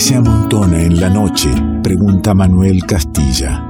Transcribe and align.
se 0.00 0.16
amontona 0.16 0.82
en 0.82 0.98
la 0.98 1.10
noche? 1.10 1.50
Pregunta 1.82 2.32
Manuel 2.32 2.86
Castilla. 2.86 3.68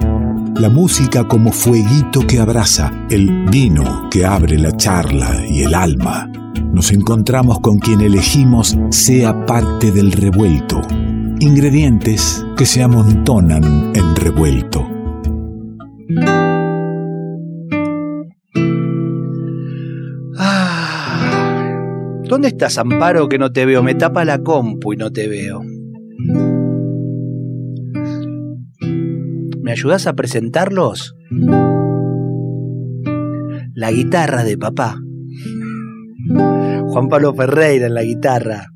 La 0.55 0.69
música 0.69 1.27
como 1.27 1.51
fueguito 1.51 2.25
que 2.25 2.39
abraza, 2.39 2.93
el 3.11 3.47
vino 3.51 4.09
que 4.11 4.25
abre 4.25 4.57
la 4.57 4.77
charla 4.77 5.45
y 5.49 5.63
el 5.63 5.75
alma. 5.75 6.31
Nos 6.73 6.93
encontramos 6.93 7.59
con 7.59 7.81
quien 7.81 8.01
elegimos 8.01 8.79
sea 8.91 9.45
parte 9.45 9.91
del 9.91 10.13
revuelto. 10.13 10.81
Ingredientes 11.41 12.47
que 12.57 12.65
se 12.65 12.83
amontonan 12.83 13.93
en 13.97 14.15
revuelto. 14.15 14.87
¿Dónde 22.29 22.47
estás, 22.47 22.79
Amparo, 22.79 23.29
que 23.29 23.39
no 23.39 23.51
te 23.51 23.67
veo? 23.67 23.83
Me 23.83 23.97
tapa 23.97 24.25
la 24.25 24.39
compu 24.39 24.93
y 24.93 24.97
no 24.97 25.11
te 25.11 25.27
veo. 25.27 25.80
¿Me 29.71 29.75
ayudas 29.75 30.09
a 30.09 30.15
presentarlos? 30.15 31.15
La 33.73 33.93
guitarra 33.93 34.43
de 34.43 34.59
papá. 34.59 34.97
Juan 36.89 37.09
Pablo 37.09 37.33
Ferreira 37.35 37.87
en 37.87 37.95
la 37.95 38.03
guitarra. 38.03 38.67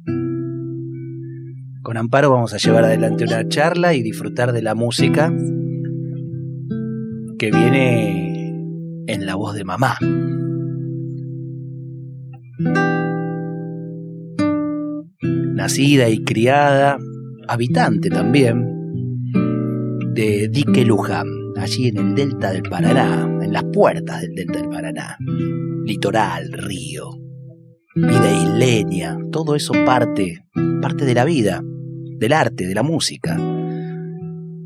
Con 1.83 1.97
Amparo 1.97 2.31
vamos 2.31 2.55
a 2.55 2.59
llevar 2.59 2.85
adelante 2.85 3.25
una 3.25 3.49
charla 3.49 3.95
y 3.95 4.03
disfrutar 4.03 4.53
de 4.53 4.63
la 4.63 4.77
música 4.77 5.33
que 7.41 7.51
viene 7.51 8.55
en 9.09 9.27
la 9.27 9.35
voz 9.35 9.57
de 9.57 9.65
mamá. 9.65 9.97
nacida 15.55 16.09
y 16.09 16.23
criada, 16.23 16.99
habitante 17.49 18.11
también, 18.11 18.75
de 20.15 20.49
Dique 20.49 20.85
Luján, 20.85 21.27
allí 21.57 21.89
en 21.89 21.99
el 21.99 22.15
delta 22.15 22.53
del 22.53 22.63
Paraná, 22.63 23.29
en 23.43 23.53
las 23.53 23.65
puertas 23.65 24.21
del 24.23 24.35
delta 24.35 24.59
del 24.61 24.69
Paraná. 24.69 25.17
Litoral, 25.85 26.53
río, 26.53 27.11
vida 27.95 28.43
isleña, 28.43 29.19
todo 29.31 29.55
eso 29.55 29.73
parte, 29.85 30.45
parte 30.81 31.05
de 31.05 31.15
la 31.15 31.25
vida, 31.25 31.63
del 32.19 32.33
arte, 32.33 32.67
de 32.67 32.75
la 32.75 32.83
música. 32.83 33.37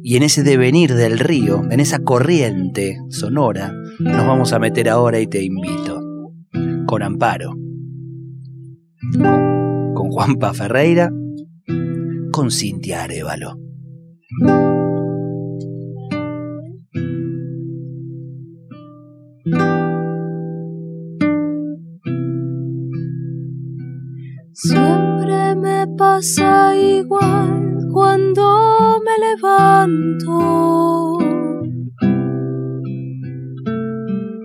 Y 0.02 0.16
en 0.16 0.22
ese 0.22 0.42
devenir 0.42 0.94
del 0.94 1.18
río, 1.18 1.62
en 1.70 1.80
esa 1.80 1.98
corriente 1.98 2.98
sonora, 3.08 3.72
nos 3.98 4.26
vamos 4.26 4.52
a 4.52 4.58
meter 4.58 4.88
ahora 4.88 5.20
y 5.20 5.26
te 5.26 5.42
invito, 5.42 6.00
con 6.86 7.02
amparo 7.02 7.56
con 9.94 10.10
Juanpa 10.10 10.54
Ferreira, 10.54 11.10
con 12.30 12.50
Cintia 12.50 13.04
Arevalo. 13.04 13.58
Pasa 26.18 26.74
igual 26.74 27.78
cuando 27.92 28.42
me 29.04 29.14
levanto, 29.26 31.18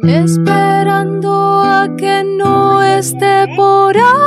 esperando 0.04 1.32
a 1.62 1.88
que 1.98 2.24
no 2.38 2.84
esté 2.84 3.48
por 3.56 3.98
ahí. 3.98 4.23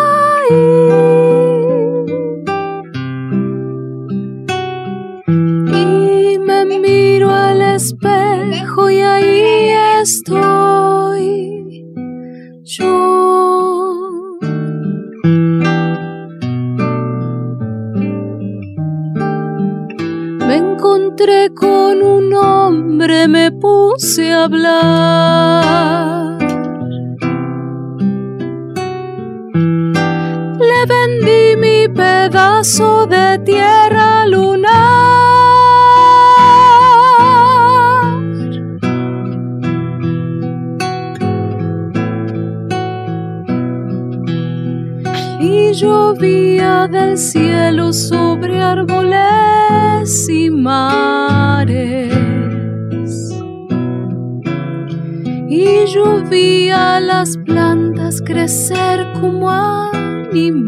A 23.98 24.44
hablar. 24.44 26.38
Le 30.60 30.86
vendí 30.86 31.56
mi 31.58 31.88
pedazo 31.88 33.06
de 33.06 33.38
tierra 33.38 34.26
lunar. 34.26 35.16
llovía 45.72 46.88
del 46.88 47.18
cielo 47.18 47.92
sobre 47.92 48.62
árboles 48.62 50.26
y 50.28 50.48
mares. 50.48 51.25
Llovía 56.66 57.00
las 57.00 57.36
plantas 57.38 58.20
crecer 58.22 59.12
como 59.20 59.50
animales. 59.50 60.66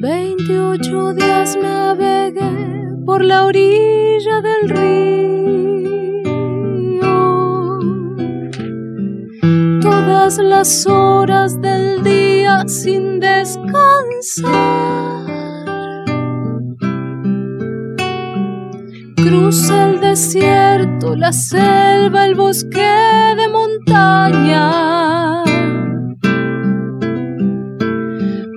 Veintiocho 0.00 1.14
días 1.14 1.58
navegué 1.60 2.94
por 3.04 3.24
la 3.24 3.44
orilla 3.44 4.40
del 4.40 4.68
río 4.68 5.18
las 10.42 10.86
horas 10.86 11.60
del 11.60 12.02
día 12.02 12.64
sin 12.66 13.18
descansar. 13.18 14.87
Cruza 19.28 19.90
el 19.90 20.00
desierto, 20.00 21.14
la 21.14 21.34
selva, 21.34 22.24
el 22.24 22.34
bosque 22.34 22.80
de 23.36 23.46
montaña. 23.50 25.44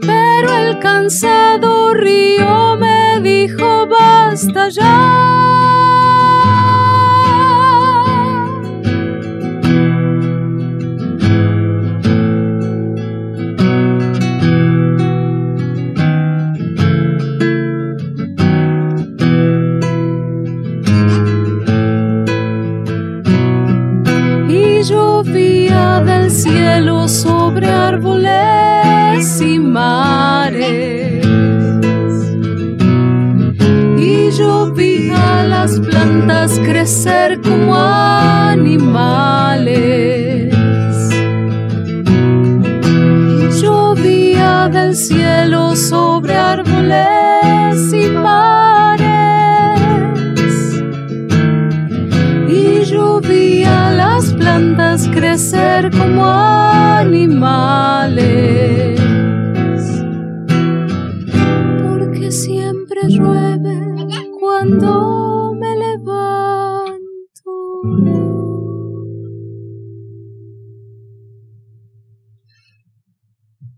Pero 0.02 0.58
el 0.59 0.80
cansado 0.80 1.94
río 1.94 2.78
me 2.78 3.20
dijo 3.20 3.86
basta 3.86 4.70
ya. 4.70 6.10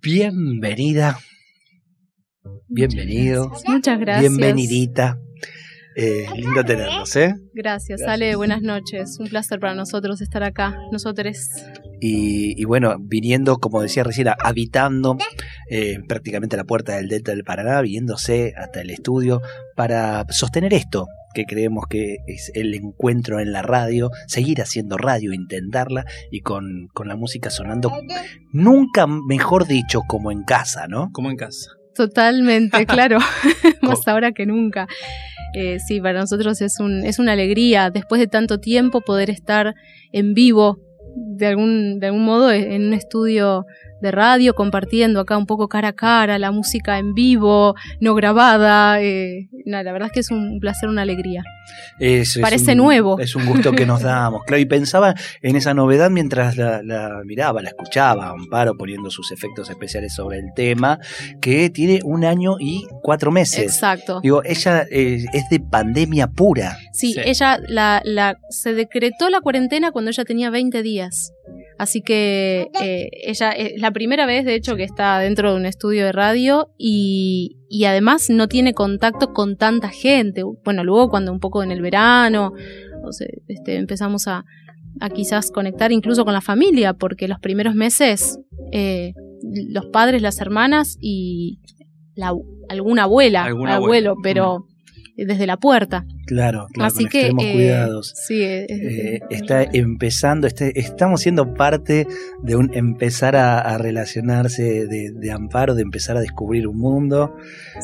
Bienvenida. 0.02 1.18
Bienvenido. 2.68 3.50
Muchas 3.66 4.00
gracias. 4.00 4.36
Bienvenidita. 4.38 5.18
Eh, 5.96 6.26
lindo 6.36 6.64
tenernos, 6.66 7.16
¿eh? 7.16 7.36
Gracias, 7.54 8.02
Ale. 8.02 8.36
Buenas 8.36 8.62
noches. 8.62 9.18
Un 9.20 9.28
placer 9.28 9.60
para 9.60 9.76
nosotros 9.76 10.22
estar 10.22 10.44
acá, 10.44 10.76
nosotros. 10.92 11.38
Y, 12.02 12.66
bueno, 12.66 12.98
viniendo, 13.00 13.60
como 13.60 13.82
decía 13.82 14.04
recién, 14.04 14.28
habitando 14.44 15.18
eh, 15.76 15.98
prácticamente 16.08 16.56
a 16.56 16.58
la 16.58 16.66
puerta 16.66 16.98
del 16.98 17.08
Delta 17.08 17.32
del 17.32 17.44
Paraná, 17.44 17.82
viéndose 17.82 18.54
hasta 18.56 18.82
el 18.82 18.92
estudio 18.92 19.42
para 19.76 20.24
sostener 20.30 20.72
esto 20.72 21.08
que 21.34 21.46
creemos 21.46 21.88
que 21.90 22.18
es 22.28 22.52
el 22.54 22.76
encuentro 22.76 23.40
en 23.40 23.52
la 23.52 23.64
radio, 23.64 24.12
seguir 24.28 24.62
haciendo 24.62 24.98
radio, 24.98 25.34
intentarla 25.34 26.06
y 26.30 26.42
con, 26.42 26.90
con 26.94 27.08
la 27.08 27.16
música 27.16 27.50
sonando, 27.50 27.92
nunca 28.52 29.08
mejor 29.08 29.66
dicho, 29.66 30.02
como 30.08 30.32
en 30.32 30.44
casa, 30.44 30.88
¿no? 30.88 31.10
Como 31.12 31.32
en 31.32 31.38
casa. 31.38 31.72
Totalmente, 31.96 32.86
claro, 32.86 33.18
más 33.82 34.08
ahora 34.08 34.32
que 34.32 34.46
nunca. 34.46 34.86
Eh, 35.56 35.80
sí, 35.80 36.00
para 36.00 36.20
nosotros 36.20 36.62
es, 36.62 36.80
un, 36.80 37.04
es 37.04 37.18
una 37.18 37.32
alegría, 37.32 37.90
después 37.90 38.20
de 38.20 38.28
tanto 38.28 38.60
tiempo, 38.60 39.02
poder 39.02 39.32
estar 39.32 39.74
en 40.12 40.36
vivo, 40.36 40.78
de 41.16 41.48
algún, 41.48 42.00
de 42.00 42.08
algún 42.08 42.26
modo, 42.26 42.52
en 42.52 42.86
un 42.90 42.94
estudio 42.94 43.66
de 44.04 44.12
radio, 44.12 44.54
compartiendo 44.54 45.20
acá 45.20 45.38
un 45.38 45.48
poco 45.48 45.68
cara 45.68 45.88
a 45.88 45.94
cara, 45.94 46.38
la 46.38 46.52
música 46.52 47.00
en 47.00 47.16
vivo, 47.16 47.74
no 48.00 48.14
grabada. 48.14 49.02
Eh, 49.02 49.50
la 49.66 49.82
verdad 49.84 50.10
es 50.10 50.14
que 50.14 50.20
es 50.20 50.30
un 50.30 50.60
placer, 50.60 50.90
una 50.90 51.02
alegría. 51.02 51.44
Parece 52.42 52.76
nuevo. 52.76 53.20
Es 53.20 53.36
un 53.36 53.46
gusto 53.46 53.72
que 53.72 53.86
nos 53.86 54.02
damos. 54.04 54.44
Claro, 54.44 54.62
y 54.62 54.66
pensaba 54.66 55.16
en 55.42 55.56
esa 55.56 55.74
novedad 55.74 56.10
mientras 56.10 56.58
la, 56.58 57.22
miraba, 57.26 57.62
la 57.62 57.70
escuchaba, 57.70 58.30
Amparo 58.30 58.76
poniendo 58.78 59.10
sus 59.10 59.32
efectos 59.32 59.70
especiales 59.70 60.14
sobre 60.14 60.40
el 60.40 60.54
tema, 60.54 61.00
que 61.42 61.70
tiene 61.70 62.02
un 62.04 62.26
año 62.26 62.58
y 62.60 62.86
cuatro 63.02 63.32
meses. 63.32 63.64
Exacto. 63.64 64.20
Digo, 64.22 64.44
ella 64.44 64.86
eh, 64.92 65.26
es 65.34 65.50
de 65.50 65.60
pandemia 65.60 66.28
pura. 66.28 66.78
Sí, 66.92 67.16
ella 67.24 67.60
la, 67.68 68.02
la, 68.04 68.38
se 68.50 68.74
decretó 68.74 69.30
la 69.30 69.40
cuarentena 69.42 69.92
cuando 69.92 70.12
ella 70.12 70.26
tenía 70.26 70.50
20 70.50 70.84
días. 70.84 71.32
Así 71.78 72.02
que 72.02 72.70
eh, 72.82 73.10
ella 73.24 73.52
es 73.52 73.82
la 73.82 73.92
primera 73.92 74.26
vez, 74.26 74.46
de 74.46 74.56
hecho, 74.56 74.76
que 74.76 74.84
está 74.84 75.20
dentro 75.20 75.52
de 75.52 75.58
un 75.58 75.66
estudio 75.66 76.06
de 76.06 76.12
radio 76.12 76.70
y, 76.78 77.58
además 77.86 78.30
no 78.30 78.48
tiene 78.48 78.74
contacto 78.74 79.34
con 79.34 79.58
tanta 79.58 79.90
gente. 79.90 80.44
Bueno, 80.64 80.84
luego 80.84 81.10
cuando 81.10 81.32
un 81.32 81.40
poco 81.40 81.64
en 81.64 81.72
el 81.72 81.82
verano 81.82 82.54
este, 83.48 83.76
empezamos 83.76 84.28
a, 84.28 84.46
quizás 85.14 85.52
conectar 85.52 85.92
incluso 85.92 86.24
con 86.24 86.34
la 86.34 86.42
familia, 86.42 86.94
porque 86.94 87.28
los 87.28 87.40
primeros 87.40 87.76
meses 87.76 88.40
eh, 88.72 89.14
los 89.42 89.88
padres, 89.88 90.22
las 90.22 90.40
hermanas 90.40 90.98
y 91.02 91.60
alguna 92.70 93.04
abuela, 93.04 93.46
abuelo, 93.46 94.16
pero 94.22 94.68
desde 95.18 95.48
la 95.48 95.58
puerta. 95.58 96.06
Claro, 96.26 96.68
claro, 96.72 96.88
Así 96.88 97.06
que, 97.06 97.28
eh, 97.28 97.32
cuidados. 97.34 98.14
Sí, 98.16 98.42
eh, 98.42 99.20
está 99.30 99.64
empezando, 99.64 100.48
este, 100.48 100.80
estamos 100.80 101.22
siendo 101.22 101.54
parte 101.54 102.08
de 102.42 102.56
un 102.56 102.72
empezar 102.74 103.36
a, 103.36 103.78
relacionarse 103.78 104.88
de, 104.88 105.32
amparo, 105.32 105.76
de 105.76 105.82
empezar 105.82 106.16
a 106.16 106.22
descubrir 106.22 106.68
un 106.68 106.78
mundo. 106.78 107.36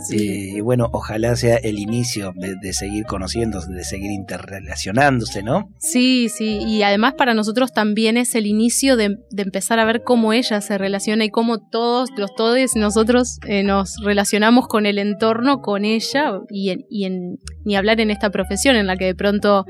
Y, 0.10 0.62
bueno, 0.62 0.90
ojalá 0.94 1.36
sea 1.36 1.58
el 1.58 1.80
inicio 1.80 2.34
de, 2.36 2.74
seguir 2.74 3.06
conociéndose, 3.06 3.72
de 3.72 3.84
seguir 3.84 4.12
interrelacionándose, 4.12 5.44
¿no? 5.44 5.70
Sí, 5.80 6.30
sí, 6.30 6.60
y 6.66 6.84
además 6.84 7.16
para 7.16 7.34
nosotros 7.34 7.74
también 7.74 8.18
es 8.18 8.36
el 8.36 8.46
inicio 8.46 8.96
de, 8.96 9.18
empezar 9.36 9.80
a 9.80 9.86
ver 9.86 10.04
cómo 10.04 10.34
ella 10.34 10.62
se 10.62 10.78
relaciona 10.78 11.26
y 11.26 11.30
cómo 11.30 11.60
todos, 11.70 12.10
los 12.18 12.36
todos 12.36 12.76
nosotros 12.76 13.40
eh, 13.48 13.64
nos 13.64 13.98
relacionamos 14.04 14.68
con 14.68 14.86
el 14.86 14.98
entorno, 14.98 15.62
con 15.62 15.86
ella 15.86 16.40
y, 16.50 16.86
y 16.90 17.06
en, 17.06 17.40
ni 17.64 17.76
hablar 17.76 18.00
en 18.00 18.12
esta 18.12 18.29
profesión 18.32 18.76
en 18.76 18.88
la 18.88 18.98
que 18.98 19.06
de 19.06 19.16
pronto 19.16 19.66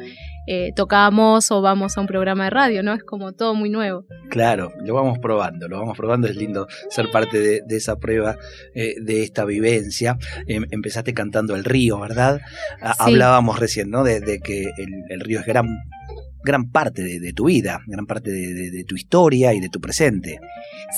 eh, 0.51 0.73
tocamos 0.75 1.51
o 1.51 1.61
vamos 1.61 1.95
a 1.95 2.01
un 2.01 2.07
programa 2.07 2.45
de 2.45 2.49
radio, 2.49 2.81
¿no? 2.81 2.93
Es 2.93 3.03
como 3.03 3.33
todo 3.33 3.53
muy 3.53 3.69
nuevo. 3.69 4.05
Claro, 4.29 4.73
lo 4.83 4.95
vamos 4.95 5.19
probando, 5.19 5.67
lo 5.67 5.79
vamos 5.79 5.95
probando, 5.95 6.27
es 6.27 6.35
lindo 6.35 6.67
ser 6.89 7.11
parte 7.11 7.39
de, 7.39 7.77
esa 7.77 7.99
prueba, 7.99 8.35
eh, 8.73 8.95
de 8.99 9.21
esta 9.21 9.45
vivencia. 9.45 10.17
Em, 10.47 10.65
empezaste 10.71 11.13
cantando 11.13 11.55
El 11.55 11.65
Río, 11.65 11.99
¿verdad? 11.99 12.41
Hablábamos 12.81 13.59
recién, 13.59 13.91
¿no? 13.91 14.03
De, 14.03 14.39
que 14.39 14.71
el, 15.09 15.19
río 15.19 15.39
es 15.39 15.45
gran 15.45 15.67
gran 16.43 16.69
parte 16.69 17.03
de, 17.03 17.33
tu 17.33 17.45
vida, 17.45 17.81
gran 17.87 18.05
parte 18.05 18.31
de, 18.31 18.83
tu 18.85 18.95
historia 18.95 19.53
y 19.53 19.59
de 19.59 19.69
tu 19.69 19.79
presente. 19.79 20.39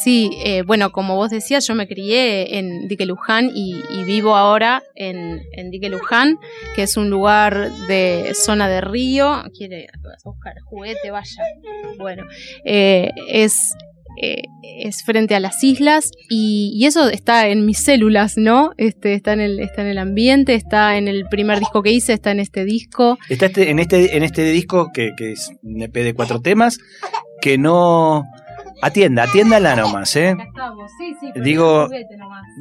Sí, 0.04 0.32
eh, 0.46 0.62
bueno, 0.62 0.92
como 0.92 1.16
vos 1.16 1.30
decías, 1.30 1.68
yo 1.68 1.76
me 1.76 1.88
crié 1.88 2.58
en 2.58 2.88
Dique 2.88 3.06
Luján 3.06 3.50
y, 3.54 3.76
vivo 4.06 4.36
ahora 4.36 4.84
en, 4.96 5.42
en, 5.54 5.72
Dique 5.72 5.90
Luján, 5.90 6.38
que 6.76 6.84
es 6.84 6.98
un 6.98 7.10
lugar 7.10 7.72
de 7.88 8.34
zona 8.34 8.70
de 8.70 8.82
río. 8.82 9.44
Quiere 9.58 9.88
buscar 10.24 10.60
juguete, 10.62 11.12
vaya. 11.12 11.44
Bueno, 11.98 12.26
eh, 12.66 13.12
es 13.28 13.74
eh, 14.22 14.44
es 14.62 15.04
frente 15.04 15.36
a 15.36 15.40
las 15.40 15.64
islas 15.64 16.12
y, 16.30 16.86
eso 16.86 17.10
está 17.10 17.48
en 17.48 17.66
mis 17.66 17.78
células, 17.78 18.38
¿no? 18.38 18.72
Este, 18.78 19.14
está, 19.14 19.34
en 19.34 19.40
el, 19.40 19.60
está 19.60 19.82
en 19.82 19.88
el 19.88 19.98
ambiente, 19.98 20.56
está 20.56 20.98
en 20.98 21.08
el 21.08 21.26
primer 21.26 21.60
disco 21.60 21.82
que 21.84 21.92
hice, 21.92 22.14
está 22.14 22.32
en 22.32 22.40
este 22.40 22.66
disco. 22.66 23.18
Está 23.30 23.46
este, 23.46 23.70
en, 23.70 23.80
este, 23.80 24.18
en 24.18 24.24
este 24.24 24.44
disco 24.44 24.92
que, 24.94 25.12
que 25.16 25.32
es 25.34 25.52
un 25.64 25.82
EP 25.82 25.94
de 25.94 26.14
cuatro 26.14 26.42
temas, 26.42 26.80
que 27.42 27.58
no... 27.58 28.24
Atienda, 28.84 29.24
atiéndala 29.24 29.76
nomás, 29.76 30.16
¿eh? 30.16 30.36
Sí, 30.98 31.16
sí, 31.20 31.40
digo, 31.40 31.88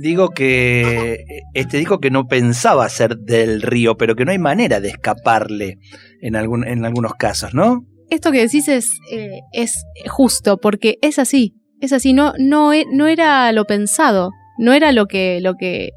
digo 0.03 0.29
que 0.31 1.25
este 1.55 1.79
disco 1.79 1.99
que 1.99 2.11
no 2.11 2.27
pensaba 2.27 2.87
ser 2.91 3.17
del 3.17 3.63
río, 3.63 3.97
pero 3.97 4.15
que 4.15 4.27
no 4.27 4.31
hay 4.31 4.39
manera 4.39 4.81
de 4.81 4.89
escaparle 4.89 5.79
en, 6.21 6.37
algún, 6.37 6.69
en 6.69 6.85
algunos 6.85 7.15
casos, 7.15 7.55
¿no? 7.55 7.87
Esto 8.11 8.33
que 8.33 8.41
decís 8.41 8.69
es, 8.69 8.91
eh, 9.13 9.41
es 9.53 9.85
justo, 10.09 10.59
porque 10.59 10.99
es 11.01 11.19
así, 11.19 11.55
es 11.81 11.93
así, 11.93 12.13
no, 12.13 12.35
e, 12.73 12.85
no 12.93 13.07
era 13.07 13.51
lo 13.53 13.65
pensado, 13.65 14.31
no 14.59 14.73
era 14.73 14.93
lo 14.93 15.07
que, 15.07 15.41
lo 15.41 15.55
que... 15.55 15.91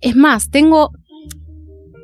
Es 0.00 0.14
más, 0.14 0.50
tengo, 0.50 0.90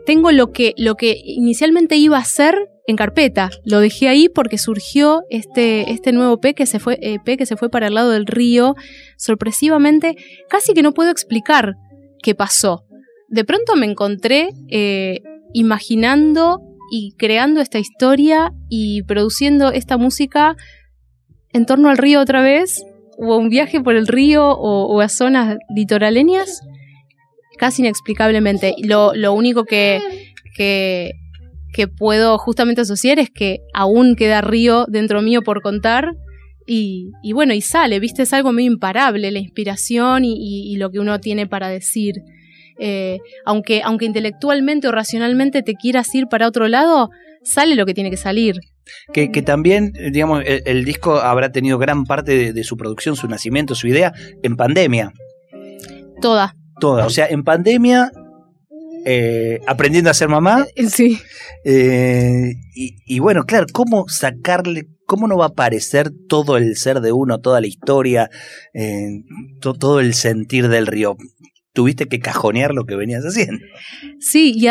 tengo 0.07 0.33
lo, 0.33 0.53
que, 0.53 0.75
lo 0.77 0.97
que 0.97 1.17
inicialmente 1.23 1.97
iba 1.97 2.19
a 2.19 2.25
ser 2.25 2.57
en 2.87 2.97
carpeta, 2.97 3.51
lo 3.65 3.81
dejé 3.81 4.09
ahí 4.09 4.29
porque 4.29 4.59
surgió 4.59 5.23
este, 5.31 5.91
este 5.91 6.13
nuevo 6.13 6.39
P 6.39 6.55
que, 6.55 6.67
se 6.67 6.79
fue, 6.79 6.99
eh, 7.01 7.19
que 7.25 7.47
se 7.47 7.57
fue 7.57 7.71
para 7.71 7.87
el 7.87 7.95
lado 7.95 8.11
del 8.11 8.27
río, 8.27 8.75
sorpresivamente, 9.17 10.17
casi 10.49 10.75
que 10.75 10.83
no 10.83 10.93
puedo 10.93 11.11
explicar 11.11 11.75
qué 12.23 12.35
pasó. 12.35 12.85
De 13.29 13.45
pronto 13.45 13.75
me 13.77 13.87
encontré 13.87 14.51
eh, 14.69 15.21
imaginando 15.53 16.61
y 16.91 17.15
creando 17.19 17.61
esta 17.61 17.79
historia 17.79 18.53
y 18.69 19.03
produciendo 19.03 19.73
esta 19.73 19.97
música 19.97 20.57
en 21.53 21.67
torno 21.67 21.89
al 21.89 21.99
río 21.99 22.21
otra 22.21 22.43
vez, 22.43 22.85
o 23.17 23.37
un 23.37 23.49
viaje 23.49 23.81
por 23.81 23.95
el 23.95 24.07
río 24.07 24.49
o, 24.49 25.01
a 25.01 25.09
zonas 25.09 25.57
litoraleñas, 25.75 26.61
casi 27.59 27.83
inexplicablemente. 27.83 28.75
Lo, 28.83 29.15
lo 29.15 29.33
único 29.33 29.65
que, 29.65 30.01
que, 30.57 31.13
puedo 31.99 32.39
justamente 32.39 32.81
asociar 32.83 33.19
es 33.19 33.31
que 33.31 33.61
aún 33.73 34.17
queda 34.17 34.41
río 34.41 34.87
dentro 34.89 35.23
mío 35.23 35.43
por 35.43 35.63
contar. 35.63 36.15
Y, 36.67 37.11
y 37.23 37.33
bueno, 37.33 37.53
y 37.53 37.61
sale, 37.61 38.01
viste, 38.01 38.23
es 38.23 38.33
algo 38.33 38.53
muy 38.53 38.65
imparable, 38.65 39.31
la 39.31 39.39
inspiración 39.39 40.25
y 40.25 40.77
lo 40.77 40.91
que 40.91 40.99
uno 40.99 41.21
tiene 41.21 41.47
para 41.47 41.69
decir. 41.69 42.15
Eh, 42.79 43.21
aunque, 43.45 43.83
aunque 43.85 44.05
intelectualmente 44.05 44.89
o 44.89 44.93
racionalmente 44.93 45.63
te 45.63 45.75
quieras 45.75 46.13
ir 46.15 46.27
para 46.27 46.49
otro 46.49 46.69
lado, 46.69 47.11
sale 47.43 47.75
lo 47.75 47.87
que 47.87 47.95
tiene 47.95 48.11
que 48.11 48.17
salir. 48.17 48.57
Que, 49.13 49.29
también, 49.43 49.93
digamos, 50.13 50.43
el, 50.45 50.85
disco 50.85 51.17
habrá 51.17 51.51
tenido 51.51 51.79
gran 51.79 52.05
parte 52.05 52.53
de, 52.53 52.65
su 52.65 52.77
producción, 52.77 53.17
su 53.17 53.27
nacimiento, 53.29 53.75
su 53.75 53.89
idea 53.89 54.13
en 54.43 54.57
pandemia. 54.57 55.13
Toda. 56.21 56.55
Toda. 56.81 57.07
O 57.07 57.11
sea, 57.11 57.27
en 57.27 57.45
pandemia, 57.45 58.11
eh, 59.07 59.61
aprendiendo 59.67 60.11
a 60.11 60.15
ser 60.15 60.29
mamá. 60.29 60.67
Eh, 60.77 60.91
sí. 60.91 61.19
y, 62.75 63.19
bueno, 63.21 63.45
claro, 63.45 63.65
¿cómo 63.73 64.05
sacarle, 64.07 64.89
cómo 65.07 65.29
no 65.29 65.39
va 65.39 65.47
a 65.47 65.49
aparecer 65.49 66.11
todo 66.29 66.59
el 66.59 66.77
ser 66.77 67.01
de 67.01 67.13
uno, 67.13 67.41
toda 67.41 67.63
la 67.63 67.67
historia, 67.67 68.29
todo 69.63 70.01
el 70.01 70.13
sentir 70.13 70.69
del 70.69 70.87
río? 70.87 71.17
Tuviste 71.75 72.07
que 72.07 72.21
cajonear 72.21 72.73
lo 72.73 72.87
que 72.87 72.97
venías 72.97 73.25
haciendo. 73.25 73.65
Sí, 74.21 74.55
y 74.57 74.69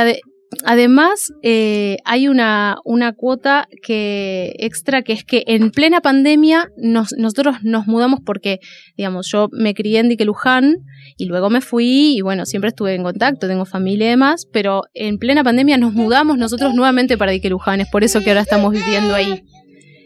además 0.65 1.31
eh, 1.43 1.97
hay 2.05 2.27
una, 2.27 2.77
una 2.85 3.13
cuota 3.13 3.67
que 3.83 4.53
extra 4.57 5.03
que 5.03 5.13
es 5.13 5.23
que 5.23 5.43
en 5.47 5.69
plena 5.71 6.01
pandemia 6.01 6.69
nosotros 6.77 7.57
nos 7.63 7.87
mudamos 7.87 8.21
porque, 8.25 8.59
digamos, 8.97 9.29
yo 9.31 9.49
me 9.51 9.73
crié 9.73 9.99
en 9.99 10.09
Dique 10.09 10.25
Luján 10.25 10.77
y 11.17 11.25
luego 11.25 11.49
me 11.49 11.61
fui 11.61 12.15
y 12.17 12.21
bueno, 12.21 12.45
siempre 12.45 12.69
estuve 12.69 12.95
en 12.95 13.03
contacto, 13.03 13.47
tengo 13.47 13.65
familia 13.65 14.07
y 14.07 14.11
demás, 14.11 14.47
pero 14.51 14.83
en 14.93 15.17
plena 15.17 15.43
pandemia 15.43 15.77
nos 15.77 15.93
mudamos 15.93 16.37
nosotros 16.37 16.73
nuevamente 16.73 17.17
para 17.17 17.33
Dique 17.33 17.49
Luján, 17.49 17.81
es 17.81 17.89
por 17.89 18.03
eso 18.03 18.21
que 18.21 18.29
ahora 18.29 18.41
estamos 18.41 18.71
viviendo 18.71 19.13
ahí. 19.13 19.43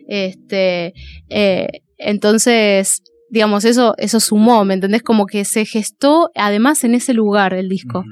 Este, 0.08 0.94
eh, 1.30 1.68
entonces, 1.98 3.02
digamos, 3.30 3.66
eso, 3.66 3.96
eso 3.98 4.20
sumó, 4.20 4.64
¿me 4.66 4.74
entendés? 4.74 5.04
Como 5.04 5.26
que 5.26 5.46
se 5.46 5.66
gestó 5.66 6.30
además 6.36 6.84
en 6.84 6.96
ese 6.96 7.14
lugar 7.14 7.54
el 7.54 7.70
disco. 7.70 8.04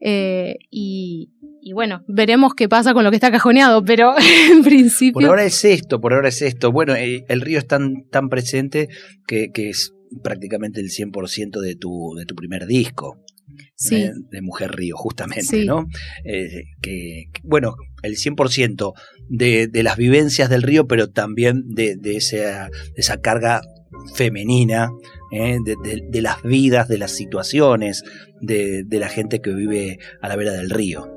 Eh, 0.00 0.56
y, 0.70 1.30
bueno, 1.74 2.02
veremos 2.06 2.54
qué 2.54 2.68
pasa 2.68 2.94
con 2.94 3.04
lo 3.04 3.10
que 3.10 3.16
está 3.16 3.30
cajoneado, 3.30 3.84
pero 3.84 4.14
en 4.50 4.62
principio. 4.62 5.14
Por 5.14 5.24
ahora 5.24 5.44
es 5.44 5.64
esto, 5.64 6.00
por 6.00 6.14
ahora 6.14 6.28
es 6.28 6.42
esto. 6.42 6.72
Bueno, 6.72 6.94
eh, 6.94 7.24
el 7.28 7.40
río 7.40 7.58
es 7.58 7.66
tan, 7.66 8.08
tan 8.10 8.28
presente 8.28 8.88
que, 9.26 9.50
es 9.54 9.92
prácticamente 10.22 10.80
el 10.80 10.90
100% 10.90 11.60
de 11.60 11.74
tu, 11.74 12.14
de 12.16 12.24
tu 12.24 12.34
primer 12.34 12.66
disco. 12.66 13.18
Sí. 13.74 13.96
¿eh? 13.96 14.12
de 14.30 14.42
Mujer 14.42 14.72
Río, 14.72 14.96
justamente, 14.96 15.44
Sí. 15.44 15.66
¿no? 15.66 15.86
Eh, 16.24 16.64
que, 16.80 17.26
que, 17.32 17.40
bueno, 17.44 17.76
el 18.02 18.16
100% 18.16 18.92
de, 19.28 19.66
de 19.66 19.82
las 19.82 19.96
vivencias 19.96 20.50
del 20.50 20.62
río, 20.62 20.86
pero 20.86 21.08
también 21.10 21.62
de, 21.68 21.96
de 21.96 22.16
esa, 22.16 22.68
de 22.68 22.70
esa 22.96 23.20
carga 23.20 23.62
femenina, 24.14 24.90
¿eh? 25.32 25.58
de, 25.64 26.22
las 26.22 26.42
vidas, 26.42 26.88
de 26.88 26.98
las 26.98 27.12
situaciones, 27.12 28.04
de, 28.40 28.84
de 28.84 28.98
la 28.98 29.08
gente 29.08 29.40
que 29.40 29.52
vive 29.52 29.98
a 30.20 30.28
la 30.28 30.36
vera 30.36 30.52
del 30.52 30.70
río. 30.70 31.12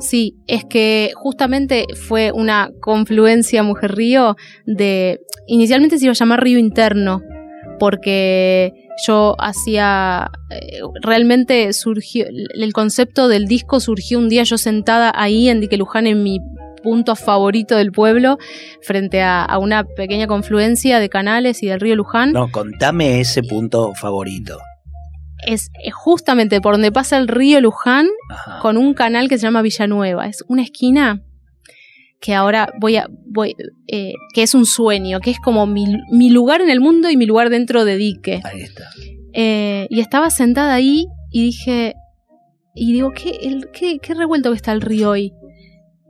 Sí, 0.00 0.36
es 0.46 0.64
que 0.64 1.12
justamente 1.14 1.86
fue 1.94 2.32
una 2.32 2.70
confluencia 2.80 3.62
Mujer 3.62 3.94
Río 3.94 4.36
de. 4.66 5.20
Inicialmente 5.46 5.98
se 5.98 6.04
iba 6.04 6.12
a 6.12 6.14
llamar 6.14 6.42
Río 6.42 6.58
Interno, 6.58 7.22
porque 7.78 8.72
yo 9.06 9.36
hacía. 9.38 10.30
eh, 10.50 10.80
Realmente 11.02 11.72
surgió. 11.72 12.26
El 12.28 12.72
concepto 12.72 13.28
del 13.28 13.46
disco 13.46 13.80
surgió 13.80 14.18
un 14.18 14.28
día 14.28 14.42
yo 14.42 14.58
sentada 14.58 15.12
ahí 15.14 15.48
en 15.48 15.60
Dique 15.60 15.76
Luján, 15.76 16.06
en 16.06 16.22
mi 16.22 16.40
punto 16.80 17.16
favorito 17.16 17.76
del 17.76 17.92
pueblo, 17.92 18.38
frente 18.82 19.22
a, 19.22 19.44
a 19.44 19.58
una 19.58 19.84
pequeña 19.84 20.26
confluencia 20.26 20.98
de 20.98 21.08
canales 21.08 21.62
y 21.62 21.66
del 21.66 21.80
río 21.80 21.96
Luján. 21.96 22.32
No, 22.32 22.50
contame 22.50 23.20
ese 23.20 23.42
punto 23.42 23.94
favorito. 23.94 24.58
Es 25.46 25.70
justamente 25.92 26.60
por 26.60 26.74
donde 26.74 26.90
pasa 26.90 27.16
el 27.16 27.28
río 27.28 27.60
Luján, 27.60 28.08
Ajá. 28.30 28.58
con 28.60 28.76
un 28.76 28.94
canal 28.94 29.28
que 29.28 29.38
se 29.38 29.42
llama 29.46 29.62
Villanueva. 29.62 30.26
Es 30.26 30.44
una 30.48 30.62
esquina 30.62 31.22
que 32.20 32.34
ahora 32.34 32.72
voy 32.80 32.96
a. 32.96 33.06
Voy, 33.26 33.54
eh, 33.86 34.12
que 34.34 34.42
es 34.42 34.54
un 34.54 34.66
sueño, 34.66 35.20
que 35.20 35.30
es 35.30 35.38
como 35.38 35.66
mi, 35.66 35.86
mi 36.10 36.30
lugar 36.30 36.60
en 36.60 36.70
el 36.70 36.80
mundo 36.80 37.08
y 37.10 37.16
mi 37.16 37.26
lugar 37.26 37.50
dentro 37.50 37.84
de 37.84 37.96
Dique. 37.96 38.40
Ahí 38.44 38.62
está. 38.62 38.84
Eh, 39.32 39.86
y 39.90 40.00
estaba 40.00 40.30
sentada 40.30 40.74
ahí 40.74 41.06
y 41.30 41.42
dije. 41.44 41.94
Y 42.74 42.92
digo, 42.92 43.10
¿qué, 43.12 43.38
el, 43.42 43.70
qué, 43.72 43.98
qué 44.00 44.14
revuelto 44.14 44.50
que 44.50 44.56
está 44.56 44.72
el 44.72 44.80
río 44.80 45.10
hoy. 45.10 45.32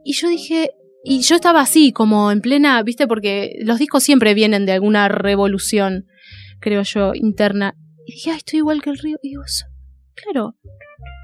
Y 0.09 0.13
yo 0.13 0.27
dije. 0.27 0.71
Y 1.03 1.21
yo 1.21 1.35
estaba 1.35 1.61
así, 1.61 1.93
como 1.93 2.29
en 2.31 2.41
plena, 2.41 2.81
¿viste? 2.83 3.07
Porque 3.07 3.53
los 3.61 3.77
discos 3.79 4.03
siempre 4.03 4.33
vienen 4.33 4.65
de 4.65 4.73
alguna 4.73 5.07
revolución, 5.07 6.07
creo 6.59 6.81
yo, 6.83 7.11
interna. 7.13 7.73
Y 8.05 8.13
dije, 8.15 8.31
ay, 8.31 8.37
estoy 8.37 8.57
igual 8.57 8.81
que 8.81 8.89
el 8.89 8.97
río. 8.97 9.17
Y 9.23 9.29
digo, 9.29 9.43
"So- 9.47 9.65
claro, 10.15 10.55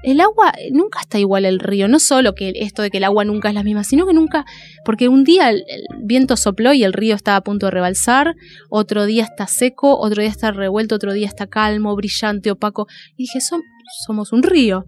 el 0.02 0.18
agua 0.20 0.54
nunca 0.72 1.00
está 1.00 1.18
igual 1.18 1.44
el 1.44 1.58
río. 1.58 1.88
No 1.88 1.98
solo 1.98 2.34
que 2.34 2.52
esto 2.56 2.80
de 2.80 2.90
que 2.90 2.96
el 2.98 3.04
agua 3.04 3.24
nunca 3.26 3.48
es 3.48 3.54
la 3.54 3.62
misma, 3.64 3.84
sino 3.84 4.06
que 4.06 4.14
nunca. 4.14 4.46
Porque 4.84 5.08
un 5.08 5.24
día 5.24 5.50
el, 5.50 5.62
viento 6.04 6.36
sopló 6.38 6.72
y 6.72 6.82
el 6.84 6.94
río 6.94 7.14
estaba 7.14 7.36
a 7.38 7.44
punto 7.44 7.66
de 7.66 7.72
rebalsar, 7.72 8.34
otro 8.70 9.04
día 9.04 9.24
está 9.24 9.46
seco, 9.46 9.98
otro 9.98 10.22
día 10.22 10.30
está 10.30 10.52
revuelto, 10.52 10.94
otro 10.94 11.12
día 11.12 11.26
está 11.26 11.46
calmo, 11.48 11.94
brillante, 11.96 12.50
opaco. 12.50 12.86
Y 13.16 13.24
dije, 13.24 13.40
"Som- 13.40 13.62
somos 14.06 14.32
un 14.32 14.42
río. 14.42 14.86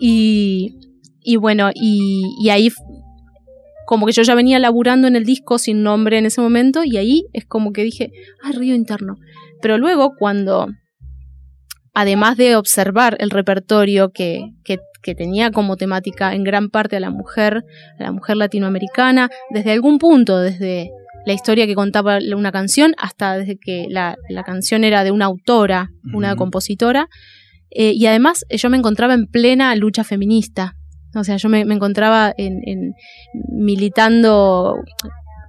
Y, 0.00 0.74
y 1.22 1.36
bueno, 1.36 1.70
y, 1.74 2.22
y 2.42 2.48
ahí 2.48 2.70
como 3.90 4.06
que 4.06 4.12
yo 4.12 4.22
ya 4.22 4.36
venía 4.36 4.60
laburando 4.60 5.08
en 5.08 5.16
el 5.16 5.24
disco 5.24 5.58
sin 5.58 5.82
nombre 5.82 6.16
en 6.16 6.24
ese 6.24 6.40
momento 6.40 6.84
y 6.84 6.96
ahí 6.96 7.26
es 7.32 7.44
como 7.44 7.72
que 7.72 7.82
dije, 7.82 8.12
ah, 8.40 8.52
río 8.52 8.76
interno. 8.76 9.16
Pero 9.60 9.78
luego 9.78 10.12
cuando, 10.16 10.68
además 11.92 12.36
de 12.36 12.54
observar 12.54 13.16
el 13.18 13.30
repertorio 13.30 14.12
que, 14.12 14.44
que, 14.62 14.78
que 15.02 15.16
tenía 15.16 15.50
como 15.50 15.74
temática 15.74 16.36
en 16.36 16.44
gran 16.44 16.68
parte 16.68 16.98
a 16.98 17.00
la 17.00 17.10
mujer, 17.10 17.64
a 17.98 18.02
la 18.04 18.12
mujer 18.12 18.36
latinoamericana, 18.36 19.28
desde 19.50 19.72
algún 19.72 19.98
punto, 19.98 20.38
desde 20.38 20.92
la 21.26 21.32
historia 21.32 21.66
que 21.66 21.74
contaba 21.74 22.20
una 22.36 22.52
canción 22.52 22.94
hasta 22.96 23.38
desde 23.38 23.58
que 23.58 23.86
la, 23.88 24.14
la 24.28 24.44
canción 24.44 24.84
era 24.84 25.02
de 25.02 25.10
una 25.10 25.24
autora, 25.24 25.90
una 26.14 26.36
compositora, 26.36 27.08
eh, 27.70 27.90
y 27.92 28.06
además 28.06 28.44
yo 28.50 28.70
me 28.70 28.76
encontraba 28.76 29.14
en 29.14 29.26
plena 29.26 29.74
lucha 29.74 30.04
feminista. 30.04 30.76
O 31.14 31.24
sea, 31.24 31.36
yo 31.36 31.48
me, 31.48 31.64
me 31.64 31.74
encontraba 31.74 32.32
en, 32.36 32.60
en 32.66 32.94
militando 33.70 34.76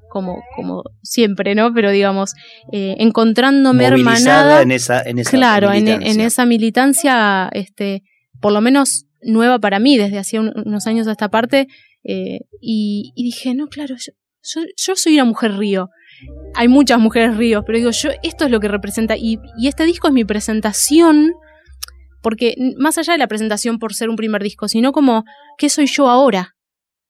como, 0.10 0.42
como 0.56 0.84
siempre, 1.04 1.56
¿no? 1.56 1.74
Pero 1.74 1.92
digamos, 1.92 2.34
eh, 2.72 2.96
encontrándome 3.00 3.90
Movilizada 3.90 4.16
hermanada. 4.42 4.62
en 4.64 4.72
esa, 4.72 5.02
en 5.02 5.20
esa 5.20 5.32
claro, 5.32 5.68
en, 5.72 5.84
militancia. 5.84 6.12
en 6.12 6.20
esa 6.22 6.46
militancia, 6.46 7.50
este, 7.54 8.04
por 8.42 8.52
lo 8.52 8.62
menos 8.62 9.06
nueva 9.22 9.60
para 9.60 9.80
mí, 9.80 9.98
desde 9.98 10.18
hacía 10.20 10.42
un- 10.42 10.54
unos 10.66 10.88
años 10.88 11.08
a 11.08 11.12
esta 11.12 11.30
parte. 11.30 11.68
eh, 12.04 12.40
y, 12.60 13.12
y 13.16 13.24
dije, 13.24 13.54
no, 13.54 13.68
claro, 13.68 13.96
yo, 13.96 14.12
yo, 14.44 14.62
yo 14.76 14.96
soy 14.96 15.14
una 15.16 15.26
mujer 15.26 15.56
río. 15.58 15.90
Hay 16.56 16.68
muchas 16.68 17.00
mujeres 17.00 17.38
ríos, 17.38 17.64
pero 17.66 17.78
digo, 17.78 17.92
yo, 17.92 18.10
esto 18.24 18.46
es 18.46 18.52
lo 18.52 18.60
que 18.60 18.68
representa. 18.68 19.16
Y, 19.18 19.38
y 19.58 19.68
este 19.68 19.86
disco 19.86 20.08
es 20.08 20.14
mi 20.14 20.26
presentación, 20.26 21.32
porque 22.22 22.56
más 22.78 22.98
allá 22.98 23.14
de 23.14 23.20
la 23.20 23.28
presentación 23.28 23.80
por 23.80 23.94
ser 23.94 24.10
un 24.10 24.16
primer 24.16 24.44
disco, 24.44 24.68
sino 24.68 24.92
como, 24.92 25.24
¿qué 25.58 25.70
soy 25.70 25.88
yo 25.88 26.10
ahora? 26.10 26.56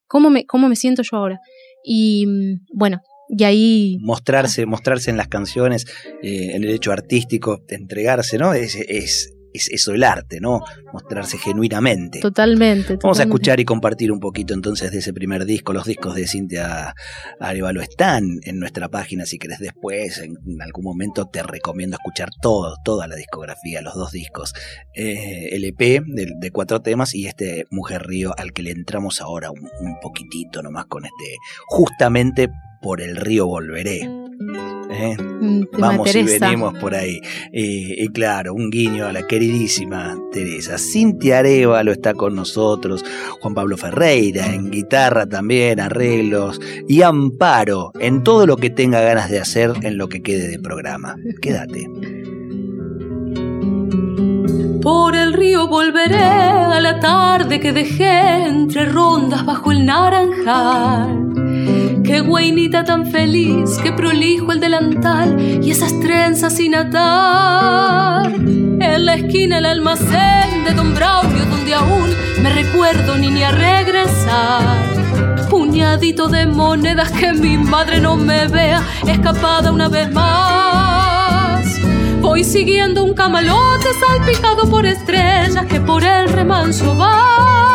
¿Cómo 0.08 0.30
me, 0.30 0.46
cómo 0.46 0.68
me 0.68 0.76
siento 0.76 1.04
yo 1.04 1.18
ahora? 1.18 1.40
Y 1.84 2.26
mm, 2.28 2.66
bueno, 2.74 3.02
y 3.30 3.44
ahí 3.44 3.98
mostrarse, 4.02 4.66
mostrarse 4.66 5.10
en 5.10 5.18
las 5.18 5.28
canciones, 5.30 5.86
eh, 6.22 6.52
el 6.54 6.68
hecho 6.70 6.92
artístico, 6.92 7.64
entregarse, 7.70 8.38
¿no? 8.38 8.54
Es, 8.54 8.76
es, 8.76 9.34
es 9.54 9.70
eso 9.70 9.94
el 9.94 10.04
arte, 10.04 10.40
¿no? 10.40 10.62
Mostrarse 10.94 11.38
genuinamente. 11.38 12.20
totalmente. 12.20 12.98
Vamos 13.02 13.20
a 13.20 13.24
escuchar 13.24 13.60
y 13.60 13.66
compartir 13.66 14.12
un 14.12 14.20
poquito 14.20 14.54
entonces 14.54 14.92
de 14.92 15.00
ese 15.00 15.14
primer 15.14 15.46
disco. 15.46 15.74
Los 15.74 15.86
discos 15.86 16.16
de 16.16 16.28
Cintia 16.28 16.96
Arevalo 17.40 17.82
están 17.82 18.40
en 18.44 18.60
nuestra 18.60 18.90
página. 18.90 19.26
Si 19.26 19.38
querés 19.38 19.60
después, 19.60 20.20
en 20.20 20.62
algún 20.62 20.86
momento, 20.86 21.28
te 21.28 21.44
recomiendo 21.44 21.98
escuchar 21.98 22.30
todo, 22.42 22.76
toda 22.84 23.08
la 23.08 23.16
discografía, 23.16 23.82
los 23.82 23.96
dos 23.96 24.12
discos. 24.12 24.54
Eh, 24.94 25.50
el 25.52 25.64
EP 25.64 26.04
de, 26.06 26.34
de 26.38 26.52
cuatro 26.52 26.82
temas 26.82 27.14
y 27.16 27.28
este 27.28 27.66
Mujer 27.70 28.04
Río 28.04 28.34
al 28.38 28.54
que 28.54 28.64
le 28.64 28.72
entramos 28.72 29.22
ahora 29.22 29.52
un, 29.52 29.70
un 29.80 30.00
poquitito 30.00 30.62
nomás 30.62 30.86
con 30.86 31.06
este, 31.06 31.38
justamente 31.68 32.50
por 32.82 33.02
el 33.02 33.16
río 33.16 33.46
volveré. 33.48 34.10
¿Eh? 34.90 35.18
Mm, 35.18 35.64
Vamos 35.80 36.16
y 36.16 36.24
venimos 36.24 36.74
por 36.76 36.96
ahí. 36.96 37.20
Eh, 37.52 37.96
y 37.98 38.08
claro, 38.10 38.54
un 38.54 38.70
guiño 38.70 39.06
a 39.06 39.14
la 39.14 39.26
queridísima 39.26 40.18
Teresa. 40.32 40.78
Cintia 40.78 41.40
Arevalo 41.40 41.92
está 41.92 42.14
con 42.14 42.36
nosotros, 42.36 43.04
Juan 43.40 43.54
Pablo 43.54 43.78
Ferreira 43.78 44.54
en 44.54 44.72
guitarra 44.72 45.26
también, 45.26 45.80
arreglos 45.80 46.60
y 46.88 47.02
Amparo 47.02 47.92
en 48.00 48.24
todo 48.24 48.46
lo 48.46 48.58
que 48.58 48.70
tenga 48.70 49.02
ganas 49.02 49.30
de 49.30 49.40
hacer 49.40 49.74
en 49.82 49.98
lo 49.98 50.10
que 50.10 50.22
quede 50.22 50.48
de 50.48 50.60
programa. 50.60 51.16
Quédate. 51.42 51.90
Por 54.82 55.16
el 55.16 55.34
río 55.34 55.68
volveré 55.68 56.18
a 56.18 56.80
la 56.80 57.00
tarde 57.00 57.60
que 57.60 57.72
dejé 57.72 58.46
entre 58.46 58.86
rondas 58.86 59.46
bajo 59.46 59.72
el 59.72 59.86
naranjal. 59.86 61.31
Qué 62.04 62.22
guainita 62.22 62.84
tan 62.84 63.06
feliz, 63.06 63.80
qué 63.84 63.92
prolijo 63.92 64.52
el 64.52 64.60
delantal 64.60 65.40
y 65.64 65.72
esas 65.72 66.00
trenzas 66.00 66.56
sin 66.56 66.76
atar. 66.76 68.32
En 68.34 69.06
la 69.06 69.14
esquina 69.16 69.60
el 69.60 69.66
almacén 69.66 70.64
de 70.66 70.74
Don 70.74 70.94
Braulio 70.94 71.46
donde 71.46 71.74
aún 71.74 72.10
me 72.42 72.50
recuerdo 72.50 73.18
niña 73.18 73.52
regresar. 73.52 74.92
Puñadito 75.50 76.28
de 76.28 76.46
monedas 76.46 77.12
que 77.12 77.34
mi 77.34 77.58
madre 77.58 78.00
no 78.00 78.16
me 78.16 78.48
vea 78.48 78.82
escapada 79.08 79.72
una 79.72 79.90
vez 79.90 80.12
más. 80.12 81.66
Voy 82.22 82.44
siguiendo 82.44 83.04
un 83.04 83.14
camalote 83.14 83.88
salpicado 84.00 84.70
por 84.70 84.86
estrellas 84.86 85.66
que 85.68 85.80
por 85.80 86.04
el 86.04 86.30
remanso 86.30 86.96
va. 86.96 87.71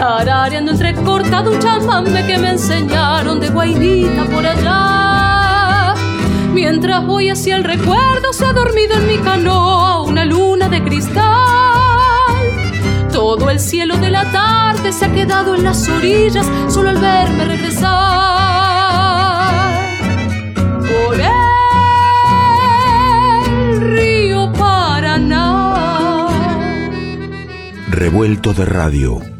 Tarareando 0.00 0.70
entrecortado 0.70 1.52
un 1.52 1.58
chamambe 1.58 2.26
que 2.26 2.38
me 2.38 2.52
enseñaron 2.52 3.38
de 3.38 3.50
guainita 3.50 4.24
por 4.24 4.46
allá. 4.46 5.94
Mientras 6.54 7.06
voy 7.06 7.28
hacia 7.28 7.56
el 7.56 7.64
recuerdo 7.64 8.32
se 8.32 8.46
ha 8.46 8.54
dormido 8.54 8.94
en 8.94 9.06
mi 9.06 9.18
canoa 9.18 10.00
una 10.00 10.24
luna 10.24 10.70
de 10.70 10.82
cristal. 10.82 11.28
Todo 13.12 13.50
el 13.50 13.60
cielo 13.60 13.98
de 13.98 14.10
la 14.10 14.24
tarde 14.32 14.90
se 14.90 15.04
ha 15.04 15.12
quedado 15.12 15.54
en 15.54 15.64
las 15.64 15.86
orillas 15.86 16.46
solo 16.68 16.88
al 16.88 16.96
verme 16.96 17.44
regresar. 17.44 17.90
Por 20.80 21.20
el 23.70 23.80
río 23.98 24.50
Paraná. 24.54 26.28
Revuelto 27.90 28.54
de 28.54 28.64
radio. 28.64 29.39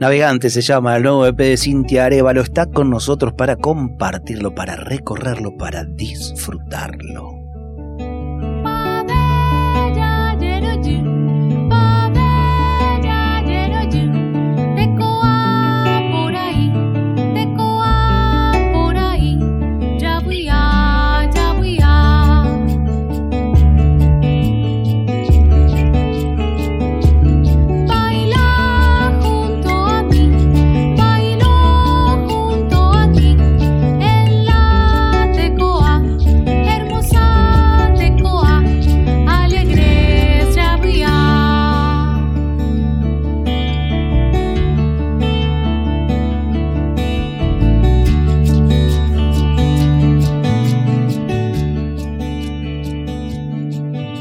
Navegante 0.00 0.48
se 0.48 0.62
llama 0.62 0.96
el 0.96 1.02
nuevo 1.02 1.26
EP 1.26 1.36
de 1.36 1.58
Cintia 1.58 2.06
Arevalo. 2.06 2.40
Está 2.40 2.64
con 2.64 2.88
nosotros 2.88 3.34
para 3.34 3.56
compartirlo, 3.56 4.54
para 4.54 4.74
recorrerlo, 4.74 5.58
para 5.58 5.84
disfrutarlo. 5.84 7.40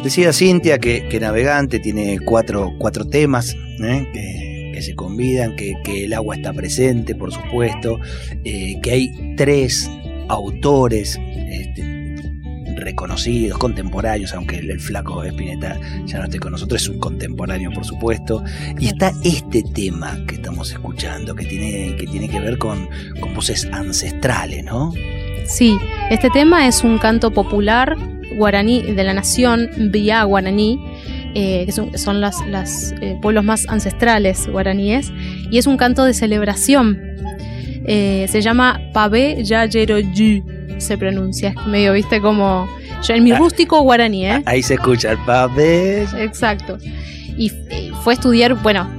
Decía 0.09 0.33
Cintia 0.33 0.79
que, 0.79 1.19
Navegante 1.21 1.77
tiene 1.77 2.17
cuatro, 2.19 2.73
cuatro 2.79 3.05
temas 3.05 3.55
¿eh? 3.79 4.71
que, 4.73 4.81
se 4.81 4.95
convidan, 4.95 5.55
que, 5.55 5.75
el 5.85 6.13
agua 6.13 6.35
está 6.35 6.51
presente, 6.51 7.13
por 7.13 7.31
supuesto, 7.31 7.99
eh, 8.43 8.79
que 8.81 8.89
hay 8.89 9.35
tres 9.37 9.87
autores 10.27 11.19
este, 11.51 12.15
reconocidos, 12.75 13.59
contemporáneos, 13.59 14.33
aunque 14.33 14.57
el, 14.57 14.79
flaco 14.79 15.23
Espineta 15.23 15.79
ya 16.07 16.17
no 16.17 16.23
esté 16.23 16.39
con 16.39 16.53
nosotros, 16.53 16.81
es 16.81 16.89
un 16.89 16.99
contemporáneo, 16.99 17.69
por 17.71 17.85
supuesto. 17.85 18.43
Y 18.79 18.87
está 18.87 19.11
este 19.23 19.61
tema 19.75 20.17
que 20.27 20.37
estamos 20.37 20.71
escuchando, 20.71 21.35
que 21.35 21.45
tiene 21.45 21.95
que, 21.97 22.07
tiene 22.07 22.27
que 22.27 22.39
ver 22.39 22.57
con, 22.57 22.89
con 23.19 23.35
voces 23.35 23.69
ancestrales, 23.71 24.63
¿no? 24.65 24.91
Sí, 25.45 25.77
este 26.09 26.31
tema 26.31 26.67
es 26.67 26.83
un 26.83 26.97
canto 26.97 27.29
popular 27.29 27.95
guaraní 28.39 28.81
de 28.81 29.03
la 29.03 29.13
nación 29.13 29.69
Vía 29.91 30.24
Guaraní, 30.24 30.79
eh, 31.36 31.65
que 31.65 31.72
son, 31.72 32.22
los 32.22 32.36
eh, 33.01 33.17
pueblos 33.22 33.43
más 33.43 33.67
ancestrales 33.67 34.48
guaraníes, 34.48 35.12
y 35.51 35.58
es 35.58 35.67
un 35.67 35.77
canto 35.77 36.05
de 36.05 36.13
celebración. 36.13 37.00
Eh, 37.86 38.25
se 38.29 38.41
llama 38.41 38.79
Pavé 38.93 39.43
Yayeroyu, 39.43 40.43
se 40.77 40.98
pronuncia, 40.98 41.53
medio, 41.67 41.93
viste, 41.93 42.22
como 42.22 42.67
yo 43.03 43.13
en 43.13 43.24
mi 43.24 43.31
ah. 43.31 43.38
rústico 43.38 43.81
guaraní, 43.81 44.25
¿eh? 44.25 44.41
Ahí 44.46 44.63
se 44.63 44.75
escucha 44.75 45.12
el 45.12 45.17
Pavé. 45.25 46.08
Exacto. 46.17 46.77
Y 47.38 47.51
fue 48.03 48.13
a 48.13 48.15
estudiar, 48.15 48.55
bueno, 48.55 48.89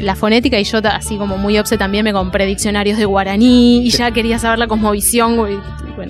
la 0.00 0.14
fonética 0.14 0.58
y 0.58 0.64
yo 0.64 0.78
así 0.84 1.16
como 1.16 1.36
muy 1.38 1.58
obse 1.58 1.76
también 1.76 2.04
me 2.04 2.12
compré 2.12 2.46
diccionarios 2.46 2.98
de 2.98 3.04
guaraní 3.04 3.86
y 3.86 3.90
ya 3.90 4.10
quería 4.10 4.38
saber 4.38 4.58
la 4.58 4.66
cosmovisión. 4.66 5.36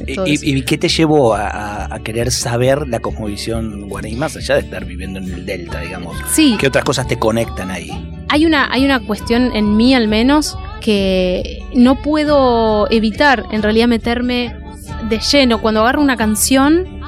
Y, 0.07 0.63
qué 0.63 0.79
te 0.79 0.89
llevó 0.89 1.35
a, 1.35 1.99
querer 2.05 2.31
saber 2.31 2.87
la 2.89 3.01
cosmovisión 3.01 3.89
guaraní 3.89 4.17
más 4.17 4.37
allá 4.37 4.55
de 4.55 4.61
estar 4.61 4.85
viviendo 4.85 5.19
en 5.19 5.33
el 5.33 5.47
delta, 5.47 5.81
digamos? 5.81 6.17
Sí. 6.31 6.57
¿Qué 6.59 6.69
otras 6.69 6.85
cosas 6.85 7.09
te 7.09 7.19
conectan 7.19 7.71
ahí? 7.71 7.91
Hay 8.29 8.47
una, 8.47 8.71
hay 8.71 8.85
una 8.85 9.01
cuestión 9.01 9.55
en 9.55 9.77
mí 9.77 9.95
al 9.95 10.07
menos 10.07 10.57
que 10.81 11.63
no 11.75 12.01
puedo 12.01 12.91
evitar 12.91 13.45
en 13.51 13.63
realidad 13.63 13.89
meterme 13.89 14.55
de 15.09 15.19
lleno 15.19 15.61
cuando 15.61 15.81
agarro 15.81 16.01
una 16.01 16.17
canción 16.17 17.00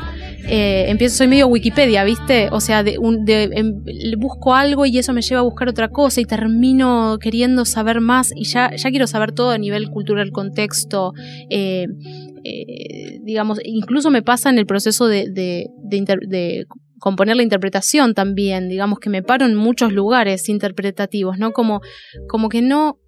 eh, 0.49 0.87
empiezo, 0.89 1.17
soy 1.17 1.29
medio 1.29 1.47
Wikipedia, 1.47 2.05
¿viste? 2.05 2.49
O 2.51 2.61
sea, 2.61 2.81
em, 2.81 3.83
busco 4.19 4.55
algo 4.55 4.87
y 4.87 4.99
eso 4.99 5.13
me 5.13 5.23
lleva 5.23 5.41
a 5.41 5.45
buscar 5.45 5.69
otra 5.69 5.89
cosa 5.89 6.21
y 6.21 6.25
termino 6.25 7.19
queriendo 7.21 7.65
saber 7.65 8.01
más 8.01 8.33
y 8.35 8.45
ya, 8.45 8.75
ya 8.75 8.91
quiero 8.91 9.07
saber 9.07 9.33
todo 9.33 9.51
a 9.51 9.59
nivel 9.59 9.89
cultural, 9.91 10.31
contexto. 10.33 11.13
Eh, 11.51 11.87
eh, 12.45 13.21
digamos, 13.23 13.61
incluso 13.65 14.11
me 14.11 14.23
pasa 14.23 14.51
en 14.51 14.59
el 14.59 14.67
proceso 14.67 15.07
de, 15.07 15.31
de, 15.31 15.71
de 15.83 16.67
componer 16.99 17.37
la 17.37 17.43
interpretación 17.43 18.15
también, 18.15 18.69
digamos 18.69 19.01
que 19.01 19.11
me 19.11 19.23
paro 19.23 19.45
en 19.45 19.57
muchos 19.57 19.93
lugares 19.93 20.49
interpretativos, 20.49 21.39
¿no? 21.39 21.53
Como, 21.53 21.81
como 22.29 22.49
que 22.49 22.63
no, 22.63 22.99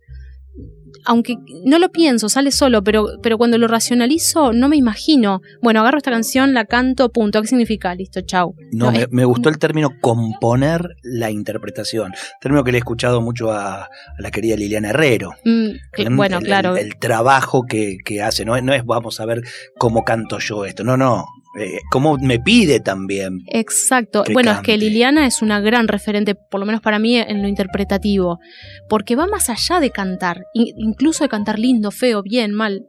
aunque 1.04 1.36
no 1.64 1.78
lo 1.78 1.90
pienso, 1.90 2.28
sale 2.28 2.50
solo, 2.50 2.82
pero, 2.82 3.06
pero 3.22 3.38
cuando 3.38 3.58
lo 3.58 3.68
racionalizo 3.68 4.52
no 4.52 4.68
me 4.68 4.76
imagino. 4.76 5.42
Bueno, 5.62 5.80
agarro 5.80 5.98
esta 5.98 6.10
canción, 6.10 6.54
la 6.54 6.64
canto, 6.64 7.10
punto. 7.10 7.40
¿Qué 7.42 7.48
significa? 7.48 7.94
Listo, 7.94 8.20
chau. 8.22 8.54
No, 8.72 8.92
me, 9.10 9.24
gustó 9.24 9.48
el 9.48 9.58
término 9.58 10.00
componer 10.00 10.96
la 11.02 11.30
interpretación. 11.30 12.12
Término 12.40 12.64
que 12.64 12.72
le 12.72 12.78
he 12.78 12.80
escuchado 12.80 13.20
mucho 13.20 13.52
a, 13.52 13.88
la 14.18 14.30
querida 14.30 14.56
Liliana 14.56 14.90
Herrero. 14.90 15.32
Mm, 15.44 16.16
bueno, 16.16 16.40
claro. 16.40 16.76
El, 16.76 16.96
trabajo 16.96 17.64
que, 17.68 17.98
que 18.04 18.22
hace, 18.22 18.44
no, 18.44 18.60
no 18.60 18.72
es 18.72 18.84
vamos 18.84 19.20
a 19.20 19.26
ver 19.26 19.42
cómo 19.78 20.04
canto 20.04 20.38
yo 20.38 20.64
esto. 20.64 20.84
No, 20.84 20.96
no. 20.96 21.26
Eh, 21.56 21.80
como 21.90 22.16
me 22.18 22.40
pide 22.40 22.80
también. 22.80 23.40
Exacto. 23.46 24.24
Bueno, 24.32 24.50
es 24.50 24.60
que 24.60 24.76
Liliana 24.76 25.26
es 25.26 25.40
una 25.40 25.60
gran 25.60 25.86
referente, 25.86 26.34
por 26.34 26.58
lo 26.58 26.66
menos 26.66 26.80
para 26.80 26.98
mí, 26.98 27.16
en 27.16 27.42
lo 27.42 27.48
interpretativo, 27.48 28.40
porque 28.88 29.14
va 29.14 29.26
más 29.26 29.50
allá 29.50 29.78
de 29.78 29.90
cantar, 29.90 30.46
incluso 30.52 31.22
de 31.22 31.28
cantar 31.28 31.58
lindo, 31.58 31.92
feo, 31.92 32.22
bien, 32.22 32.52
mal, 32.52 32.86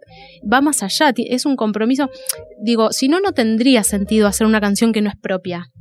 va 0.52 0.62
más 0.62 0.82
allá, 0.82 1.14
es 1.16 1.46
un 1.46 1.56
compromiso. 1.56 2.10
Digo, 2.60 2.92
si 2.92 3.08
no, 3.08 3.20
no 3.20 3.34
tendría 3.34 3.84
sentido 3.84 4.28
hacer 4.28 4.48
una 4.48 4.62
canción 4.62 4.94
que 4.94 5.02
no 5.02 5.10
es 5.10 5.16
propia. 5.16 5.72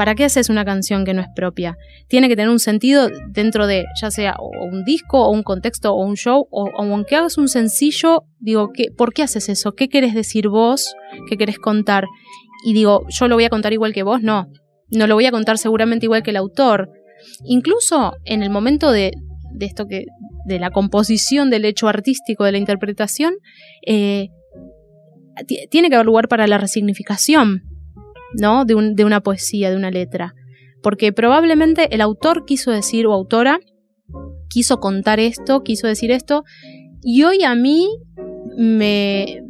¿Para 0.00 0.14
qué 0.14 0.24
haces 0.24 0.48
una 0.48 0.64
canción 0.64 1.04
que 1.04 1.12
no 1.12 1.20
es 1.20 1.28
propia? 1.36 1.76
Tiene 2.08 2.30
que 2.30 2.34
tener 2.34 2.48
un 2.48 2.58
sentido 2.58 3.10
dentro 3.28 3.66
de, 3.66 3.84
ya 4.00 4.10
sea 4.10 4.34
un 4.40 4.82
disco, 4.82 5.26
o 5.26 5.30
un 5.30 5.42
contexto, 5.42 5.92
o 5.92 6.02
un 6.02 6.16
show, 6.16 6.48
o, 6.50 6.70
aunque 6.78 7.16
hagas 7.16 7.36
un 7.36 7.48
sencillo, 7.48 8.24
digo, 8.38 8.70
¿qué, 8.72 8.86
¿por 8.96 9.12
qué 9.12 9.24
haces 9.24 9.50
eso? 9.50 9.72
¿Qué 9.72 9.90
querés 9.90 10.14
decir 10.14 10.48
vos? 10.48 10.94
¿Qué 11.28 11.36
querés 11.36 11.58
contar? 11.58 12.06
Y 12.64 12.72
digo, 12.72 13.04
¿yo 13.10 13.28
lo 13.28 13.34
voy 13.34 13.44
a 13.44 13.50
contar 13.50 13.74
igual 13.74 13.92
que 13.92 14.02
vos? 14.02 14.22
No. 14.22 14.46
No 14.88 15.06
lo 15.06 15.16
voy 15.16 15.26
a 15.26 15.30
contar 15.32 15.58
seguramente 15.58 16.06
igual 16.06 16.22
que 16.22 16.30
el 16.30 16.38
autor. 16.38 16.88
Incluso 17.44 18.14
en 18.24 18.42
el 18.42 18.48
momento 18.48 18.92
de, 18.92 19.12
esto 19.60 19.86
que, 19.86 20.06
de 20.46 20.58
la 20.58 20.70
composición 20.70 21.50
del 21.50 21.66
hecho 21.66 21.88
artístico, 21.88 22.44
de 22.44 22.52
la 22.52 22.58
interpretación, 22.58 23.34
eh, 23.86 24.28
tiene 25.68 25.90
que 25.90 25.96
haber 25.96 26.06
lugar 26.06 26.26
para 26.28 26.46
la 26.46 26.56
resignificación. 26.56 27.69
¿No? 28.34 28.64
De, 28.64 28.74
un, 28.74 28.94
de 28.94 29.04
una 29.04 29.20
poesía, 29.20 29.70
de 29.70 29.76
una 29.76 29.90
letra. 29.90 30.34
Porque 30.82 31.12
probablemente 31.12 31.94
el 31.94 32.00
autor 32.00 32.44
quiso 32.46 32.70
decir, 32.70 33.06
o 33.06 33.12
autora, 33.12 33.60
quiso 34.48 34.78
contar 34.78 35.20
esto, 35.20 35.62
quiso 35.62 35.86
decir 35.86 36.10
esto, 36.10 36.44
y 37.02 37.22
hoy 37.22 37.44
a 37.44 37.54
mí 37.54 37.88
me, 38.56 39.42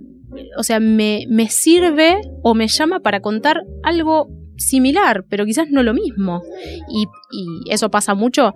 o 0.57 0.63
sea, 0.63 0.81
me, 0.81 1.25
me 1.29 1.49
sirve 1.49 2.21
o 2.43 2.55
me 2.55 2.69
llama 2.69 3.01
para 3.01 3.21
contar 3.21 3.63
algo 3.83 4.29
similar, 4.61 5.25
pero 5.29 5.45
quizás 5.45 5.71
no 5.71 5.83
lo 5.83 5.95
mismo. 5.95 6.43
Y, 6.89 7.07
eso 7.71 7.91
pasa 7.91 8.15
mucho 8.15 8.53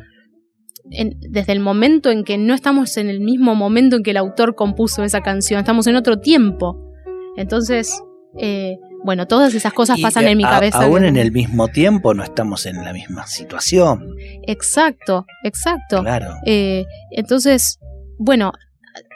desde 1.30 1.52
el 1.52 1.60
momento 1.60 2.10
en 2.10 2.24
que 2.24 2.37
no 2.37 2.52
estamos 2.52 2.98
en 2.98 3.08
el 3.08 3.20
mismo 3.20 3.54
momento 3.54 3.96
en 3.96 4.02
que 4.02 4.10
el 4.10 4.18
autor 4.18 4.54
compuso 4.54 5.02
esa 5.02 5.22
canción, 5.22 5.60
estamos 5.60 5.87
en 5.87 5.96
otro 5.96 6.18
tiempo. 6.18 6.92
Entonces, 7.37 8.02
eh, 8.38 8.76
bueno, 9.04 9.26
todas 9.26 9.54
esas 9.54 9.74
cosas 9.74 10.00
pasan 10.00 10.26
en 10.26 10.38
mi 10.38 10.44
cabeza. 10.44 10.82
Aún 10.82 11.04
en 11.04 11.18
el 11.18 11.30
mismo 11.30 11.68
tiempo 11.68 12.14
no 12.14 12.24
estamos 12.24 12.64
en 12.64 12.82
la 12.82 12.92
misma 12.94 13.26
situación. 13.26 14.16
Exacto, 14.46 15.26
exacto. 15.42 16.00
Claro. 16.00 16.36
Eh, 16.46 16.86
entonces, 17.10 17.78
bueno, 18.18 18.52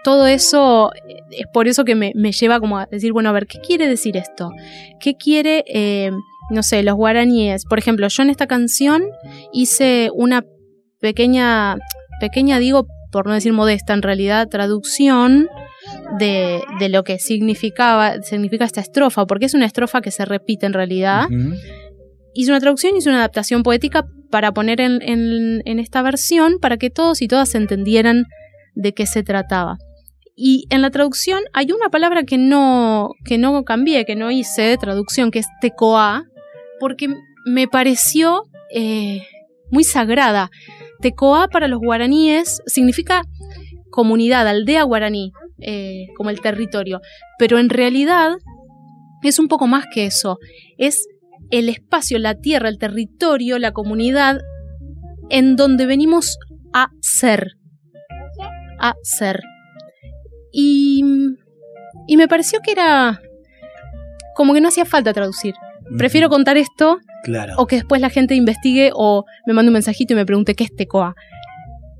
todo 0.05 0.27
eso 0.27 0.93
es 1.31 1.47
por 1.55 1.69
eso 1.69 1.85
que 1.87 1.95
me, 1.95 2.13
lleva 2.13 2.61
como 2.61 2.79
a 2.79 2.87
decir, 2.87 3.15
bueno, 3.15 3.31
a 3.31 3.33
ver, 3.33 3.47
¿qué 3.47 3.61
quiere 3.61 3.89
decir 3.89 4.19
esto? 4.19 4.51
¿Qué 5.01 5.15
quiere, 5.17 5.65
eh, 5.67 6.11
no 6.51 6.63
sé, 6.63 6.83
los 6.83 6.95
guaraníes? 6.95 7.65
Por 7.65 7.79
ejemplo, 7.79 8.09
yo 8.09 8.23
en 8.23 8.29
esta 8.29 8.47
canción 8.47 9.05
hice 9.55 10.11
una 10.13 10.45
pequeña, 11.01 11.79
pequeña 12.21 12.59
digo, 12.59 12.87
por 13.11 13.27
no 13.27 13.33
decir 13.33 13.55
modesta, 13.55 13.95
en 13.95 14.03
realidad, 14.03 14.49
traducción 14.49 15.49
de, 16.19 16.89
lo 16.89 17.05
que 17.05 17.19
significaba, 17.19 18.23
significa 18.23 18.65
esta 18.65 18.81
estrofa, 18.81 19.27
porque 19.27 19.47
es 19.47 19.55
una 19.55 19.67
estrofa 19.67 20.01
que 20.01 20.11
se 20.11 20.25
repite 20.25 20.67
en 20.67 20.73
realidad. 20.73 21.29
Hice 22.35 22.51
una 22.51 22.61
traducción, 22.61 22.97
hice 22.97 23.09
una 23.09 23.19
adaptación 23.19 23.63
poética 23.63 24.07
para 24.31 24.53
poner 24.53 24.81
en, 24.81 25.01
en, 25.03 25.79
esta 25.79 26.03
versión 26.03 26.59
para 26.61 26.77
que 26.77 26.91
todos 26.91 27.23
y 27.23 27.29
todas 27.29 27.55
entendieran 27.55 28.25
de 28.75 28.93
qué 28.95 29.07
se 29.07 29.23
trataba. 29.23 29.79
Y 30.37 30.67
en 30.71 30.83
la 30.83 30.91
traducción 30.91 31.41
hay 31.53 31.73
una 31.73 31.89
palabra 31.89 32.23
que 32.23 32.39
no, 32.39 33.11
que 33.25 33.39
no 33.39 33.65
cambié, 33.65 34.05
que 34.05 34.15
no 34.15 34.31
hice 34.31 34.77
traducción, 34.79 35.31
que 35.31 35.41
es 35.41 35.47
tecoa, 35.61 36.25
porque 36.79 37.09
me 37.45 37.67
pareció 37.67 38.45
eh, 38.73 39.27
muy 39.71 39.83
sagrada. 39.83 40.51
Tecoa 41.01 41.49
para 41.49 41.67
los 41.67 41.81
guaraníes 41.81 42.63
significa 42.67 43.23
comunidad, 43.91 44.47
aldea 44.47 44.85
guaraní, 44.85 45.33
eh, 45.61 46.07
como 46.17 46.31
el 46.31 46.41
territorio. 46.41 47.01
Pero 47.39 47.59
en 47.59 47.69
realidad 47.71 48.33
es 49.23 49.39
un 49.39 49.49
poco 49.49 49.67
más 49.67 49.85
que 49.93 50.07
eso. 50.07 50.39
Es 50.77 51.07
el 51.51 51.69
espacio, 51.69 52.19
la 52.19 52.35
tierra, 52.35 52.69
el 52.69 52.79
territorio, 52.79 53.59
la 53.59 53.73
comunidad 53.73 54.41
en 55.31 55.57
donde 55.57 55.87
venimos 55.87 56.39
a 56.73 56.89
ser. 57.01 57.53
A 58.81 58.95
ser. 59.03 59.43
Y, 60.53 61.03
y 62.07 62.17
me 62.17 62.29
pareció 62.29 62.61
que 62.61 62.73
era 62.73 63.21
como 64.35 64.55
que 64.55 64.61
no 64.61 64.69
hacía 64.69 64.85
falta 64.85 65.13
traducir. 65.13 65.55
Prefiero 65.97 66.29
contar 66.29 66.57
esto 66.57 66.99
Claro. 67.25 67.55
o 67.57 67.67
que 67.67 67.77
después 67.77 68.01
la 68.01 68.11
gente 68.11 68.35
investigue 68.37 68.93
o 68.95 69.25
me 69.47 69.53
mande 69.53 69.71
un 69.71 69.75
mensajito 69.75 70.13
y 70.13 70.17
me 70.17 70.25
pregunte 70.27 70.55
qué 70.55 70.65
es 70.65 70.75
Tecoa. 70.75 71.15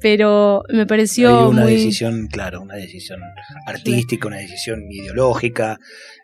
Pero 0.01 0.63
me 0.69 0.87
pareció 0.87 1.41
Hay 1.41 1.47
una 1.47 1.63
muy... 1.63 1.73
decisión, 1.73 2.29
claro, 2.29 2.63
una 2.63 2.77
decisión 2.77 3.21
artística, 3.67 4.29
una 4.29 4.39
decisión 4.39 4.91
ideológica, 4.91 5.79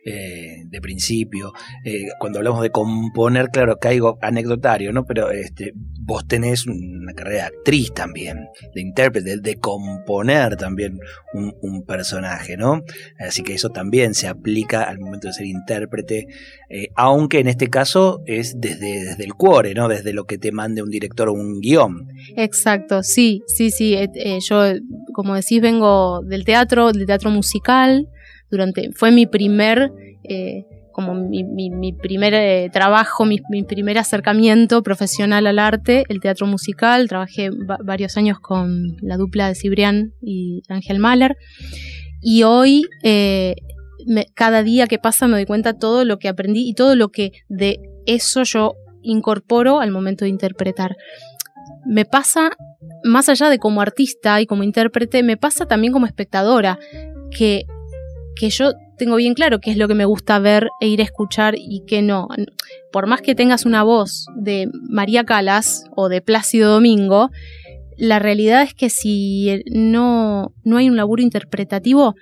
eh, 0.07 0.65
de 0.67 0.81
principio. 0.83 1.53
Eh, 1.83 2.05
cuando 2.19 2.39
hablamos 2.39 2.63
de 2.63 2.71
componer, 2.71 3.49
claro, 3.49 3.79
caigo 3.79 4.19
anecdotario, 4.21 4.93
¿no? 4.93 5.07
Pero 5.07 5.31
este, 5.31 5.73
vos 5.75 6.27
tenés 6.29 6.67
una 6.67 7.15
carrera 7.15 7.37
de 7.37 7.57
actriz 7.57 7.93
también, 7.95 8.49
de 8.75 8.83
intérprete, 8.83 9.39
de 9.39 9.57
componer 9.57 10.57
también 10.57 11.01
un, 11.33 11.55
un 11.63 11.85
personaje, 11.87 12.59
¿no? 12.59 12.83
Así 13.19 13.43
que 13.43 13.55
eso 13.55 13.71
también 13.71 14.15
se 14.15 14.29
aplica 14.29 14.83
al 14.83 14.99
momento 14.99 15.29
de 15.29 15.33
ser 15.33 15.47
intérprete, 15.47 16.27
eh, 16.69 16.89
aunque 16.97 17.39
en 17.39 17.49
este 17.49 17.69
caso 17.69 18.23
es 18.27 18.61
desde, 18.61 19.05
desde 19.05 19.25
el 19.25 19.35
cuore, 19.35 19.75
¿no? 19.75 19.89
Desde 19.89 20.13
lo 20.13 20.25
que 20.25 20.37
te 20.37 20.53
mande 20.53 20.83
un 20.83 20.91
director 20.91 21.29
o 21.29 21.33
un 21.33 21.61
guion. 21.61 22.09
Exacto, 22.37 23.03
sí, 23.03 23.43
sí, 23.47 23.64
sí. 23.71 23.95
eh, 23.95 24.09
eh, 24.15 24.39
yo, 24.41 24.63
como 25.13 25.35
decís, 25.35 25.61
vengo 25.61 26.21
del 26.23 26.45
teatro, 26.45 26.93
del 26.93 27.07
teatro 27.07 27.31
musical. 27.31 28.09
Durante, 28.51 28.91
fue 28.93 29.11
mi 29.11 29.27
primer, 29.27 29.91
eh, 30.29 30.65
como 30.93 31.15
mi, 31.15 31.43
mi- 31.43 31.71
mi 31.71 31.93
primer 31.93 32.35
eh, 32.35 32.71
trabajo, 32.73 33.25
mi, 33.25 33.41
mi 33.51 33.65
primer 33.65 33.99
acercamiento 33.99 34.83
profesional 34.83 35.47
al 35.47 35.59
arte, 35.59 36.05
el 36.09 36.21
teatro 36.21 36.47
musical. 36.47 37.09
Trabajé 37.09 37.51
va- 37.51 37.79
varios 37.85 38.17
años 38.17 38.39
con 38.41 38.97
la 39.03 39.17
dupla 39.17 39.49
de 39.49 39.55
Cibrián 39.57 40.13
y 40.23 40.63
Ángel 40.69 40.99
Mahler. 41.01 41.37
Y 42.21 42.45
hoy, 42.45 42.87
eh, 43.03 43.57
me- 44.07 44.27
cada 44.35 44.63
día 44.63 44.87
que 44.87 44.99
pasa 44.99 45.27
me 45.27 45.35
doy 45.35 45.47
cuenta 45.47 45.79
todo 45.79 46.05
lo 46.05 46.19
que 46.19 46.29
aprendí 46.29 46.69
y 46.69 46.75
todo 46.75 46.95
lo 46.95 47.09
que 47.09 47.33
de 47.49 47.81
eso 48.07 48.43
yo 48.45 48.75
incorporo 49.03 49.81
al 49.81 49.91
momento 49.91 50.25
de 50.25 50.31
interpretar. 50.31 50.97
Me 51.87 52.05
pasa 52.05 52.51
más 53.03 53.29
allá 53.29 53.49
de 53.51 53.59
como 53.59 53.81
artista 53.81 54.41
y 54.41 54.47
como 54.47 54.63
intérprete, 54.63 55.23
me 55.23 55.37
pasa 55.37 55.67
también 55.67 55.93
como 55.93 56.07
espectadora, 56.07 56.79
que, 57.31 57.65
que 58.37 58.51
yo 58.51 58.73
tengo 58.97 59.17
bien 59.17 59.35
claro 59.35 59.61
qué 59.61 59.71
es 59.71 59.77
lo 59.77 59.89
que 59.89 59.95
me 59.95 60.05
gusta 60.05 60.39
ver 60.39 60.69
e 60.81 60.89
ir 60.89 61.01
a 61.01 61.05
escuchar 61.05 61.55
y 61.57 61.83
qué 61.87 62.03
no. 62.03 62.29
Por 62.93 63.07
más 63.07 63.21
que 63.21 63.35
tengas 63.35 63.67
una 63.67 63.83
voz 63.83 64.27
de 64.37 64.69
María 64.89 65.25
Calas 65.25 65.85
o 65.97 66.09
de 66.09 66.21
Plácido 66.21 66.73
Domingo, 66.73 67.31
la 67.97 68.19
realidad 68.19 68.63
es 68.63 68.75
que 68.75 68.91
si 68.91 69.63
no, 69.71 70.53
no 70.65 70.77
hay 70.77 70.89
un 70.89 70.97
laburo 70.97 71.23
interpretativo, 71.23 72.15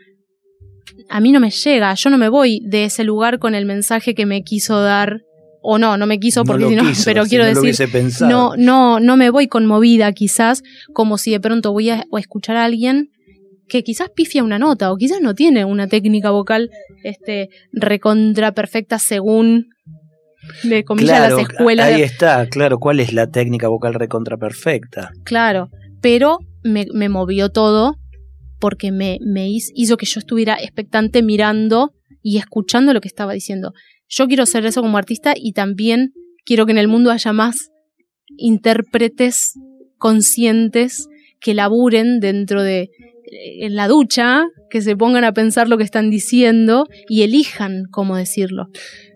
a 1.09 1.21
mí 1.21 1.33
no 1.33 1.41
me 1.41 1.51
llega, 1.51 1.95
yo 1.95 2.11
no 2.11 2.19
me 2.19 2.29
voy 2.29 2.61
de 2.65 2.85
ese 2.85 3.05
lugar 3.05 3.39
con 3.39 3.55
el 3.55 3.67
mensaje 3.67 4.15
que 4.15 4.27
me 4.27 4.43
quiso 4.43 4.81
dar, 4.81 5.23
o 5.63 5.79
no, 5.79 5.97
no 5.97 6.07
me 6.07 6.19
quiso 6.19 6.45
porque 6.45 6.65
lo 6.65 6.69
si 6.71 6.77
no, 6.77 6.83
quiso, 6.89 7.05
pero 7.07 7.25
si 7.25 7.31
quiero 7.31 7.45
no 7.53 7.61
decir, 7.63 7.89
no, 8.29 8.55
no, 8.57 9.01
no 9.01 9.17
me 9.17 9.31
voy 9.31 9.47
conmovida 9.49 10.13
quizás, 10.13 10.63
como 10.93 11.19
si 11.19 11.31
de 11.31 11.41
pronto 11.41 11.73
voy 11.73 11.91
a, 11.91 12.05
a 12.13 12.19
escuchar 12.21 12.57
a 12.57 12.65
alguien 12.65 13.11
que 13.69 13.83
quizás 13.85 14.11
pifia 14.15 14.43
una 14.45 14.59
nota 14.59 14.93
o 14.93 14.97
quizás 14.97 15.21
no 15.23 15.35
tiene 15.35 15.65
una 15.65 15.87
técnica 15.87 16.31
vocal 16.31 16.69
este, 17.05 17.49
recontra 17.73 18.53
perfecta 18.53 18.99
según 18.99 19.69
de 20.65 20.85
comillas 20.85 21.19
Claro, 21.19 21.37
las 21.39 21.49
escuelas. 21.49 21.87
Ahí 21.87 22.03
está, 22.03 22.47
claro. 22.49 22.79
¿Cuál 22.79 23.01
es 23.01 23.13
la 23.13 23.29
técnica 23.29 23.69
vocal 23.69 23.95
recontra 23.95 24.37
perfecta? 24.37 25.11
Claro, 25.25 25.71
pero 26.01 26.39
me, 26.63 26.87
me 26.93 27.09
movió 27.09 27.51
todo 27.51 27.97
porque 28.59 28.91
me, 28.93 29.19
me 29.25 29.49
hiz- 29.49 29.71
hizo 29.75 29.97
que 29.97 30.07
yo 30.07 30.19
estuviera 30.19 30.55
expectante 30.61 31.23
mirando 31.23 31.93
y 32.23 32.39
escuchando 32.39 32.93
lo 32.93 33.01
que 33.01 33.09
estaba 33.09 33.33
diciendo. 33.33 33.73
Yo 34.15 34.29
quiero 34.29 34.45
ser 34.45 34.67
eso 34.67 34.83
como 34.83 34.99
artista 34.99 35.33
y 35.35 35.53
también 35.53 36.13
quiero 36.45 36.67
que 36.67 36.73
en 36.73 36.79
el 36.79 36.87
mundo 36.87 37.11
haya 37.11 37.33
más 37.33 37.71
intérpretes 38.37 39.55
conscientes 39.97 41.09
que 41.41 41.55
laburen 41.55 42.21
dentro 42.21 42.63
de 42.63 42.83
eh, 42.83 43.65
en 43.65 43.75
la 43.75 43.89
ducha, 43.89 44.45
que 44.69 44.83
se 44.83 44.97
pongan 44.97 45.25
a 45.25 45.33
pensar 45.33 45.69
lo 45.69 45.79
que 45.79 45.85
están 45.85 46.11
diciendo 46.11 46.87
y 47.09 47.23
elijan 47.23 47.85
cómo 47.91 48.17
decirlo. 48.17 48.67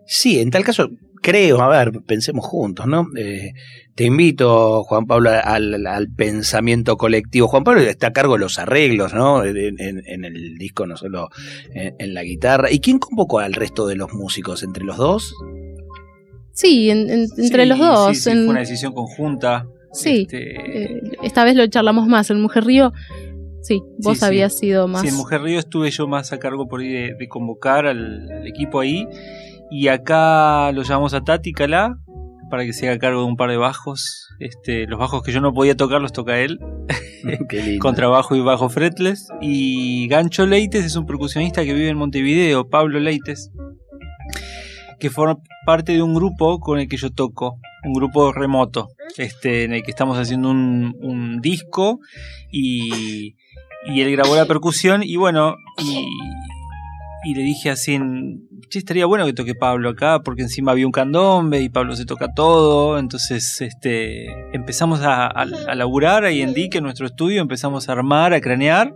Sí, 0.07 0.39
en 0.39 0.51
tal 0.51 0.65
caso, 0.65 0.89
creo, 1.27 1.61
a 1.61 1.69
ver, 1.69 1.93
pensemos 2.07 2.47
juntos, 2.47 2.87
¿no? 2.87 3.09
Eh, 3.17 3.53
te 3.97 4.05
invito, 4.05 4.85
Juan 4.85 5.07
Pablo, 5.07 5.31
al, 5.43 5.85
al 5.87 6.09
pensamiento 6.11 6.97
colectivo. 6.97 7.49
Juan 7.49 7.65
Pablo 7.65 7.81
está 7.81 8.09
a 8.09 8.13
cargo 8.13 8.35
de 8.35 8.41
los 8.41 8.59
arreglos, 8.61 9.13
¿no? 9.15 9.43
En, 9.45 9.57
en- 9.81 10.03
en 10.07 10.25
el 10.25 10.57
disco, 10.59 10.87
no 10.87 10.97
solo 10.97 11.29
en, 11.75 11.95
en 11.99 12.15
la 12.15 12.23
guitarra. 12.23 12.71
¿Y 12.71 12.79
quién 12.81 12.99
convocó 12.99 13.41
al 13.41 13.55
resto 13.55 13.87
de 13.87 13.97
los 13.97 14.13
músicos? 14.13 14.63
¿Entre 14.63 14.85
los 14.85 14.97
dos? 14.99 15.35
Sí, 16.53 16.91
en- 16.91 17.11
en- 17.11 17.27
entre 17.39 17.63
Sí, 17.65 17.69
los 17.69 17.79
dos. 17.79 18.17
Sí, 18.17 18.23
sí, 18.23 18.31
en- 18.31 18.37
fue 18.45 18.49
una 18.51 18.61
decisión 18.61 18.93
conjunta. 18.93 19.67
Sí, 19.93 20.23
Este, 20.23 20.85
Eh, 20.95 21.01
esta 21.23 21.45
vez 21.45 21.57
lo 21.57 21.67
charlamos 21.67 22.07
más. 22.07 22.29
El 22.31 22.39
Mujer 22.39 22.65
Río, 22.65 22.93
sí, 23.63 23.81
vos 23.99 24.15
Sí, 24.15 24.21
sí. 24.21 24.27
habías 24.27 24.57
sido 24.59 24.89
más. 24.89 25.03
Sí, 25.03 25.09
en 25.09 25.15
Mujer 25.15 25.41
Río 25.43 25.59
estuve 25.59 25.91
yo 25.91 26.07
más 26.07 26.33
a 26.33 26.39
cargo 26.39 26.69
por 26.69 26.81
ahí 26.81 26.89
de, 26.93 27.15
de 27.19 27.29
convocar 27.29 27.87
al, 27.87 28.31
al 28.31 28.47
equipo 28.47 28.81
ahí. 28.81 29.07
Y 29.71 29.89
acá 29.89 30.71
lo 30.73 30.83
llamamos 30.83 31.15
a 31.15 31.23
Tati 31.23 31.53
Calá 31.53 31.99
para 32.51 32.65
que 32.65 32.73
se 32.73 32.89
haga 32.89 32.99
cargo 32.99 33.21
de 33.21 33.27
un 33.27 33.37
par 33.37 33.51
de 33.51 33.57
bajos. 33.57 34.29
Este, 34.39 34.87
los 34.87 34.99
bajos 34.99 35.23
que 35.23 35.33
yo 35.33 35.41
no 35.41 35.53
podía 35.53 35.77
tocar 35.77 36.01
los 36.01 36.13
toca 36.13 36.39
él, 36.39 36.61
Qué 37.49 37.63
lindo. 37.63 37.83
contrabajo 37.83 38.37
y 38.37 38.41
bajo 38.41 38.69
fretless. 38.69 39.29
Y 39.41 40.09
Gancho 40.09 40.47
Leites 40.47 40.85
es 40.85 40.97
un 40.97 41.07
percusionista 41.07 41.65
que 41.65 41.75
vive 41.75 41.89
en 41.89 41.97
Montevideo, 41.97 42.69
Pablo 42.69 43.01
Leites, 43.01 43.51
que 45.01 45.11
forma 45.11 45.39
parte 45.65 45.93
de 45.93 46.03
un 46.03 46.15
grupo 46.15 46.61
con 46.61 46.79
el 46.79 46.89
que 46.89 46.97
yo 46.97 47.11
toco, 47.11 47.59
un 47.85 47.93
grupo 47.93 48.33
remoto, 48.33 48.89
este, 49.17 49.65
en 49.65 49.73
el 49.73 49.83
que 49.83 49.91
estamos 49.91 50.19
haciendo 50.19 50.51
un, 50.51 50.97
un 51.01 51.41
disco 51.41 51.99
y, 52.53 53.35
y 53.87 54.01
él 54.01 54.13
grabó 54.13 54.37
la 54.37 54.47
percusión 54.47 55.03
y 55.03 55.17
bueno, 55.17 55.57
y, 55.79 56.07
y 57.25 57.35
le 57.35 57.43
dije 57.43 57.71
así, 57.71 57.95
en, 57.95 58.49
che, 58.69 58.79
estaría 58.79 59.07
bueno 59.07 59.27
que 59.27 59.33
toque 59.33 59.55
Pablo 59.55 59.91
acá, 59.91 60.21
porque 60.21 60.43
encima 60.43 60.73
había 60.73 60.87
un 60.87 60.93
candombe 60.93 61.61
y 61.61 61.69
Pablo 61.69 61.97
se 61.97 62.05
toca 62.05 62.33
todo, 62.35 62.99
entonces 62.99 63.61
este, 63.61 64.27
empezamos 64.55 65.01
a, 65.03 65.27
a, 65.27 65.43
a 65.43 65.75
laburar 65.75 66.25
ahí 66.25 66.43
en 66.43 66.55
Dique, 66.55 66.79
en 66.79 66.85
nuestro 66.85 67.07
estudio, 67.07 67.41
empezamos 67.43 67.89
a 67.89 67.93
armar, 67.93 68.35
a 68.35 68.41
cranear 68.41 68.95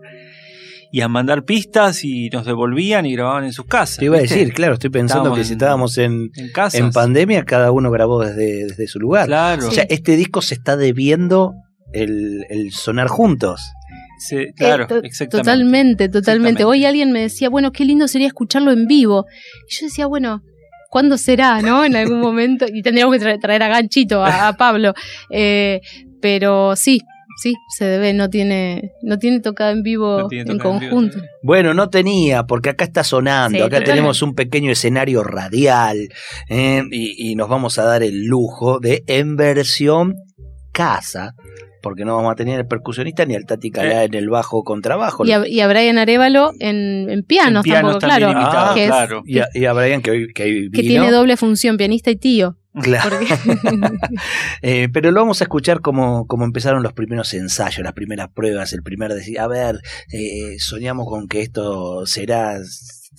y 0.92 1.02
a 1.02 1.09
mandar 1.09 1.44
pistas 1.44 2.04
y 2.04 2.30
nos 2.30 2.44
devolvían 2.44 3.06
y 3.06 3.12
grababan 3.12 3.44
en 3.44 3.52
sus 3.52 3.66
casas. 3.66 3.98
Te 3.98 4.06
iba 4.06 4.16
a 4.16 4.20
decir, 4.20 4.52
claro, 4.52 4.74
estoy 4.74 4.90
pensando 4.90 5.24
Estábamos 5.24 5.38
que 5.38 5.44
si 5.44 5.52
estábamos 5.52 5.98
en, 5.98 6.30
en 6.37 6.52
casa. 6.52 6.78
en 6.78 6.90
pandemia, 6.90 7.44
cada 7.44 7.70
uno 7.70 7.90
grabó 7.90 8.20
desde, 8.24 8.66
desde 8.66 8.88
su 8.88 8.98
lugar. 8.98 9.26
Claro. 9.26 9.68
O 9.68 9.70
sea, 9.70 9.85
este 9.88 10.16
disco 10.16 10.42
se 10.42 10.54
está 10.54 10.76
debiendo 10.76 11.54
el, 11.92 12.44
el 12.48 12.72
sonar 12.72 13.09
juntos. 13.09 13.72
Sí, 14.20 14.46
claro, 14.56 14.85
Eh, 14.85 14.87
to- 14.88 14.96
exactamente. 15.02 15.38
Totalmente, 15.50 16.09
totalmente. 16.09 16.62
Exactamente. 16.62 16.64
Hoy 16.64 16.85
alguien 16.85 17.11
me 17.11 17.22
decía, 17.22 17.48
bueno, 17.48 17.72
qué 17.72 17.85
lindo 17.85 18.06
sería 18.06 18.26
escucharlo 18.28 18.70
en 18.70 18.87
vivo. 18.87 19.24
Y 19.68 19.74
yo 19.74 19.87
decía, 19.87 20.06
bueno, 20.06 20.42
¿cuándo 20.90 21.16
será, 21.18 21.61
no? 21.62 21.85
En 21.85 21.96
algún 21.96 22.20
momento. 22.20 22.66
Y 22.72 22.83
tendríamos 22.83 23.16
que 23.16 23.24
tra- 23.24 23.40
traer 23.40 23.62
a 23.62 23.68
Ganchito, 23.68 24.22
a, 24.22 24.48
a 24.48 24.52
Pablo. 24.56 24.94
Eh, 25.33 25.80
pero 26.20 26.76
sí, 26.76 27.00
sí, 27.42 27.54
se 27.78 27.87
debe, 27.87 28.12
no 28.12 28.28
tiene, 28.28 28.90
no 29.02 29.16
tiene 29.18 29.40
tocada 29.40 29.70
en 29.70 29.83
vivo 29.83 30.18
No 30.20 30.28
en 30.30 30.44
tocado 30.46 30.74
en 30.74 30.80
vivo 30.80 30.90
conjunto. 30.90 31.18
Bueno, 31.42 31.72
no 31.72 31.88
tenía, 31.88 32.42
porque 32.44 32.68
acá 32.68 32.85
está 32.85 33.02
sonando, 33.04 33.56
Sí, 33.56 33.62
acá 33.62 33.68
totalmente. 33.68 33.90
tenemos 33.92 34.20
un 34.20 34.35
pequeño 34.35 34.70
escenario 34.70 35.22
radial 35.22 35.96
¿eh? 36.50 36.83
y, 36.90 37.30
y 37.30 37.37
nos 37.37 37.48
vamos 37.48 37.78
a 37.78 37.85
dar 37.85 38.02
el 38.02 38.26
lujo 38.26 38.80
de 38.80 39.02
en 39.06 39.37
versión 39.37 40.14
casa, 40.72 41.33
porque 41.82 42.04
no 42.04 42.16
vamos 42.16 42.32
a 42.32 42.34
tener 42.36 42.60
el 42.60 42.66
percusionista 42.66 43.24
ni 43.24 43.34
al 43.34 43.46
Tati 43.46 43.70
Calá 43.70 44.04
en 44.04 44.14
el 44.14 44.28
bajo 44.30 44.62
contrabajo. 44.64 45.24
Y 45.26 45.32
a, 45.32 45.46
y 45.46 45.60
a 45.60 45.68
Brian 45.68 45.98
Arevalo 45.98 46.52
en, 46.60 47.08
en 47.10 47.22
pianos, 47.22 47.64
En 47.66 47.70
pianos 47.72 47.98
tampoco, 47.98 48.20
también 48.20 48.32
claro. 48.48 48.74
que, 48.74 48.82
es- 48.84 48.90
claro. 48.90 49.22
Y 49.24 49.38
a, 49.40 49.48
y 49.54 49.64
a 49.64 49.72
Brian 49.72 50.02
que, 50.02 50.10
hoy- 50.10 50.32
que 50.32 50.42
hoy 50.44 50.70
que 50.70 50.82
tiene 50.82 51.10
doble 51.10 51.36
función, 51.36 51.76
pianista 51.76 52.10
y 52.10 52.16
tío. 52.16 52.56
Claro. 52.82 53.18
Eh, 54.62 54.88
pero 54.92 55.10
lo 55.10 55.20
vamos 55.20 55.40
a 55.40 55.44
escuchar 55.44 55.80
como, 55.80 56.26
como 56.26 56.44
empezaron 56.44 56.82
los 56.82 56.92
primeros 56.92 57.32
ensayos, 57.34 57.82
las 57.82 57.92
primeras 57.94 58.28
pruebas, 58.30 58.72
el 58.72 58.82
primer 58.82 59.12
decir, 59.14 59.40
a 59.40 59.46
ver, 59.48 59.80
eh, 60.12 60.56
soñamos 60.58 61.06
con 61.08 61.28
que 61.28 61.40
esto 61.40 62.04
será 62.06 62.58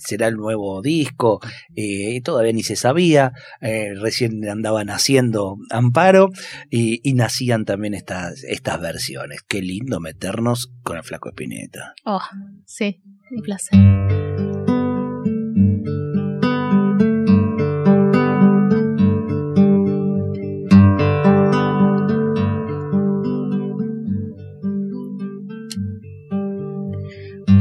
será 0.04 0.28
el 0.28 0.36
nuevo 0.36 0.82
disco, 0.82 1.40
eh, 1.76 2.20
todavía 2.22 2.52
ni 2.52 2.62
se 2.62 2.76
sabía, 2.76 3.32
eh, 3.60 3.94
recién 3.94 4.48
andaban 4.48 4.90
haciendo 4.90 5.56
Amparo 5.70 6.30
y, 6.70 7.00
y 7.08 7.14
nacían 7.14 7.64
también 7.64 7.94
estas, 7.94 8.44
estas 8.44 8.80
versiones. 8.80 9.42
Qué 9.46 9.62
lindo 9.62 10.00
meternos 10.00 10.72
con 10.82 10.96
el 10.96 11.02
flaco 11.04 11.28
Espineta. 11.28 11.94
Oh, 12.04 12.22
sí, 12.66 13.00
un 13.30 13.42
placer. 13.42 13.78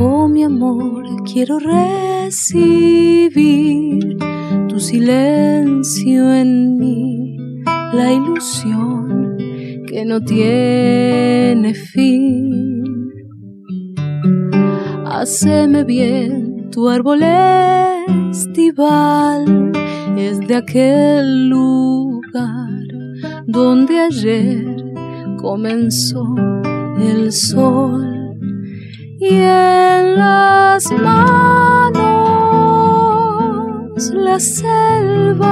Oh 0.03 0.27
mi 0.27 0.43
amor, 0.43 1.05
quiero 1.31 1.59
recibir 2.31 4.17
tu 4.69 4.79
silencio 4.79 6.33
en 6.33 6.77
mí, 6.77 7.37
la 7.65 8.13
ilusión 8.13 9.35
que 9.85 10.05
no 10.05 10.21
tiene 10.21 11.73
fin. 11.73 13.11
Haceme 15.05 15.83
bien 15.83 16.69
tu 16.71 16.87
árbol 16.87 17.21
estival, 18.31 19.73
es 20.15 20.39
de 20.39 20.55
aquel 20.55 21.49
lugar 21.49 22.69
donde 23.45 23.99
ayer 23.99 24.77
comenzó 25.41 26.33
el 26.97 27.29
sol 27.33 28.37
y 29.19 29.33
en 29.33 30.15
las 30.15 30.89
manos 30.93 32.20
las 34.09 34.55
selvas 34.55 35.45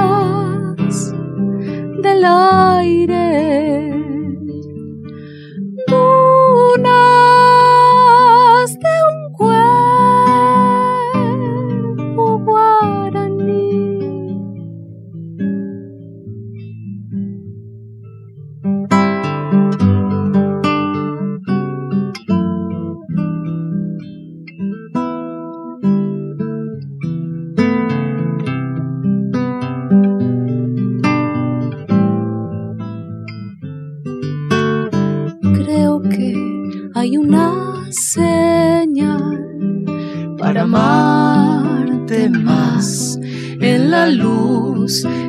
del 2.02 2.24
aire, 2.24 3.94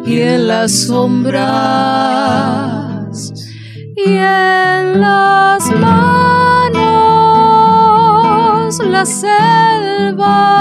y 0.06 0.21
en 0.21 0.47
las 0.47 0.71
sombras. 0.88 1.52
Y 3.95 4.13
en 4.13 5.02
las 5.02 5.69
manos 5.80 6.71
las 8.80 9.10
selvas 9.10 10.52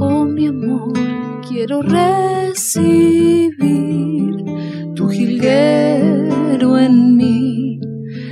Oh 0.00 0.24
mi 0.24 0.46
amor, 0.46 0.92
quiero 1.48 1.82
recibir 1.82 3.56
tu 4.94 5.08
jilguero 5.08 6.78
en 6.78 7.16
mí, 7.16 7.80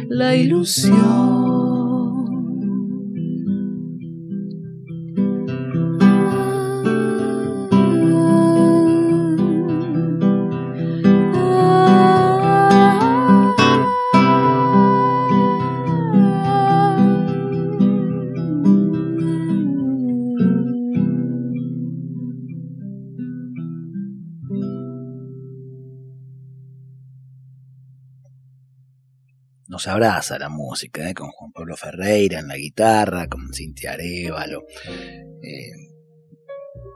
la 0.08 0.36
ilusión. 0.36 1.45
Abraza 29.86 30.38
la 30.38 30.48
música, 30.48 31.08
¿eh? 31.08 31.14
con 31.14 31.30
Juan 31.30 31.52
Pablo 31.52 31.76
Ferreira 31.76 32.40
en 32.40 32.48
la 32.48 32.56
guitarra, 32.56 33.28
con 33.28 33.52
Cintia 33.52 33.92
Arevalo. 33.92 34.64
eh, 35.42 35.86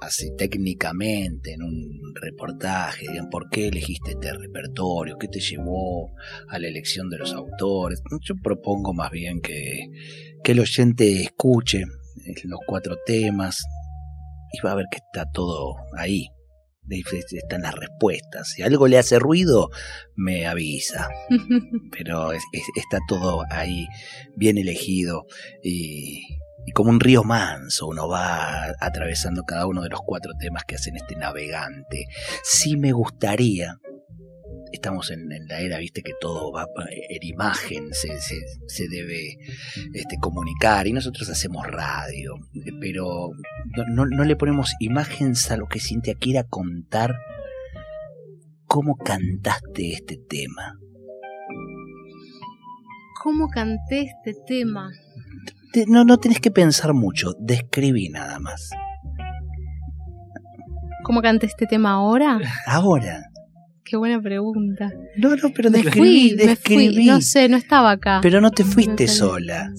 así 0.00 0.34
técnicamente 0.36 1.52
en 1.52 1.62
un 1.62 2.14
reportaje, 2.14 3.06
digan 3.08 3.28
por 3.28 3.48
qué 3.50 3.68
elegiste 3.68 4.12
este 4.12 4.32
repertorio, 4.32 5.18
qué 5.18 5.28
te 5.28 5.40
llevó 5.40 6.10
a 6.48 6.58
la 6.58 6.68
elección 6.68 7.10
de 7.10 7.18
los 7.18 7.32
autores. 7.34 8.02
Yo 8.22 8.34
propongo 8.42 8.92
más 8.94 9.10
bien 9.10 9.40
que, 9.40 9.88
que 10.42 10.52
el 10.52 10.60
oyente 10.60 11.22
escuche 11.22 11.80
eh, 11.80 12.34
los 12.44 12.60
cuatro 12.66 12.96
temas 13.04 13.62
y 14.52 14.64
va 14.64 14.72
a 14.72 14.76
ver 14.76 14.86
que 14.90 14.98
está 14.98 15.30
todo 15.30 15.76
ahí. 15.96 16.28
Están 16.90 17.62
las 17.62 17.74
respuestas. 17.74 18.48
Si 18.50 18.62
algo 18.62 18.88
le 18.88 18.98
hace 18.98 19.18
ruido, 19.18 19.70
me 20.16 20.46
avisa. 20.46 21.08
Pero 21.96 22.32
es- 22.32 22.42
es- 22.52 22.62
está 22.76 22.98
todo 23.08 23.42
ahí 23.50 23.86
bien 24.36 24.58
elegido 24.58 25.26
y, 25.62 26.22
y 26.66 26.72
como 26.72 26.90
un 26.90 27.00
río 27.00 27.22
manso 27.24 27.86
uno 27.86 28.08
va 28.08 28.74
atravesando 28.80 29.44
cada 29.44 29.66
uno 29.66 29.82
de 29.82 29.88
los 29.88 30.00
cuatro 30.04 30.32
temas 30.38 30.64
que 30.64 30.74
hacen 30.76 30.96
este 30.96 31.16
navegante. 31.16 32.06
Sí 32.42 32.76
me 32.76 32.92
gustaría, 32.92 33.76
estamos 34.72 35.10
en, 35.10 35.30
en 35.32 35.46
la 35.48 35.60
era, 35.60 35.78
viste, 35.78 36.02
que 36.02 36.12
todo 36.20 36.52
va 36.52 36.66
en 36.90 37.18
imagen, 37.22 37.92
se, 37.92 38.08
se, 38.20 38.36
se 38.66 38.88
debe 38.88 39.36
este, 39.94 40.16
comunicar 40.20 40.86
y 40.86 40.92
nosotros 40.92 41.28
hacemos 41.30 41.66
radio, 41.66 42.34
pero 42.80 43.30
no, 43.76 43.84
no- 43.94 44.06
no 44.06 44.24
le 44.24 44.36
ponemos 44.36 44.72
imágenes 44.80 45.50
a 45.50 45.56
lo 45.56 45.66
que 45.66 45.80
Cintia 45.80 46.14
quiera 46.14 46.44
contar. 46.44 47.14
¿Cómo 48.66 48.96
cantaste 48.96 49.92
este 49.94 50.16
tema? 50.28 50.74
¿Cómo 53.22 53.48
canté 53.48 54.02
este 54.02 54.34
tema? 54.46 54.90
Te- 55.72 55.86
no, 55.86 56.04
no 56.04 56.18
tenés 56.18 56.40
que 56.40 56.50
pensar 56.50 56.94
mucho, 56.94 57.32
describí 57.38 58.08
nada 58.08 58.38
más. 58.38 58.70
¿Cómo 61.02 61.20
canté 61.22 61.46
este 61.46 61.66
tema 61.66 61.92
ahora? 61.92 62.38
Ahora. 62.66 63.29
Qué 63.90 63.96
buena 63.96 64.22
pregunta. 64.22 64.92
No, 65.16 65.34
no, 65.34 65.50
pero 65.52 65.68
Me 65.70 65.78
describí, 65.82 66.30
fui, 66.36 66.46
me 66.46 66.56
fui. 66.56 67.04
No 67.06 67.20
sé, 67.20 67.48
no 67.48 67.56
estaba 67.56 67.90
acá. 67.90 68.20
Pero 68.22 68.40
no 68.40 68.52
te 68.52 68.62
Me 68.62 68.70
fuiste 68.70 69.08
sola. 69.08 69.72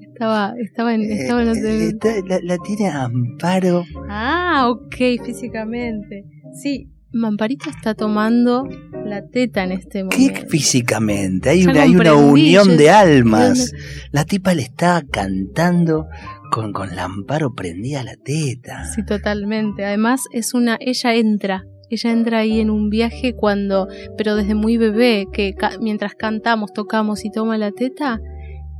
Estaba, 0.00 0.54
estaba 0.60 0.94
en, 0.94 1.02
estaba 1.10 1.42
en 1.42 1.48
Eh, 1.48 1.86
está- 1.88 2.14
la, 2.28 2.38
la 2.42 2.58
tiene 2.58 2.88
Amparo. 2.88 3.84
Ah, 4.08 4.68
ok, 4.68 4.94
físicamente. 5.24 6.24
Sí, 6.62 6.88
Mamparito 7.12 7.68
está 7.70 7.94
tomando 7.94 8.68
la 9.04 9.26
teta 9.26 9.64
en 9.64 9.72
este 9.72 10.04
¿Qué 10.10 10.18
momento. 10.28 10.48
físicamente? 10.48 11.48
Hay 11.50 11.64
una, 11.64 11.82
hay 11.82 11.94
una 11.96 12.10
comprendí, 12.12 12.42
unión 12.42 12.68
yo- 12.68 12.76
de 12.76 12.90
almas. 12.90 13.72
La 14.12 14.24
tipa 14.24 14.54
le 14.54 14.62
estaba 14.62 15.02
cantando 15.10 16.06
con, 16.52 16.72
con 16.72 16.94
la 16.94 17.04
amparo 17.04 17.52
prendida 17.54 18.00
a 18.00 18.04
la 18.04 18.14
teta. 18.16 18.84
Sí, 18.94 19.04
totalmente. 19.04 19.84
Además, 19.84 20.20
es 20.32 20.54
una. 20.54 20.76
Ella 20.80 21.14
entra. 21.14 21.64
Ella 21.94 22.10
entra 22.12 22.38
ahí 22.38 22.60
en 22.60 22.70
un 22.70 22.90
viaje 22.90 23.34
cuando. 23.34 23.88
Pero 24.16 24.36
desde 24.36 24.54
muy 24.54 24.76
bebé, 24.76 25.26
que 25.32 25.54
mientras 25.80 26.14
cantamos, 26.14 26.72
tocamos 26.72 27.24
y 27.24 27.30
toma 27.30 27.56
la 27.58 27.72
teta, 27.72 28.20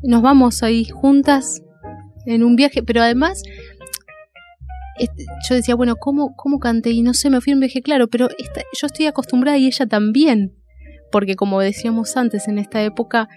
nos 0.02 0.22
vamos 0.22 0.62
ahí 0.62 0.84
juntas 0.84 1.62
en 2.26 2.44
un 2.44 2.54
viaje. 2.56 2.82
Pero 2.82 3.02
además. 3.02 3.42
este, 4.96 5.24
yo 5.48 5.54
decía, 5.56 5.74
bueno, 5.74 5.96
¿cómo, 5.96 6.36
¿cómo 6.36 6.58
canté? 6.60 6.90
Y 6.90 7.02
no 7.02 7.14
sé, 7.14 7.28
me 7.28 7.40
fui 7.40 7.52
un 7.52 7.58
viaje, 7.60 7.82
claro, 7.82 8.06
pero 8.08 8.28
esta- 8.38 8.62
yo 8.80 8.86
estoy 8.86 9.06
acostumbrada 9.06 9.58
y 9.58 9.66
ella 9.66 9.86
también. 9.86 10.54
Porque 11.10 11.34
como 11.36 11.60
decíamos 11.60 12.16
antes, 12.16 12.46
en 12.48 12.58
esta 12.58 12.80
época 12.82 13.28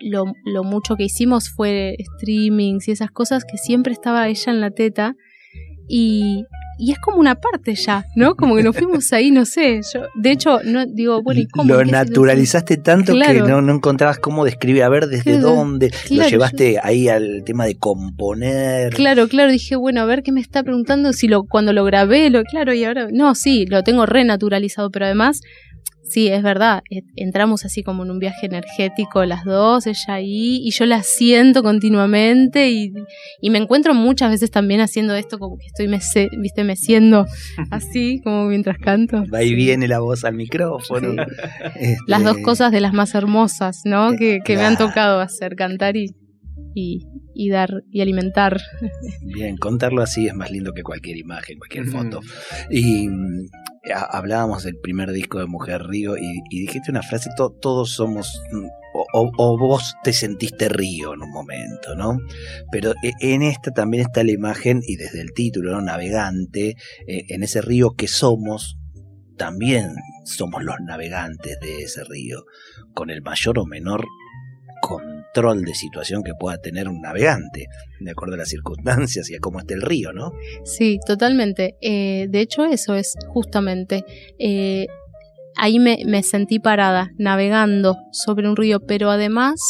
lo, 0.00 0.24
lo 0.44 0.64
mucho 0.64 0.96
que 0.96 1.04
hicimos 1.04 1.50
fue 1.50 1.96
streamings 2.16 2.88
y 2.88 2.92
esas 2.92 3.10
cosas 3.10 3.44
que 3.44 3.58
siempre 3.58 3.92
estaba 3.92 4.26
ella 4.28 4.52
en 4.52 4.60
la 4.60 4.70
teta 4.70 5.14
y, 5.88 6.44
y 6.78 6.92
es 6.92 6.98
como 6.98 7.18
una 7.18 7.34
parte 7.34 7.74
ya, 7.74 8.04
¿no? 8.16 8.34
Como 8.34 8.56
que 8.56 8.62
nos 8.62 8.76
fuimos 8.76 9.12
ahí, 9.12 9.30
no 9.30 9.44
sé, 9.44 9.80
yo 9.92 10.02
de 10.14 10.30
hecho 10.30 10.60
no 10.64 10.86
digo, 10.86 11.22
bueno, 11.22 11.40
¿y 11.40 11.46
cómo? 11.48 11.72
Lo 11.72 11.80
¿En 11.80 11.86
qué 11.86 11.92
naturalizaste 11.92 12.76
tanto 12.78 13.12
que 13.14 13.40
no, 13.40 13.60
no 13.60 13.74
encontrabas 13.74 14.18
cómo 14.18 14.44
describir, 14.44 14.82
a 14.82 14.88
ver 14.88 15.06
desde 15.06 15.32
Claro, 15.38 15.54
dónde. 15.56 15.90
claro, 15.90 16.22
lo 16.24 16.28
llevaste 16.28 16.78
ahí 16.82 17.08
al 17.08 17.42
tema 17.44 17.66
de 17.66 17.76
componer. 17.76 18.94
Claro, 18.94 19.28
claro, 19.28 19.50
dije, 19.52 19.76
bueno, 19.76 20.00
a 20.00 20.04
ver 20.06 20.22
qué 20.22 20.32
me 20.32 20.40
está 20.40 20.62
preguntando 20.62 21.12
si 21.12 21.28
lo 21.28 21.44
cuando 21.44 21.72
lo 21.72 21.84
grabé, 21.84 22.30
lo 22.30 22.42
claro, 22.44 22.72
y 22.72 22.84
ahora 22.84 23.08
no, 23.12 23.34
sí, 23.34 23.66
lo 23.66 23.82
tengo 23.82 24.06
renaturalizado, 24.06 24.90
pero 24.90 25.04
además 25.06 25.40
sí, 26.04 26.28
es 26.28 26.42
verdad, 26.42 26.82
e- 26.90 27.02
entramos 27.16 27.64
así 27.64 27.82
como 27.82 28.04
en 28.04 28.10
un 28.10 28.18
viaje 28.18 28.46
energético 28.46 29.24
las 29.24 29.44
dos, 29.44 29.86
ella 29.86 30.14
ahí 30.14 30.60
y 30.66 30.70
yo 30.70 30.84
la 30.86 31.02
siento 31.02 31.62
continuamente 31.62 32.70
y, 32.70 32.92
y 33.40 33.50
me 33.50 33.58
encuentro 33.58 33.94
muchas 33.94 34.30
veces 34.30 34.50
también 34.50 34.80
haciendo 34.80 35.14
esto 35.14 35.38
como 35.38 35.56
que 35.58 35.66
estoy 35.66 35.86
mece- 35.88 36.28
viste 36.40 36.64
meciendo 36.64 37.26
así 37.70 38.20
como 38.22 38.46
mientras 38.46 38.78
canto. 38.78 39.24
Va 39.32 39.42
y 39.42 39.54
viene 39.54 39.88
la 39.88 40.00
voz 40.00 40.24
al 40.24 40.34
micrófono. 40.34 41.22
Este, 41.76 41.96
Las 42.06 42.24
dos 42.24 42.38
cosas 42.38 42.72
de 42.72 42.80
las 42.80 42.92
más 42.92 43.14
hermosas, 43.14 43.82
¿no? 43.84 44.12
Eh, 44.12 44.16
Que, 44.18 44.38
que 44.44 44.56
me 44.56 44.64
han 44.64 44.76
tocado 44.76 45.20
hacer, 45.20 45.56
cantar 45.56 45.96
y, 45.96 46.14
y, 46.74 47.06
y 47.34 47.48
dar 47.50 47.82
y 47.90 48.00
alimentar. 48.00 48.60
Bien, 49.22 49.56
contarlo 49.56 50.02
así 50.02 50.26
es 50.26 50.34
más 50.34 50.50
lindo 50.50 50.72
que 50.72 50.82
cualquier 50.82 51.16
imagen, 51.16 51.58
cualquier 51.58 51.86
foto. 51.86 52.20
Y 52.70 53.08
mm, 53.08 53.46
hablábamos 53.90 54.62
del 54.64 54.78
primer 54.78 55.10
disco 55.12 55.38
de 55.40 55.46
Mujer 55.46 55.82
Río 55.84 56.16
y, 56.16 56.42
dijiste 56.50 56.90
una 56.90 57.02
frase, 57.02 57.30
to- 57.36 57.50
todos 57.60 57.92
somos, 57.92 58.40
mm, 58.52 58.66
o, 59.14 59.58
vos 59.58 59.94
te 60.04 60.12
sentiste 60.12 60.68
río 60.68 61.14
en 61.14 61.22
un 61.22 61.30
momento, 61.30 61.94
¿no? 61.96 62.18
Pero 62.70 62.92
e- 63.02 63.12
en 63.20 63.42
esta 63.42 63.70
también 63.72 64.02
está 64.04 64.22
la 64.22 64.32
imagen, 64.32 64.82
y 64.86 64.96
desde 64.96 65.20
el 65.20 65.32
título, 65.32 65.72
¿no? 65.72 65.80
Navegante, 65.80 66.76
eh, 67.06 67.24
en 67.28 67.42
ese 67.42 67.60
río 67.62 67.94
que 67.96 68.06
somos, 68.08 68.76
también 69.36 69.94
somos 70.24 70.62
los 70.62 70.76
navegantes 70.80 71.58
de 71.60 71.82
ese 71.82 72.04
río, 72.04 72.44
con 72.94 73.10
el 73.10 73.22
mayor 73.22 73.58
o 73.58 73.64
menor 73.66 74.04
control 75.32 75.62
de 75.62 75.74
situación 75.74 76.22
que 76.22 76.32
pueda 76.38 76.58
tener 76.58 76.88
un 76.88 77.00
navegante, 77.00 77.66
de 78.00 78.10
acuerdo 78.10 78.34
a 78.34 78.38
las 78.38 78.48
circunstancias 78.48 79.30
y 79.30 79.34
a 79.34 79.38
cómo 79.38 79.60
esté 79.60 79.74
el 79.74 79.82
río, 79.82 80.12
¿no? 80.12 80.32
Sí, 80.64 80.98
totalmente. 81.06 81.76
Eh, 81.80 82.26
de 82.28 82.40
hecho, 82.40 82.64
eso 82.64 82.94
es 82.94 83.14
justamente. 83.28 84.04
eh, 84.38 84.86
ahí 85.56 85.78
me, 85.78 86.22
sentí 86.22 86.58
parada, 86.58 87.10
navegando 87.18 87.96
sobre 88.12 88.48
un 88.48 88.56
río, 88.56 88.80
pero 88.80 89.10
además, 89.10 89.60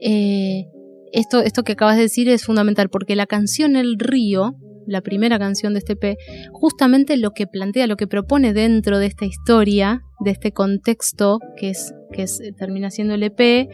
eh, 0.00 0.64
esto, 1.12 1.40
esto 1.40 1.62
que 1.62 1.72
acabas 1.72 1.96
de 1.96 2.02
decir 2.02 2.28
es 2.28 2.44
fundamental, 2.44 2.88
porque 2.88 3.16
la 3.16 3.26
canción 3.26 3.76
El 3.76 3.98
río, 3.98 4.54
la 4.86 5.02
primera 5.02 5.38
canción 5.38 5.74
de 5.74 5.80
este 5.80 5.96
P, 5.96 6.16
justamente 6.52 7.16
lo 7.16 7.32
que 7.32 7.46
plantea, 7.46 7.86
lo 7.86 7.96
que 7.96 8.06
propone 8.06 8.52
dentro 8.52 8.98
de 8.98 9.06
esta 9.06 9.26
historia, 9.26 10.02
de 10.20 10.30
este 10.30 10.52
contexto 10.52 11.38
que 11.56 11.70
es, 11.70 11.92
que 12.12 12.24
termina 12.56 12.90
siendo 12.90 13.14
el 13.14 13.22
EP, 13.22 13.68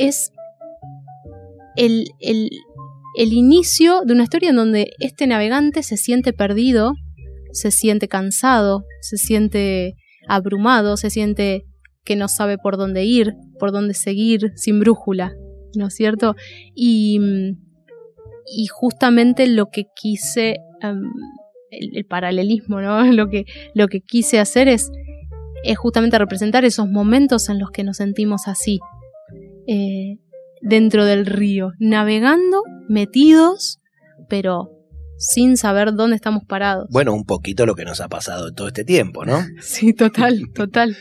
es 0.00 0.32
el, 1.76 2.06
el, 2.20 2.50
el 3.16 3.32
inicio 3.32 4.02
de 4.04 4.14
una 4.14 4.24
historia 4.24 4.50
en 4.50 4.56
donde 4.56 4.92
este 4.98 5.26
navegante 5.26 5.82
se 5.82 5.96
siente 5.96 6.32
perdido, 6.32 6.94
se 7.52 7.70
siente 7.70 8.08
cansado, 8.08 8.84
se 9.00 9.16
siente 9.16 9.96
abrumado, 10.28 10.96
se 10.96 11.10
siente 11.10 11.64
que 12.04 12.16
no 12.16 12.28
sabe 12.28 12.56
por 12.56 12.76
dónde 12.76 13.04
ir, 13.04 13.34
por 13.58 13.72
dónde 13.72 13.94
seguir, 13.94 14.52
sin 14.56 14.80
brújula, 14.80 15.34
¿no 15.76 15.88
es 15.88 15.94
cierto? 15.94 16.34
Y, 16.74 17.20
y 18.46 18.66
justamente 18.68 19.46
lo 19.46 19.66
que 19.66 19.84
quise, 19.94 20.56
em, 20.80 21.02
el, 21.70 21.96
el 21.96 22.04
paralelismo, 22.06 22.80
¿no? 22.80 23.04
Lo 23.12 23.28
que, 23.28 23.44
lo 23.74 23.88
que 23.88 24.00
quise 24.00 24.38
hacer 24.38 24.66
es, 24.66 24.90
es 25.62 25.78
justamente 25.78 26.18
representar 26.18 26.64
esos 26.64 26.88
momentos 26.88 27.48
en 27.48 27.58
los 27.58 27.70
que 27.70 27.84
nos 27.84 27.98
sentimos 27.98 28.48
así, 28.48 28.80
eh, 29.66 30.18
dentro 30.62 31.04
del 31.04 31.26
río, 31.26 31.72
navegando, 31.78 32.62
metidos, 32.88 33.78
pero 34.28 34.70
sin 35.18 35.58
saber 35.58 35.92
dónde 35.92 36.16
estamos 36.16 36.44
parados. 36.46 36.88
Bueno, 36.90 37.12
un 37.12 37.24
poquito 37.24 37.66
lo 37.66 37.74
que 37.74 37.84
nos 37.84 38.00
ha 38.00 38.08
pasado 38.08 38.52
todo 38.54 38.68
este 38.68 38.84
tiempo, 38.84 39.24
¿no? 39.26 39.38
Sí, 39.60 39.92
total, 39.92 40.40
total. 40.54 40.96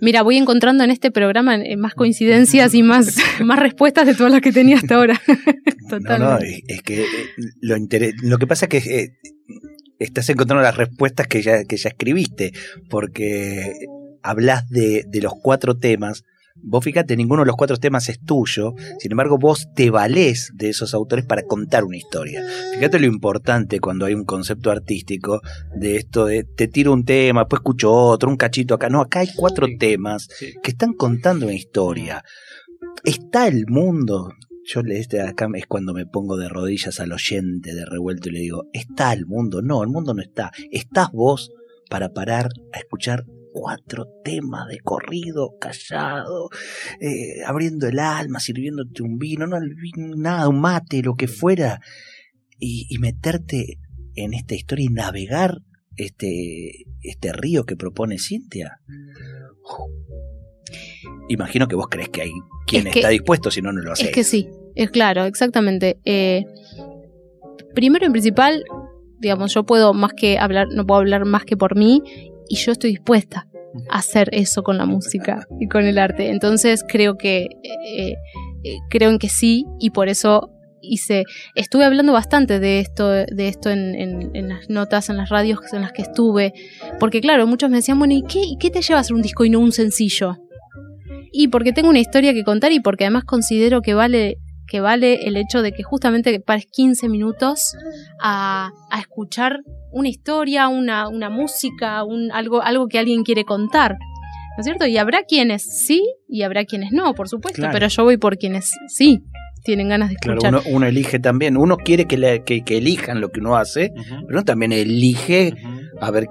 Mira, 0.00 0.22
voy 0.22 0.36
encontrando 0.38 0.82
en 0.82 0.90
este 0.90 1.10
programa 1.12 1.54
eh, 1.56 1.76
más 1.76 1.94
coincidencias 1.94 2.74
y 2.74 2.82
más, 2.82 3.14
más 3.44 3.58
respuestas 3.60 4.06
de 4.06 4.14
todas 4.14 4.32
las 4.32 4.40
que 4.40 4.50
tenía 4.52 4.76
hasta 4.76 4.96
ahora. 4.96 5.20
No, 5.28 5.34
no, 5.34 5.98
Totalmente. 5.98 6.62
es, 6.68 6.82
que 6.82 7.02
eh, 7.02 7.06
lo, 7.60 7.76
inter- 7.76 8.14
lo 8.22 8.38
que 8.38 8.46
pasa 8.48 8.66
es 8.66 8.70
que 8.84 9.00
eh, 9.00 9.08
estás 10.00 10.28
encontrando 10.30 10.62
las 10.62 10.76
respuestas 10.76 11.26
que 11.28 11.40
ya, 11.42 11.62
que 11.64 11.76
ya 11.76 11.90
escribiste, 11.90 12.52
porque 12.88 13.72
hablas 14.22 14.68
de, 14.68 15.04
de 15.08 15.20
los 15.20 15.32
cuatro 15.40 15.76
temas. 15.78 16.24
Vos 16.62 16.84
fíjate, 16.84 17.16
ninguno 17.16 17.42
de 17.42 17.46
los 17.46 17.56
cuatro 17.56 17.76
temas 17.76 18.08
es 18.08 18.20
tuyo, 18.20 18.74
sin 18.98 19.12
embargo 19.12 19.38
vos 19.38 19.68
te 19.74 19.90
valés 19.90 20.50
de 20.54 20.68
esos 20.68 20.94
autores 20.94 21.24
para 21.24 21.42
contar 21.42 21.84
una 21.84 21.96
historia. 21.96 22.42
Fíjate 22.74 22.98
lo 22.98 23.06
importante 23.06 23.80
cuando 23.80 24.06
hay 24.06 24.14
un 24.14 24.24
concepto 24.24 24.70
artístico 24.70 25.40
de 25.76 25.96
esto 25.96 26.26
de 26.26 26.44
te 26.44 26.68
tiro 26.68 26.92
un 26.92 27.04
tema, 27.04 27.42
después 27.42 27.60
escucho 27.60 27.92
otro, 27.92 28.28
un 28.30 28.36
cachito 28.36 28.74
acá. 28.74 28.88
No, 28.88 29.00
acá 29.00 29.20
hay 29.20 29.28
cuatro 29.34 29.66
Sí. 29.66 29.78
temas 29.78 30.28
Sí. 30.38 30.54
que 30.62 30.70
están 30.72 30.92
contando 30.92 31.46
una 31.46 31.54
historia. 31.54 32.22
Está 33.04 33.48
el 33.48 33.66
mundo. 33.66 34.32
Yo 34.64 34.82
le 34.82 34.98
este 34.98 35.20
acá 35.22 35.48
es 35.54 35.66
cuando 35.66 35.94
me 35.94 36.06
pongo 36.06 36.36
de 36.36 36.48
rodillas 36.48 37.00
al 37.00 37.12
oyente 37.12 37.74
de 37.74 37.84
revuelto 37.86 38.28
y 38.28 38.32
le 38.32 38.40
digo, 38.40 38.64
está 38.72 39.12
el 39.12 39.26
mundo. 39.26 39.62
No, 39.62 39.82
el 39.82 39.88
mundo 39.88 40.14
no 40.14 40.22
está. 40.22 40.52
Estás 40.70 41.10
vos 41.12 41.50
para 41.88 42.10
parar 42.10 42.50
a 42.72 42.78
escuchar 42.78 43.24
cuatro 43.52 44.06
temas 44.24 44.68
de 44.68 44.78
corrido, 44.80 45.56
callado, 45.60 46.48
eh, 47.00 47.42
abriendo 47.46 47.86
el 47.88 47.98
alma, 47.98 48.40
sirviéndote 48.40 49.02
un 49.02 49.18
vino, 49.18 49.46
no 49.46 49.58
nada, 50.16 50.48
un 50.48 50.60
mate, 50.60 51.02
lo 51.02 51.14
que 51.14 51.28
fuera, 51.28 51.80
y, 52.58 52.86
y 52.88 52.98
meterte 52.98 53.78
en 54.14 54.34
esta 54.34 54.54
historia 54.54 54.86
y 54.86 54.92
navegar 54.92 55.58
este, 55.96 56.86
este 57.02 57.32
río 57.32 57.64
que 57.64 57.76
propone 57.76 58.18
Cintia. 58.18 58.80
Imagino 61.28 61.68
que 61.68 61.76
vos 61.76 61.86
crees 61.90 62.08
que 62.08 62.22
hay 62.22 62.32
quien 62.66 62.86
Es 62.86 62.92
que- 62.92 62.98
está 63.00 63.08
dispuesto, 63.10 63.50
si 63.50 63.62
no, 63.62 63.72
no 63.72 63.80
lo 63.82 63.92
haces. 63.92 64.08
Es 64.08 64.14
que 64.14 64.24
sí, 64.24 64.48
es 64.74 64.90
claro, 64.90 65.24
exactamente. 65.24 65.98
Eh, 66.04 66.44
primero 67.74 68.06
en 68.06 68.12
principal, 68.12 68.64
digamos, 69.18 69.52
yo 69.54 69.64
puedo 69.64 69.92
más 69.94 70.12
que 70.16 70.38
hablar, 70.38 70.68
no 70.74 70.86
puedo 70.86 71.00
hablar 71.00 71.24
más 71.24 71.44
que 71.44 71.56
por 71.56 71.76
mí 71.76 72.02
y 72.50 72.56
yo 72.56 72.72
estoy 72.72 72.90
dispuesta 72.90 73.46
a 73.88 73.98
hacer 73.98 74.28
eso 74.32 74.62
con 74.62 74.76
la 74.76 74.84
música 74.84 75.46
y 75.60 75.68
con 75.68 75.84
el 75.86 75.96
arte. 75.98 76.28
Entonces 76.30 76.84
creo 76.86 77.16
que 77.16 77.44
eh, 77.62 78.14
eh, 78.64 78.76
creo 78.90 79.08
en 79.10 79.18
que 79.18 79.28
sí 79.30 79.64
y 79.78 79.90
por 79.90 80.08
eso 80.08 80.50
hice, 80.82 81.24
estuve 81.54 81.84
hablando 81.84 82.12
bastante 82.12 82.58
de 82.58 82.80
esto, 82.80 83.08
de 83.10 83.48
esto 83.48 83.70
en, 83.70 83.94
en- 83.94 84.30
en 84.34 84.48
las 84.48 84.68
notas, 84.68 85.08
en 85.10 85.16
las 85.18 85.28
radios 85.28 85.60
en 85.72 85.82
las 85.82 85.92
que 85.92 86.02
estuve, 86.02 86.52
porque 86.98 87.20
claro, 87.20 87.46
muchos 87.46 87.70
me 87.70 87.76
decían, 87.76 87.98
bueno, 87.98 88.14
¿y 88.14 88.22
qué, 88.22 88.40
y 88.42 88.56
qué 88.58 88.70
te 88.70 88.82
lleva 88.82 88.98
a 88.98 89.02
hacer 89.02 89.14
un 89.14 89.22
disco 89.22 89.44
y 89.44 89.50
no 89.50 89.60
un 89.60 89.72
sencillo? 89.72 90.36
Y 91.32 91.48
porque 91.48 91.72
tengo 91.72 91.88
una 91.90 92.00
historia 92.00 92.32
que 92.34 92.42
contar 92.44 92.72
y 92.72 92.80
porque 92.80 93.04
además 93.04 93.24
considero 93.24 93.82
que 93.82 93.94
vale 93.94 94.38
que 94.70 94.80
vale 94.80 95.26
el 95.26 95.36
hecho 95.36 95.62
de 95.62 95.72
que 95.72 95.82
justamente 95.82 96.38
pares 96.40 96.66
15 96.72 97.08
minutos 97.08 97.74
a, 98.22 98.70
a 98.90 99.00
escuchar 99.00 99.60
una 99.92 100.08
historia, 100.08 100.68
una, 100.68 101.08
una 101.08 101.28
música, 101.28 102.04
un, 102.04 102.30
algo, 102.32 102.62
algo 102.62 102.86
que 102.88 102.98
alguien 102.98 103.24
quiere 103.24 103.44
contar. 103.44 103.96
¿No 104.56 104.60
es 104.60 104.64
cierto? 104.64 104.86
Y 104.86 104.96
habrá 104.98 105.24
quienes 105.24 105.62
sí 105.84 106.02
y 106.28 106.42
habrá 106.42 106.64
quienes 106.64 106.92
no, 106.92 107.14
por 107.14 107.28
supuesto, 107.28 107.60
Claro. 107.62 107.72
pero 107.72 107.88
yo 107.88 108.04
voy 108.04 108.16
por 108.16 108.36
quienes 108.36 108.70
sí 108.88 109.20
tienen 109.64 109.88
ganas 109.88 110.10
de 110.10 110.16
Claro, 110.16 110.38
escuchar. 110.40 110.54
uno, 110.66 110.76
uno 110.76 110.86
elige 110.86 111.18
también, 111.18 111.56
uno 111.56 111.76
quiere 111.76 112.06
que, 112.06 112.16
le- 112.16 112.44
que, 112.44 112.62
que 112.62 112.78
elijan 112.78 113.20
lo 113.20 113.30
que 113.30 113.40
uno 113.40 113.56
hace, 113.56 113.92
pero 113.94 114.26
uno 114.28 114.44
también 114.44 114.72
elige 114.72 115.52
a 116.00 116.10
ver 116.10 116.26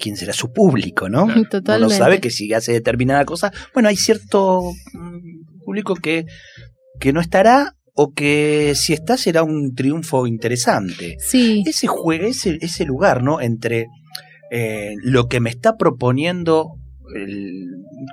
quién 0.00 0.16
será 0.16 0.32
su 0.32 0.52
público, 0.52 1.08
¿no? 1.08 1.26
Totalmente. 1.50 1.76
Uno 1.76 1.90
sabe 1.90 2.20
que 2.20 2.30
si 2.30 2.52
hace 2.52 2.72
determinada 2.72 3.24
cosa, 3.24 3.52
bueno, 3.72 3.88
hay 3.88 3.96
cierto 3.96 4.62
mm, 4.92 5.62
público 5.64 5.94
que, 5.94 6.26
que 7.00 7.12
no 7.12 7.20
estará 7.20 7.76
o 7.94 8.12
que 8.12 8.72
si 8.74 8.92
está 8.92 9.16
será 9.16 9.42
un 9.42 9.74
triunfo 9.74 10.26
interesante. 10.26 11.16
Sí, 11.20 11.62
Ese 11.66 11.86
juego, 11.86 12.26
ese, 12.26 12.58
ese 12.60 12.84
lugar, 12.84 13.22
¿no? 13.22 13.40
Entre 13.40 13.86
eh, 14.50 14.94
lo 15.02 15.28
que 15.28 15.40
me 15.40 15.50
está 15.50 15.76
proponiendo 15.76 16.70
el 17.14 17.66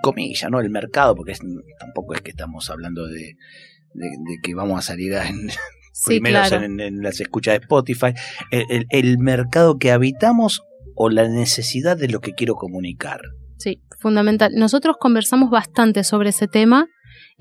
comilla, 0.04 0.50
¿no? 0.50 0.60
El 0.60 0.70
mercado, 0.70 1.16
porque 1.16 1.32
es- 1.34 1.40
tampoco 1.80 2.14
es 2.14 2.22
que 2.22 2.32
estamos 2.32 2.70
hablando 2.70 3.08
de, 3.08 3.36
de- 3.94 4.10
de 4.10 4.38
que 4.44 4.54
vamos 4.56 4.78
a 4.80 4.82
salir 4.82 5.16
a- 5.16 5.28
en, 5.28 5.50
sí, 5.94 6.20
claro. 6.20 6.64
en, 6.64 6.80
en 6.80 7.02
las 7.02 7.20
escuchas 7.20 7.54
de 7.56 7.62
Spotify, 7.64 8.14
el, 8.52 8.66
el- 8.70 8.86
el 8.90 9.18
mercado 9.18 9.78
que 9.78 9.92
habitamos 9.92 10.62
o 10.96 11.10
la 11.10 11.28
necesidad 11.28 11.98
de 11.98 12.08
lo 12.10 12.20
que 12.20 12.34
quiero 12.34 12.56
comunicar. 12.56 13.22
Sí, 13.58 13.82
fundamental. 14.00 14.52
Nosotros 14.56 14.98
conversamos 15.00 15.50
bastante 15.50 16.04
sobre 16.04 16.30
ese 16.30 16.48
tema. 16.48 16.88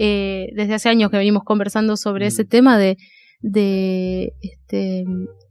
Eh, 0.03 0.49
desde 0.57 0.73
hace 0.73 0.89
años 0.89 1.11
que 1.11 1.19
venimos 1.19 1.43
conversando 1.45 1.95
sobre 1.99 2.25
Mm. 2.25 2.29
ese 2.29 2.45
tema 2.47 2.79
de, 2.79 2.97
de, 3.41 4.33
este, 4.41 5.05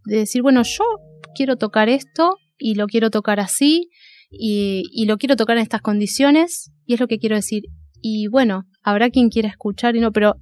de 0.06 0.18
decir, 0.18 0.42
bueno, 0.42 0.64
yo 0.64 0.84
quiero 1.36 1.56
tocar 1.56 1.88
esto 1.88 2.36
y 2.58 2.74
lo 2.74 2.88
quiero 2.88 3.12
tocar 3.12 3.40
así 3.40 3.90
y, 4.32 4.86
y 4.92 5.06
lo 5.06 5.18
quiero 5.20 5.36
tocar 5.36 5.58
en 5.58 5.64
estas 5.64 5.82
condiciones 5.82 6.72
y 6.88 6.96
es 6.96 7.00
lo 7.00 7.08
que 7.08 7.20
quiero 7.20 7.36
decir. 7.36 7.66
Y 8.02 8.28
bueno, 8.28 8.64
habrá 8.82 9.12
quien 9.12 9.30
quiera 9.30 9.50
escuchar 9.50 9.96
y 9.96 10.00
no, 10.00 10.12
pero 10.12 10.34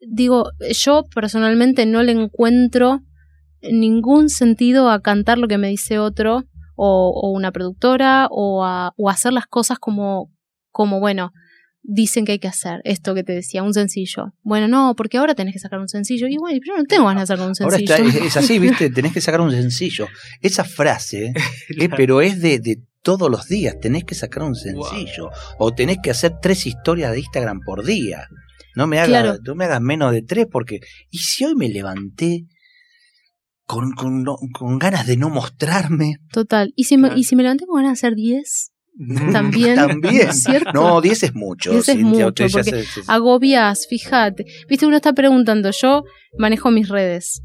digo, 0.00 0.50
yo 0.72 1.04
personalmente 1.14 1.84
no 1.84 2.02
le 2.02 2.12
encuentro 2.12 3.00
ningún 3.60 4.30
sentido 4.30 4.88
a 4.88 5.02
cantar 5.02 5.36
lo 5.36 5.48
que 5.48 5.58
me 5.58 5.68
dice 5.68 5.98
otro 5.98 6.44
o, 6.76 7.12
o 7.14 7.30
una 7.30 7.52
productora 7.52 8.26
o 8.30 8.64
a, 8.64 8.92
o 8.96 9.10
hacer 9.10 9.34
las 9.34 9.46
cosas 9.46 9.78
como, 9.78 10.30
como, 10.70 10.98
bueno, 10.98 11.30
dicen 11.82 12.24
que 12.24 12.32
hay 12.32 12.38
que 12.38 12.48
hacer. 12.48 12.80
Esto 12.84 13.14
que 13.14 13.22
te 13.24 13.32
decía, 13.32 13.62
un 13.62 13.74
sencillo. 13.74 14.34
Bueno, 14.42 14.68
no, 14.68 14.94
porque 14.96 15.18
ahora 15.18 15.34
tenés 15.34 15.54
que 15.54 15.58
sacar 15.60 15.78
un 15.80 15.88
sencillo. 15.88 16.26
Y 16.28 16.36
bueno, 16.36 16.60
yo 16.64 16.76
no 16.76 16.84
tengo 16.84 17.06
ganas 17.06 17.22
de 17.28 17.34
sacar 17.34 17.48
un 17.48 17.54
Ahora 17.60 17.76
sencillo. 17.78 18.06
está, 18.06 18.18
es, 18.20 18.26
es 18.26 18.36
así, 18.36 18.58
¿viste? 18.58 18.90
Tenés 18.94 19.12
que 19.12 19.20
sacar 19.20 19.40
un 19.40 19.50
sencillo. 19.50 20.06
Esa 20.40 20.64
frase, 20.64 21.32
eh, 21.78 21.88
pero 21.96 22.20
es 22.20 22.40
de, 22.40 22.58
de 22.58 22.82
todos 23.02 23.30
los 23.30 23.48
días. 23.48 23.76
Tenés 23.80 24.04
que 24.04 24.14
sacar 24.14 24.42
un 24.42 24.54
sencillo. 24.54 25.30
O 25.58 25.72
tenés 25.72 25.98
que 26.02 26.10
hacer 26.10 26.34
tres 26.42 26.66
historias 26.66 27.12
de 27.12 27.20
Instagram 27.20 27.60
por 27.64 27.84
día. 27.84 28.26
No 28.76 28.86
me 28.86 28.98
hagas, 28.98 29.08
Claro. 29.08 29.38
no 29.44 29.54
me 29.54 29.64
hagas 29.64 29.80
menos 29.80 30.12
de 30.12 30.22
tres 30.22 30.46
porque... 30.50 30.80
¿Y 31.10 31.18
si 31.18 31.44
hoy 31.44 31.54
me 31.56 31.68
levanté 31.68 32.44
con, 33.64 33.92
con, 33.92 34.22
no- 34.22 34.38
con 34.52 34.78
ganas 34.78 35.06
de 35.06 35.16
no 35.16 35.28
mostrarme? 35.30 36.16
Total. 36.32 36.72
¿Y 36.76 36.84
si, 36.84 36.96
me, 36.96 37.08
Claro. 37.08 37.20
y 37.20 37.24
si 37.24 37.36
me 37.36 37.42
levanté 37.42 37.66
con 37.66 37.76
ganas 37.82 38.00
de 38.00 38.06
hacer 38.06 38.14
10, 38.16 38.70
también. 39.32 39.74
También. 39.76 40.32
¿Cierto? 40.32 40.70
No, 40.72 41.00
10 41.00 41.22
es 41.22 41.34
mucho. 41.34 41.70
10 41.70 41.88
es 41.88 41.98
mucho, 41.98 42.26
usted 42.28 42.46
ya 42.48 42.52
porque 42.52 42.70
se- 42.84 43.02
se- 43.02 43.02
agobias, 43.12 43.86
fíjate. 43.88 44.44
Viste, 44.68 44.86
uno 44.86 44.96
está 44.96 45.12
preguntando, 45.12 45.70
yo 45.70 46.04
manejo 46.38 46.70
mis 46.70 46.88
redes. 46.88 47.42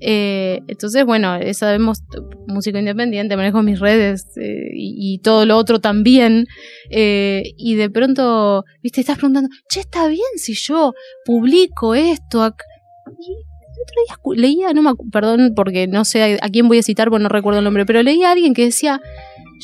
Eh, 0.00 0.60
entonces, 0.68 1.04
bueno, 1.04 1.34
sabemos, 1.52 1.98
músico 2.46 2.78
independiente, 2.78 3.36
manejo 3.36 3.62
mis 3.62 3.80
redes 3.80 4.26
eh, 4.40 4.70
y, 4.74 5.14
y 5.14 5.18
todo 5.20 5.46
lo 5.46 5.56
otro 5.56 5.80
también. 5.80 6.46
eh, 6.90 7.42
y 7.56 7.74
de 7.76 7.90
pronto, 7.90 8.64
viste, 8.82 9.00
estás 9.00 9.16
preguntando, 9.16 9.48
che, 9.68 9.80
está 9.80 10.06
bien 10.08 10.20
si 10.36 10.54
yo 10.54 10.92
publico 11.24 11.94
esto. 11.94 12.42
ac-?" 12.42 12.64
Y 13.18 13.32
el 13.32 13.82
otro 13.82 14.32
día 14.34 14.42
leía, 14.48 14.72
no 14.72 14.82
me 14.82 14.92
perdón 15.10 15.52
porque 15.56 15.86
no 15.86 16.04
sé 16.04 16.38
a, 16.40 16.46
a 16.46 16.48
quién 16.50 16.68
voy 16.68 16.78
a 16.78 16.82
citar, 16.82 17.08
porque 17.10 17.22
no 17.22 17.28
recuerdo 17.28 17.58
el 17.58 17.64
nombre, 17.64 17.84
pero 17.86 18.02
leía 18.02 18.28
a 18.28 18.32
alguien 18.32 18.54
que 18.54 18.64
decía, 18.66 19.00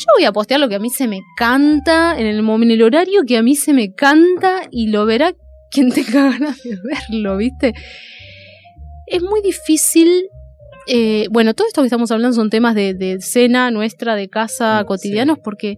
yo 0.00 0.06
voy 0.16 0.24
a 0.24 0.32
postear 0.32 0.58
lo 0.60 0.68
que 0.68 0.76
a 0.76 0.78
mí 0.78 0.88
se 0.88 1.06
me 1.06 1.20
canta, 1.36 2.18
en 2.18 2.26
el, 2.26 2.38
en 2.38 2.70
el 2.70 2.82
horario 2.82 3.22
que 3.26 3.36
a 3.36 3.42
mí 3.42 3.54
se 3.54 3.74
me 3.74 3.94
canta, 3.94 4.62
y 4.70 4.88
lo 4.88 5.04
verá 5.04 5.34
quien 5.70 5.90
tenga 5.92 6.30
ganas 6.30 6.62
de 6.62 6.78
verlo, 6.82 7.36
¿viste? 7.36 7.74
Es 9.06 9.22
muy 9.22 9.42
difícil. 9.42 10.24
eh, 10.86 11.26
bueno, 11.30 11.52
todo 11.54 11.66
esto 11.66 11.82
que 11.82 11.86
estamos 11.86 12.10
hablando 12.10 12.34
son 12.34 12.48
temas 12.48 12.74
de, 12.74 12.94
de 12.94 13.20
cena 13.20 13.70
nuestra, 13.70 14.14
de 14.14 14.28
casa, 14.28 14.82
cotidianos, 14.86 15.36
sí. 15.36 15.42
porque 15.44 15.70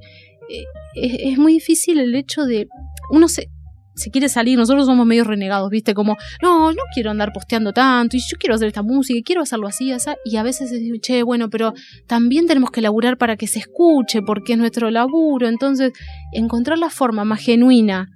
eh, 0.48 0.64
es, 0.94 1.32
es 1.32 1.38
muy 1.38 1.54
difícil 1.54 1.98
el 1.98 2.14
hecho 2.14 2.44
de. 2.44 2.68
Uno 3.10 3.28
se, 3.28 3.48
se 3.94 4.10
quiere 4.10 4.28
salir, 4.28 4.58
nosotros 4.58 4.86
somos 4.86 5.06
medio 5.06 5.24
renegados, 5.24 5.70
¿viste? 5.70 5.94
Como, 5.94 6.16
no, 6.42 6.72
no 6.72 6.82
quiero 6.94 7.10
andar 7.10 7.32
posteando 7.32 7.72
tanto, 7.72 8.16
y 8.16 8.20
yo 8.20 8.36
quiero 8.38 8.54
hacer 8.54 8.68
esta 8.68 8.82
música, 8.82 9.18
y 9.18 9.22
quiero 9.22 9.42
hacerlo 9.42 9.66
así, 9.68 9.92
así, 9.92 10.10
y 10.24 10.36
a 10.36 10.42
veces 10.42 10.70
decimos, 10.70 11.00
che, 11.00 11.22
bueno, 11.22 11.50
pero 11.50 11.74
también 12.06 12.46
tenemos 12.46 12.70
que 12.70 12.80
laburar 12.80 13.18
para 13.18 13.36
que 13.36 13.46
se 13.46 13.58
escuche, 13.58 14.22
porque 14.22 14.52
es 14.54 14.58
nuestro 14.58 14.90
laburo. 14.90 15.48
Entonces, 15.48 15.92
encontrar 16.32 16.78
la 16.78 16.90
forma 16.90 17.24
más 17.24 17.40
genuina 17.40 18.08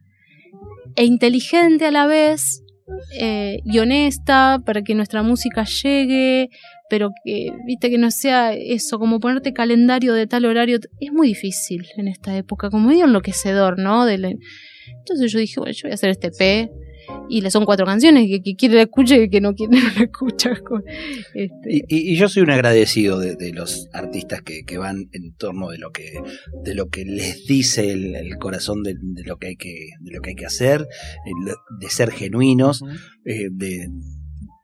e 0.96 1.04
inteligente 1.04 1.86
a 1.86 1.90
la 1.90 2.06
vez 2.06 2.62
eh, 3.18 3.58
y 3.64 3.78
honesta 3.80 4.60
para 4.64 4.82
que 4.82 4.94
nuestra 4.94 5.22
música 5.22 5.64
llegue, 5.64 6.48
pero 6.88 7.10
que, 7.24 7.50
viste, 7.66 7.90
que 7.90 7.98
no 7.98 8.10
sea 8.10 8.54
eso, 8.54 8.98
como 8.98 9.18
ponerte 9.20 9.52
calendario 9.52 10.14
de 10.14 10.26
tal 10.26 10.44
horario, 10.44 10.78
es 11.00 11.12
muy 11.12 11.26
difícil 11.28 11.84
en 11.96 12.08
esta 12.08 12.36
época, 12.36 12.70
como 12.70 12.88
medio 12.88 13.04
enloquecedor, 13.06 13.78
¿no? 13.78 14.06
De 14.06 14.18
la- 14.18 14.32
Entonces 14.98 15.32
yo 15.32 15.38
dije, 15.38 15.60
bueno, 15.60 15.72
yo 15.72 15.82
voy 15.84 15.92
a 15.92 15.94
hacer 15.94 16.10
este 16.10 16.30
P. 16.30 16.70
Y 17.28 17.40
le 17.40 17.52
son 17.52 17.64
cuatro 17.64 17.86
canciones, 17.86 18.26
que, 18.28 18.42
que 18.42 18.56
quiere 18.56 18.74
la 18.74 18.82
escuche 18.82 19.22
y 19.22 19.30
que 19.30 19.40
no 19.40 19.54
quiere 19.54 19.76
no 19.76 19.82
la 19.96 20.04
escucha. 20.04 20.50
Este, 21.34 21.52
Y, 21.70 21.76
y- 21.88 22.12
y 22.12 22.16
yo 22.16 22.28
soy 22.28 22.42
un 22.42 22.50
agradecido 22.50 23.20
de, 23.20 23.36
de 23.36 23.52
los 23.52 23.88
artistas 23.92 24.42
que, 24.42 24.64
que 24.64 24.76
van 24.76 25.08
en 25.12 25.32
torno 25.36 25.68
de 25.70 25.78
lo 25.78 25.90
que 25.92 26.14
de 26.64 26.74
lo 26.74 26.88
que 26.88 27.04
les 27.04 27.46
dice 27.46 27.90
el, 27.92 28.16
el 28.16 28.36
corazón 28.38 28.82
de, 28.82 28.94
de 29.00 29.22
lo 29.22 29.36
que 29.36 29.48
hay 29.48 29.56
que 29.56 29.90
de 30.00 30.10
lo 30.10 30.20
que 30.20 30.30
hay 30.30 30.36
que 30.36 30.46
hacer 30.46 30.86
de 31.80 31.90
ser 31.90 32.10
genuinos 32.10 32.82
eh, 33.24 33.48
de, 33.52 33.86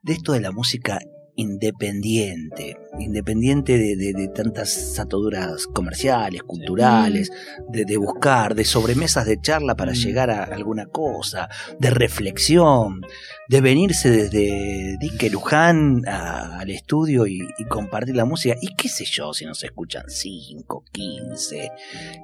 de 0.02 0.12
esto 0.12 0.32
de 0.32 0.40
la 0.40 0.50
música 0.50 0.98
independiente 1.36 2.76
independiente 3.00 3.78
de, 3.78 3.96
de- 3.96 4.12
de 4.12 4.28
tantas 4.28 4.98
ataduras 4.98 5.66
comerciales 5.66 6.42
culturales 6.42 7.30
de, 7.70 7.84
de 7.86 7.96
buscar 7.96 8.54
de 8.54 8.64
sobremesas 8.64 9.24
de 9.26 9.40
charla 9.40 9.74
para 9.74 9.92
Mm. 9.92 9.96
llegar 9.96 10.30
a 10.30 10.44
alguna 10.44 10.86
cosa 10.86 11.48
de 11.78 11.90
reflexión 11.90 13.00
de 13.48 13.60
venirse 13.62 14.10
desde 14.10 14.96
Dique 14.98 15.30
Luján 15.30 16.02
a- 16.06 16.58
al 16.60 16.70
estudio 16.70 17.26
y, 17.26 17.40
y 17.58 17.64
compartir 17.64 18.14
la 18.14 18.24
música. 18.26 18.54
Y 18.60 18.74
qué 18.76 18.88
sé 18.88 19.04
yo, 19.06 19.32
si 19.32 19.44
nos 19.46 19.64
escuchan 19.64 20.04
5, 20.08 20.84
15, 20.92 21.70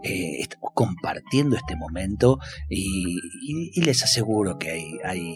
eh, 0.05 0.37
estamos 0.41 0.71
compartiendo 0.75 1.57
este 1.57 1.77
momento 1.77 2.39
y, 2.69 3.17
y- 3.43 3.71
y 3.75 3.83
les 3.83 4.03
aseguro 4.05 4.59
que 4.59 4.71
hay, 4.71 4.99
hay 5.05 5.35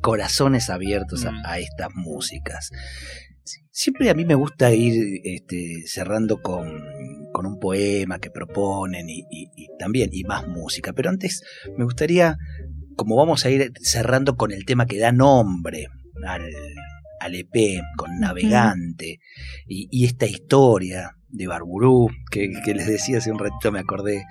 corazones 0.00 0.70
abiertos 0.70 1.24
a, 1.26 1.32
Mm. 1.32 1.42
a 1.46 1.58
estas 1.58 1.88
músicas. 1.94 2.70
Siempre 3.70 4.10
a 4.10 4.14
mí 4.14 4.24
me 4.24 4.34
gusta 4.34 4.72
ir 4.74 5.20
este, 5.24 5.82
cerrando 5.86 6.40
con, 6.42 6.82
con 7.32 7.46
un 7.46 7.58
poema 7.58 8.18
que 8.18 8.30
proponen 8.30 9.08
y, 9.08 9.20
y- 9.30 9.48
y 9.56 9.66
también, 9.78 10.10
y 10.12 10.24
más 10.24 10.46
música. 10.46 10.92
Pero 10.92 11.10
antes 11.10 11.42
me 11.76 11.84
gustaría, 11.84 12.36
como 12.96 13.16
vamos 13.16 13.44
a 13.44 13.50
ir 13.50 13.72
cerrando 13.80 14.36
con 14.36 14.52
el 14.52 14.64
tema 14.64 14.86
que 14.86 14.98
da 14.98 15.12
nombre 15.12 15.88
al, 16.26 16.48
al 17.20 17.34
EP, 17.34 17.80
con 17.96 18.18
Navegante, 18.20 19.18
y, 19.66 19.88
y 19.90 20.04
esta 20.04 20.26
historia 20.26 21.16
de 21.32 21.46
Barburú, 21.46 22.10
que, 22.30 22.50
que 22.64 22.74
les 22.74 22.86
decía 22.86 23.18
hace 23.18 23.30
un 23.30 23.38
ratito, 23.38 23.70
me 23.72 23.78
acordé, 23.80 24.24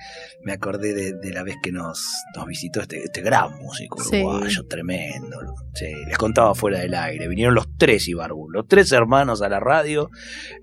me 0.43 0.52
acordé 0.54 0.93
de, 0.93 1.14
de 1.14 1.32
la 1.34 1.43
vez 1.43 1.56
que 1.64 1.72
nos, 1.72 2.06
nos 2.36 2.45
visitó 2.45 2.82
este, 2.82 3.04
este 3.04 3.22
gran 3.22 3.58
músico 3.58 4.04
Sí. 4.04 4.18
uruguayo, 4.24 4.66
tremendo. 4.68 5.38
Sí, 5.74 5.86
les 6.08 6.18
contaba 6.18 6.54
fuera 6.56 6.80
del 6.80 6.93
aire, 6.93 7.28
vinieron 7.28 7.56
los 7.56 7.68
tres 7.78 8.08
Ibarbú, 8.08 8.50
los 8.50 8.68
tres 8.68 8.91
hermanos 8.91 9.41
a 9.41 9.50
la 9.50 9.60
radio, 9.60 10.10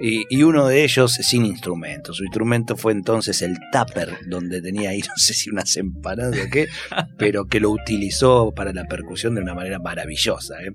y, 0.00 0.24
y 0.28 0.42
uno 0.42 0.66
de 0.66 0.84
ellos 0.84 1.12
sin 1.14 1.44
instrumento. 1.46 2.12
Su 2.12 2.24
instrumento 2.24 2.76
fue 2.76 2.92
entonces 2.92 3.40
el 3.42 3.56
tupper, 3.72 4.18
donde 4.26 4.60
tenía 4.60 4.90
ahí, 4.90 5.00
no 5.08 5.16
sé 5.16 5.32
si 5.34 5.50
unas 5.50 5.76
empanadas 5.76 6.38
o 6.46 6.50
qué, 6.50 6.68
pero 7.18 7.46
que 7.46 7.60
lo 7.60 7.70
utilizó 7.70 8.52
para 8.54 8.72
la 8.72 8.84
percusión 8.84 9.34
de 9.34 9.40
una 9.42 9.54
manera 9.54 9.78
maravillosa. 9.78 10.54
¿eh? 10.62 10.72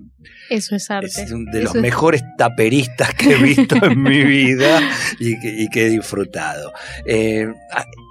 eso 0.50 0.74
es 0.74 0.90
arte. 0.90 1.06
Es 1.06 1.30
un 1.30 1.44
de 1.46 1.58
Eso 1.60 1.64
los 1.68 1.74
es- 1.76 1.82
mejores 1.82 2.22
taperistas 2.36 3.14
que 3.14 3.32
he 3.34 3.36
visto 3.42 3.76
en 3.84 4.02
mi 4.02 4.22
vida 4.24 4.80
y 5.20 5.38
que, 5.38 5.51
y 5.58 5.68
que 5.68 5.86
he 5.86 5.90
disfrutado. 5.90 6.72
Eh, 7.06 7.46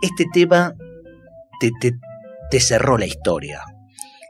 este 0.02 0.26
tema 0.34 0.74
te, 1.60 1.72
te- 1.82 1.96
cerró 2.60 2.98
la 2.98 3.06
historia. 3.06 3.62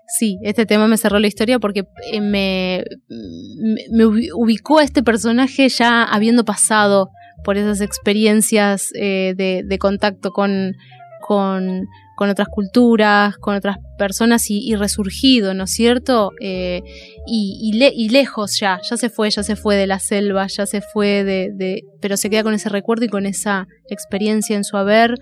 Sí, 0.07 0.37
este 0.43 0.65
tema 0.65 0.87
me 0.87 0.97
cerró 0.97 1.19
la 1.19 1.27
historia 1.27 1.57
porque 1.59 1.85
eh, 2.11 2.19
me, 2.21 2.83
me- 3.09 3.85
me 3.91 4.05
ubi- 4.05 4.29
ubicó 4.35 4.79
a 4.79 4.83
este 4.83 5.01
personaje 5.03 5.69
ya 5.69 6.03
habiendo 6.03 6.43
pasado 6.45 7.09
por 7.43 7.57
esas 7.57 7.81
experiencias 7.81 8.89
eh, 8.93 9.33
de, 9.35 9.63
contacto 9.79 10.31
con, 10.31 10.73
con, 11.21 11.87
con 12.21 12.29
otras 12.29 12.49
culturas, 12.49 13.35
con 13.37 13.55
otras 13.55 13.77
personas 13.97 14.51
y, 14.51 14.75
resurgido, 14.75 15.55
¿no 15.55 15.63
es 15.63 15.71
cierto? 15.71 16.33
Eh, 16.39 16.83
y, 17.25 17.73
y, 17.73 18.09
lejos 18.09 18.59
ya, 18.59 18.79
ya 18.87 18.95
se 18.95 19.09
fue, 19.09 19.31
ya 19.31 19.41
se 19.41 19.55
fue 19.55 19.75
de 19.75 19.87
la 19.87 19.97
selva, 19.97 20.45
ya 20.45 20.67
se 20.67 20.81
fue 20.81 21.23
de, 21.23 21.81
pero 21.99 22.17
se 22.17 22.29
queda 22.29 22.43
con 22.43 22.53
ese 22.53 22.69
recuerdo 22.69 23.05
y 23.05 23.07
con 23.07 23.25
esa 23.25 23.65
experiencia 23.89 24.55
en 24.55 24.63
su 24.63 24.77
haber. 24.77 25.15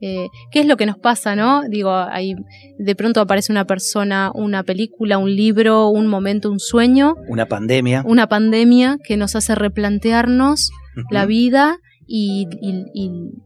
Eh, 0.00 0.28
¿Qué 0.52 0.60
es 0.60 0.66
lo 0.66 0.76
que 0.76 0.86
nos 0.86 0.96
pasa, 0.96 1.34
no? 1.34 1.62
Digo, 1.68 1.90
ahí 1.90 2.36
de 2.78 2.94
pronto 2.94 3.20
aparece 3.20 3.50
una 3.50 3.64
persona, 3.64 4.30
una 4.32 4.62
película, 4.62 5.18
un 5.18 5.34
libro, 5.34 5.88
un 5.88 6.06
momento, 6.06 6.52
un 6.52 6.60
sueño. 6.60 7.16
Una 7.26 7.46
pandemia. 7.46 8.04
Una 8.06 8.28
pandemia 8.28 8.98
que 9.02 9.16
nos 9.16 9.34
hace 9.34 9.56
replantearnos 9.56 10.70
la 11.10 11.26
vida 11.26 11.78
y, 12.06 12.46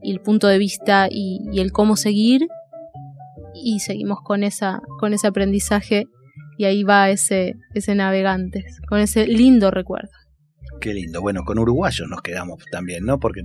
el 0.02 0.20
punto 0.20 0.46
de 0.46 0.58
vista 0.58 1.08
y, 1.10 1.58
el 1.58 1.72
cómo 1.72 1.96
seguir 1.96 2.46
y 3.62 3.80
seguimos 3.80 4.18
con 4.22 4.44
esa 4.44 4.80
con 4.98 5.14
ese 5.14 5.26
aprendizaje 5.26 6.06
y 6.56 6.64
ahí 6.64 6.82
va 6.82 7.10
ese 7.10 7.54
ese 7.74 7.94
navegante 7.94 8.64
con 8.88 9.00
ese 9.00 9.26
lindo 9.26 9.70
recuerdo 9.70 10.10
qué 10.80 10.94
lindo 10.94 11.20
bueno 11.20 11.44
con 11.44 11.58
uruguayos 11.58 12.08
nos 12.08 12.22
quedamos 12.22 12.64
también 12.70 13.04
no 13.04 13.18
porque 13.18 13.42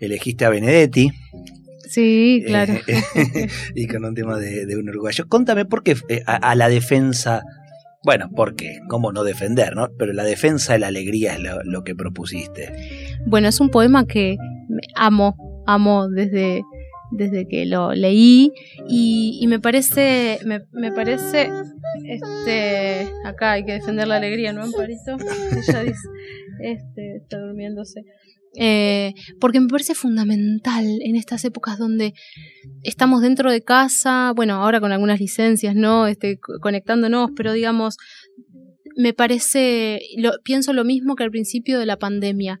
elegiste 0.00 0.44
a 0.44 0.50
Benedetti 0.50 1.12
Sí, 1.88 2.42
claro. 2.46 2.74
y 3.74 3.86
con 3.86 4.04
un 4.04 4.14
tema 4.14 4.38
de, 4.38 4.76
un 4.76 4.90
uruguayo. 4.90 5.26
Contame 5.26 5.64
por 5.64 5.82
qué 5.82 5.96
eh, 6.08 6.22
a, 6.26 6.54
la 6.54 6.68
defensa, 6.68 7.42
bueno, 8.04 8.28
¿por 8.30 8.56
qué? 8.56 8.80
¿Cómo 8.88 9.10
no 9.10 9.24
defender, 9.24 9.74
no? 9.74 9.88
Pero 9.98 10.12
la 10.12 10.24
defensa 10.24 10.74
de 10.74 10.80
la 10.80 10.88
alegría 10.88 11.34
es 11.34 11.40
lo 11.64 11.84
que 11.84 11.94
propusiste. 11.94 12.70
Bueno, 13.26 13.48
es 13.48 13.58
un 13.58 13.70
poema 13.70 14.06
que 14.06 14.36
amo, 14.96 15.64
amo 15.66 16.10
desde, 16.10 16.62
desde 17.10 17.48
que 17.48 17.66
lo 17.66 17.92
leí 17.92 18.52
y, 18.88 19.44
me 19.48 19.60
parece, 19.60 20.38
me, 20.44 20.92
parece, 20.92 21.50
este, 22.04 23.08
acá 23.24 23.52
hay 23.52 23.64
que 23.64 23.72
defender 23.72 24.08
la 24.08 24.16
alegría, 24.16 24.52
¿no, 24.52 24.62
Amparito? 24.62 25.16
Ella 25.68 25.82
dice, 25.82 26.08
este, 26.60 27.16
está 27.16 27.38
durmiéndose. 27.38 28.02
Eh, 28.56 29.12
porque 29.40 29.60
me 29.60 29.68
parece 29.68 29.94
fundamental 29.94 30.84
en 31.02 31.16
estas 31.16 31.44
épocas 31.44 31.78
donde 31.78 32.14
estamos 32.82 33.22
dentro 33.22 33.50
de 33.50 33.62
casa, 33.62 34.32
bueno, 34.34 34.54
ahora 34.54 34.80
con 34.80 34.90
algunas 34.90 35.20
licencias, 35.20 35.74
¿no? 35.74 36.06
Este, 36.06 36.38
conectándonos, 36.60 37.30
pero 37.36 37.52
digamos, 37.52 37.98
me 38.96 39.12
parece, 39.12 40.00
pienso 40.42 40.72
lo 40.72 40.84
mismo 40.84 41.14
que 41.14 41.24
al 41.24 41.30
principio 41.30 41.78
de 41.78 41.86
la 41.86 41.98
pandemia. 41.98 42.58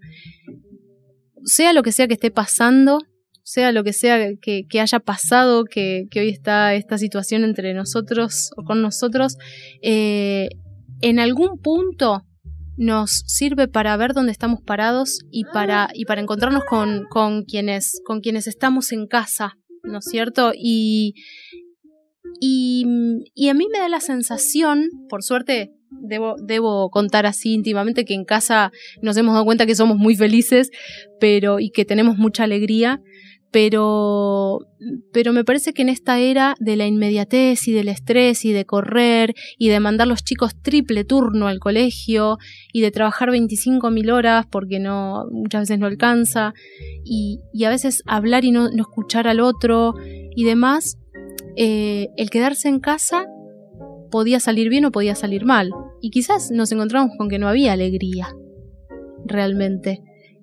Sea 1.44 1.72
lo 1.72 1.82
que 1.82 1.92
sea 1.92 2.06
que 2.06 2.14
esté 2.14 2.30
pasando, 2.30 3.00
sea 3.48 3.72
lo 3.72 3.82
que 3.82 3.94
sea 3.94 4.18
que, 4.36 4.66
haya 4.78 5.00
pasado, 5.00 5.64
que, 5.64 6.06
hoy 6.16 6.28
está 6.28 6.74
esta 6.74 6.98
situación 6.98 7.44
entre 7.44 7.72
nosotros 7.72 8.50
o 8.58 8.62
con 8.62 8.82
nosotros, 8.82 9.38
eh, 9.80 10.50
en 11.00 11.18
algún 11.18 11.58
punto 11.58 12.24
nos 12.76 13.22
sirve 13.26 13.66
para 13.66 13.96
ver 13.96 14.12
dónde 14.12 14.32
estamos 14.32 14.60
parados 14.60 15.20
y 15.30 15.44
para, 15.44 15.88
y 15.94 16.04
para 16.04 16.20
encontrarnos 16.20 16.62
con, 16.68 17.06
con, 17.08 17.44
quienes, 17.44 18.02
con 18.04 18.20
quienes 18.20 18.46
estamos 18.46 18.92
en 18.92 19.06
casa, 19.06 19.54
¿no 19.82 20.00
es 20.00 20.04
cierto? 20.04 20.52
Y, 20.54 21.14
y, 22.42 22.84
y 23.34 23.48
a 23.48 23.54
mí 23.54 23.66
me 23.72 23.78
da 23.78 23.88
la 23.88 24.00
sensación, 24.00 24.90
por 25.08 25.22
suerte 25.22 25.72
Debo, 25.90 26.36
debo, 26.38 26.90
contar 26.90 27.24
así 27.24 27.54
íntimamente 27.54 28.04
que 28.04 28.12
en 28.12 28.26
casa 28.26 28.70
nos 29.00 29.16
hemos 29.16 29.32
dado 29.32 29.46
cuenta 29.46 29.64
que 29.64 29.74
somos 29.74 29.96
muy 29.96 30.14
felices 30.14 30.70
pero 31.18 31.60
y 31.60 31.70
que 31.70 31.86
tenemos 31.86 32.18
mucha 32.18 32.44
alegría 32.44 33.00
pero 33.50 34.60
pero 35.12 35.32
me 35.32 35.44
parece 35.44 35.72
que 35.72 35.82
en 35.82 35.88
esta 35.88 36.18
era 36.18 36.54
de 36.60 36.76
la 36.76 36.86
inmediatez 36.86 37.66
y 37.66 37.72
del 37.72 37.88
estrés 37.88 38.44
y 38.44 38.52
de 38.52 38.64
correr 38.64 39.34
y 39.58 39.68
de 39.68 39.80
mandar 39.80 40.06
los 40.06 40.22
chicos 40.22 40.60
triple 40.62 41.04
turno 41.04 41.48
al 41.48 41.58
colegio 41.58 42.38
y 42.72 42.82
de 42.82 42.90
trabajar 42.90 43.30
25.000 43.30 44.12
horas 44.12 44.46
porque 44.50 44.78
no 44.78 45.24
muchas 45.30 45.62
veces 45.62 45.78
no 45.78 45.86
alcanza 45.86 46.52
y, 47.04 47.40
y 47.52 47.64
a 47.64 47.70
veces 47.70 48.02
hablar 48.06 48.44
y 48.44 48.52
no, 48.52 48.70
no, 48.70 48.82
escuchar 48.82 49.26
al 49.26 49.40
otro 49.40 49.94
y 50.36 50.44
demás 50.44 50.98
eh, 51.56 52.10
el 52.16 52.30
quedarse 52.30 52.68
en 52.68 52.78
casa 52.78 53.26
podía 54.10 54.40
salir 54.40 54.68
bien 54.68 54.84
o 54.84 54.92
podía 54.92 55.14
salir 55.14 55.44
mal. 55.44 55.72
Y 56.00 56.10
quizás 56.10 56.50
nos 56.50 56.72
encontramos 56.72 57.12
con 57.18 57.28
que 57.28 57.38
no 57.38 57.48
había 57.48 57.72
alegría, 57.72 58.28
realmente. 59.24 60.02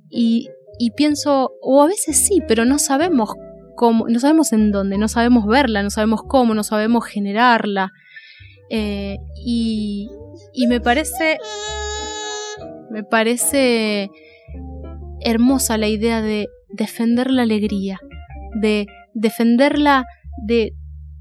Y, 0.09 0.49
pienso, 0.95 1.51
o 1.61 1.81
a 1.81 1.87
veces 1.87 2.17
sí, 2.17 2.41
pero 2.47 2.65
no 2.65 2.79
sabemos 2.79 3.33
cómo, 3.75 4.07
no 4.07 4.19
sabemos 4.19 4.53
en 4.53 4.71
dónde, 4.71 4.97
no 4.97 5.07
sabemos 5.07 5.45
verla, 5.45 5.83
no 5.83 5.89
sabemos 5.89 6.21
cómo, 6.27 6.53
no 6.53 6.63
sabemos 6.63 7.05
generarla. 7.05 7.91
Eh, 8.69 9.17
y, 9.45 10.09
y 10.53 10.67
me 10.67 10.81
parece, 10.81 11.37
me 12.89 13.03
parece 13.03 14.09
hermosa 15.21 15.77
la 15.77 15.87
idea 15.87 16.21
de 16.21 16.47
defender 16.69 17.31
la 17.31 17.43
alegría, 17.43 17.99
de 18.59 18.87
defenderla 19.13 20.05
de, 20.45 20.73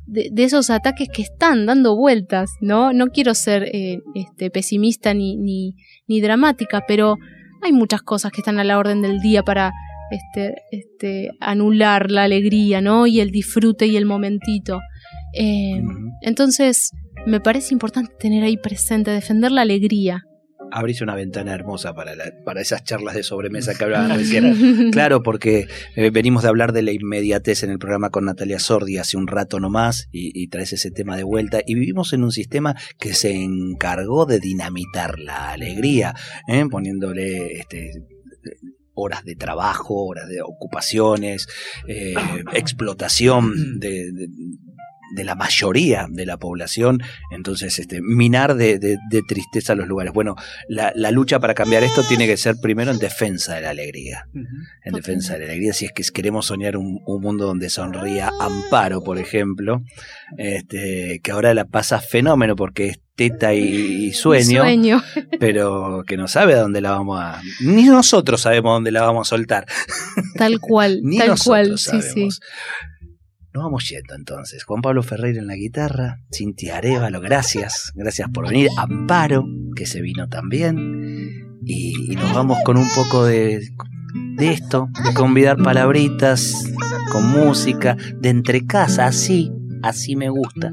de, 0.07 0.44
esos 0.44 0.70
ataques 0.70 1.09
que 1.09 1.22
están 1.22 1.66
dando 1.66 1.96
vueltas, 1.96 2.50
¿no? 2.61 2.92
No 2.92 3.07
quiero 3.09 3.34
ser 3.34 3.64
eh, 3.72 4.00
este, 4.14 4.50
pesimista 4.50 5.14
ni, 5.14 5.36
ni, 5.36 5.76
ni, 6.07 6.20
dramática, 6.20 6.84
pero 6.86 7.16
hay 7.65 7.73
muchas 7.73 8.03
cosas 8.03 8.33
que 8.33 8.41
están 8.41 8.59
a 8.59 8.65
la 8.65 8.79
orden 8.79 9.03
del 9.03 9.21
día 9.21 9.43
para 9.43 9.73
este, 10.11 10.55
este, 10.71 11.31
anular 11.41 12.11
la 12.11 12.25
alegría, 12.25 12.81
¿no? 12.81 13.07
Y 13.07 13.21
el 13.21 13.31
disfrute 13.31 13.87
y 13.87 13.97
el 13.97 14.07
momentito. 14.07 14.81
Eh, 15.33 15.83
entonces, 16.23 16.93
me 17.27 17.41
parece 17.41 17.75
importante 17.75 18.12
tener 18.19 18.45
ahí 18.45 18.57
presente, 18.57 19.11
defender 19.11 19.51
la 19.51 19.62
alegría, 19.62 20.25
abrís 20.75 21.01
una 21.01 21.14
ventana 21.14 21.55
hermosa 21.55 21.95
para, 21.95 22.14
para 22.45 22.61
esas 22.61 22.83
charlas 22.83 23.14
de 23.14 23.22
sobremesa 23.22 23.75
que 23.75 23.85
hablaban 23.85 24.11
recién. 24.18 24.91
claro, 24.91 25.22
porque 25.22 25.68
eh, 25.95 26.11
venimos 26.11 26.43
de 26.43 26.49
hablar 26.49 26.72
de 26.72 26.83
la 26.83 26.91
inmediatez 26.91 27.62
en 27.62 27.70
el 27.70 27.79
programa 27.79 28.11
con 28.11 28.25
Natalia 28.25 28.59
Sordi 28.59 28.99
hace 28.99 29.16
un 29.16 29.29
rato 29.29 29.61
nomás 29.61 30.09
y, 30.11 30.33
y 30.35 30.49
traes 30.49 30.72
ese 30.72 30.91
tema 30.91 31.16
de 31.16 31.22
vuelta. 31.22 31.61
Y 31.64 31.75
vivimos 31.75 32.12
en 32.12 32.25
un 32.25 32.33
sistema 32.33 32.75
que 32.99 33.14
se 33.14 33.33
encargó 33.33 34.27
de 34.27 34.41
dinamitar 34.41 35.20
la 35.20 35.53
alegría, 35.53 36.14
¿eh? 36.49 36.64
poniéndole 36.68 37.53
este, 37.59 37.93
horas 38.95 39.25
de 39.25 39.37
trabajo, 39.37 39.95
horas 40.07 40.29
de 40.29 40.43
ocupaciones, 40.43 41.47
eh, 41.87 42.14
explotación 42.53 43.79
de, 43.79 44.11
de 44.12 44.29
la 45.23 45.37
mayoría 45.37 46.07
de 46.11 46.27
la 46.27 46.39
población, 46.39 47.03
entonces 47.31 47.79
este, 47.79 48.01
minar 48.03 48.57
de, 48.57 48.79
de, 48.79 49.23
tristeza 49.29 49.77
los 49.77 49.87
lugares. 49.87 50.12
Bueno, 50.12 50.35
la, 50.69 50.93
la, 50.97 51.11
lucha 51.12 51.39
para 51.39 51.55
cambiar 51.55 51.85
esto 51.85 52.03
tiene 52.09 52.27
que 52.27 52.37
ser 52.37 52.57
primero 52.61 52.91
en 52.91 52.99
defensa 52.99 53.55
de 53.55 53.61
la 53.61 53.71
alegría, 53.71 54.27
en 54.83 54.95
defensa 54.95 55.35
de 55.35 55.41
la 55.41 55.45
alegría, 55.47 55.73
si 55.73 55.85
es 55.85 55.93
que 55.93 56.03
queremos 56.12 56.47
soñar 56.47 56.77
un, 56.77 57.01
mundo 57.07 57.47
donde 57.47 57.71
sonría 57.71 58.31
Amparo, 58.41 59.03
por 59.03 59.19
ejemplo, 59.19 59.83
este, 60.37 61.21
que 61.23 61.31
ahora 61.31 61.55
la 61.55 61.67
pasa 61.67 62.01
fenómeno 62.01 62.57
porque 62.57 62.89
es 62.89 63.01
teta 63.17 63.55
y, 63.55 64.12
sueño, 64.12 64.62
sueño, 64.62 65.03
pero 65.41 66.03
que 66.07 66.17
no 66.17 66.27
sabe 66.29 66.55
a 66.55 66.61
dónde 66.61 66.81
la 66.81 66.91
vamos 66.91 67.21
a... 67.21 67.41
Ni 67.61 67.85
nosotros 67.85 68.41
sabemos 68.41 68.75
dónde 68.75 68.91
la 68.91 69.03
vamos 69.03 69.29
a 69.29 69.31
soltar. 69.31 69.67
Tal 70.37 70.59
cual, 70.61 71.01
Ni 71.05 71.19
tal 71.19 71.39
cual, 71.39 71.79
sí, 71.79 72.03
sí. 72.03 72.29
Nos 73.55 73.62
vamos 73.62 73.88
yendo 73.88 74.16
entonces. 74.16 74.64
Juan 74.64 74.82
Pablo 74.82 75.05
Ferreira 75.05 75.38
en 75.38 75.46
la 75.46 75.55
guitarra, 75.55 76.18
Cintia 76.32 76.78
Arevalo, 76.78 77.20
gracias, 77.20 77.92
gracias 77.94 78.28
por 78.30 78.48
venir. 78.48 78.68
Amparo, 78.76 79.44
que 79.76 79.86
se 79.86 80.00
vino 80.00 80.28
también. 80.28 81.61
Y, 81.64 82.16
nos 82.16 82.34
vamos 82.34 82.59
con 82.64 82.76
un 82.76 82.88
poco 82.92 83.24
de, 83.24 83.61
de 84.38 84.50
esto, 84.50 84.88
de 85.05 85.14
convidar 85.14 85.57
palabritas, 85.59 86.68
con 87.12 87.30
música, 87.30 87.96
de 88.18 88.30
entre 88.30 88.66
casa, 88.66 89.07
así, 89.07 89.52
así 89.84 90.16
me 90.16 90.30
gusta. 90.30 90.72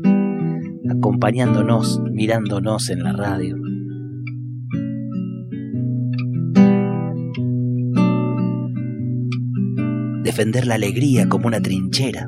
Acompañándonos, 0.89 2.01
mirándonos 2.11 2.89
en 2.89 3.03
la 3.03 3.13
radio. 3.13 3.57
Defender 10.23 10.65
la 10.65 10.73
alegría 10.73 11.29
como 11.29 11.45
una 11.45 11.61
trinchera 11.61 12.27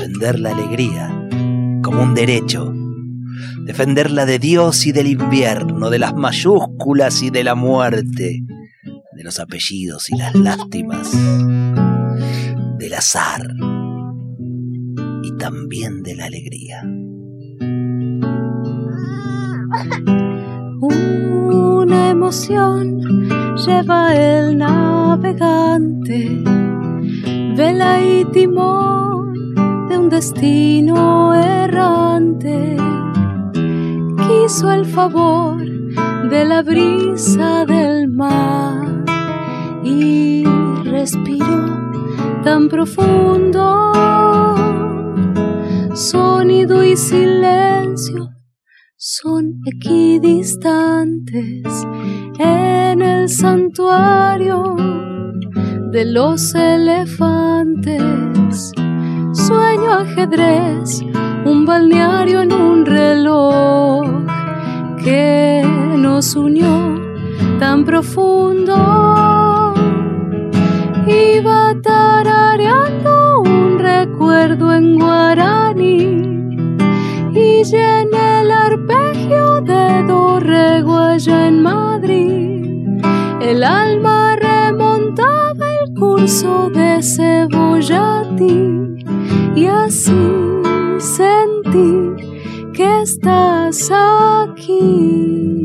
defender 0.00 0.40
la 0.40 0.52
alegría 0.52 1.08
como 1.82 2.02
un 2.02 2.14
derecho, 2.14 2.72
defenderla 3.64 4.24
de 4.24 4.38
Dios 4.38 4.86
y 4.86 4.92
del 4.92 5.08
invierno, 5.08 5.90
de 5.90 5.98
las 5.98 6.14
mayúsculas 6.14 7.22
y 7.22 7.28
de 7.28 7.44
la 7.44 7.54
muerte, 7.54 8.42
de 9.12 9.22
los 9.22 9.38
apellidos 9.38 10.08
y 10.08 10.16
las 10.16 10.34
lástimas, 10.34 11.12
del 12.78 12.94
azar 12.94 13.46
y 15.22 15.36
también 15.36 16.02
de 16.02 16.14
la 16.14 16.24
alegría. 16.24 16.82
Una 20.80 22.08
emoción 22.08 23.02
lleva 23.66 24.16
el 24.16 24.56
navegante, 24.56 26.42
vela 27.54 28.02
y 28.02 28.24
timón 28.32 29.09
destino 30.20 31.32
errante. 31.34 32.76
Quiso 34.26 34.70
el 34.70 34.84
favor 34.84 35.64
de 36.28 36.44
la 36.44 36.60
brisa 36.60 37.64
del 37.64 38.06
mar 38.08 39.06
y 39.82 40.44
respiró 40.84 41.64
tan 42.44 42.68
profundo, 42.68 43.92
sonido 45.94 46.84
y 46.84 46.98
silencio 46.98 48.28
son 48.98 49.62
equidistantes 49.64 51.64
en 52.38 53.00
el 53.00 53.30
santuario 53.30 54.76
de 55.90 56.04
los 56.04 56.54
elefantes. 56.54 58.10
Sueño 59.32 59.92
ajedrez, 59.92 61.02
un 61.44 61.64
balneario 61.64 62.42
en 62.42 62.52
un 62.52 62.84
reloj 62.84 64.04
que 65.04 65.62
nos 65.96 66.34
unió 66.34 67.00
tan 67.60 67.84
profundo. 67.84 68.74
Iba 71.06 71.74
tarareando 71.80 73.42
un 73.42 73.78
recuerdo 73.78 74.72
en 74.74 74.98
guaraní 74.98 76.00
y 77.32 77.62
llené 77.62 78.40
el 78.40 78.50
arpegio 78.50 79.60
de 79.60 80.02
do 80.08 80.40
reguaya 80.40 81.46
en 81.46 81.62
Madrid. 81.62 83.04
El 83.40 83.62
alma 83.62 84.29
curso 86.00 86.70
de 86.70 87.02
Cebollati 87.02 88.56
y 89.54 89.66
así 89.66 90.16
sentí 90.98 92.16
que 92.72 93.02
estás 93.02 93.90
aquí. 93.92 95.59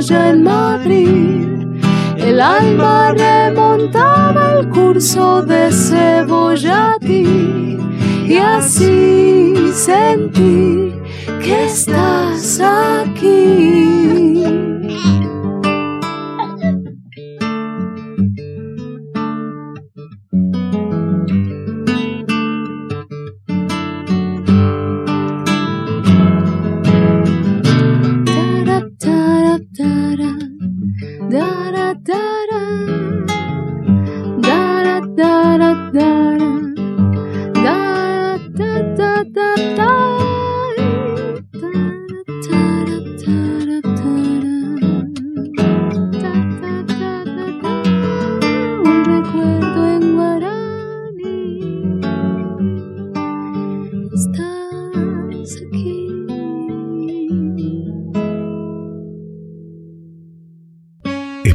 Reguaya 0.00 0.30
en 0.30 0.42
Madrid. 0.42 1.48
El 2.16 2.40
alma 2.40 3.12
remontaba 3.12 4.54
el 4.58 4.68
curso 4.68 5.42
de 5.42 5.70
Cebollati 5.70 7.78
y 8.26 8.36
así 8.36 9.72
sentí 9.72 10.94
que 11.42 11.66
estás 11.66 12.60
aquí. 12.60 14.59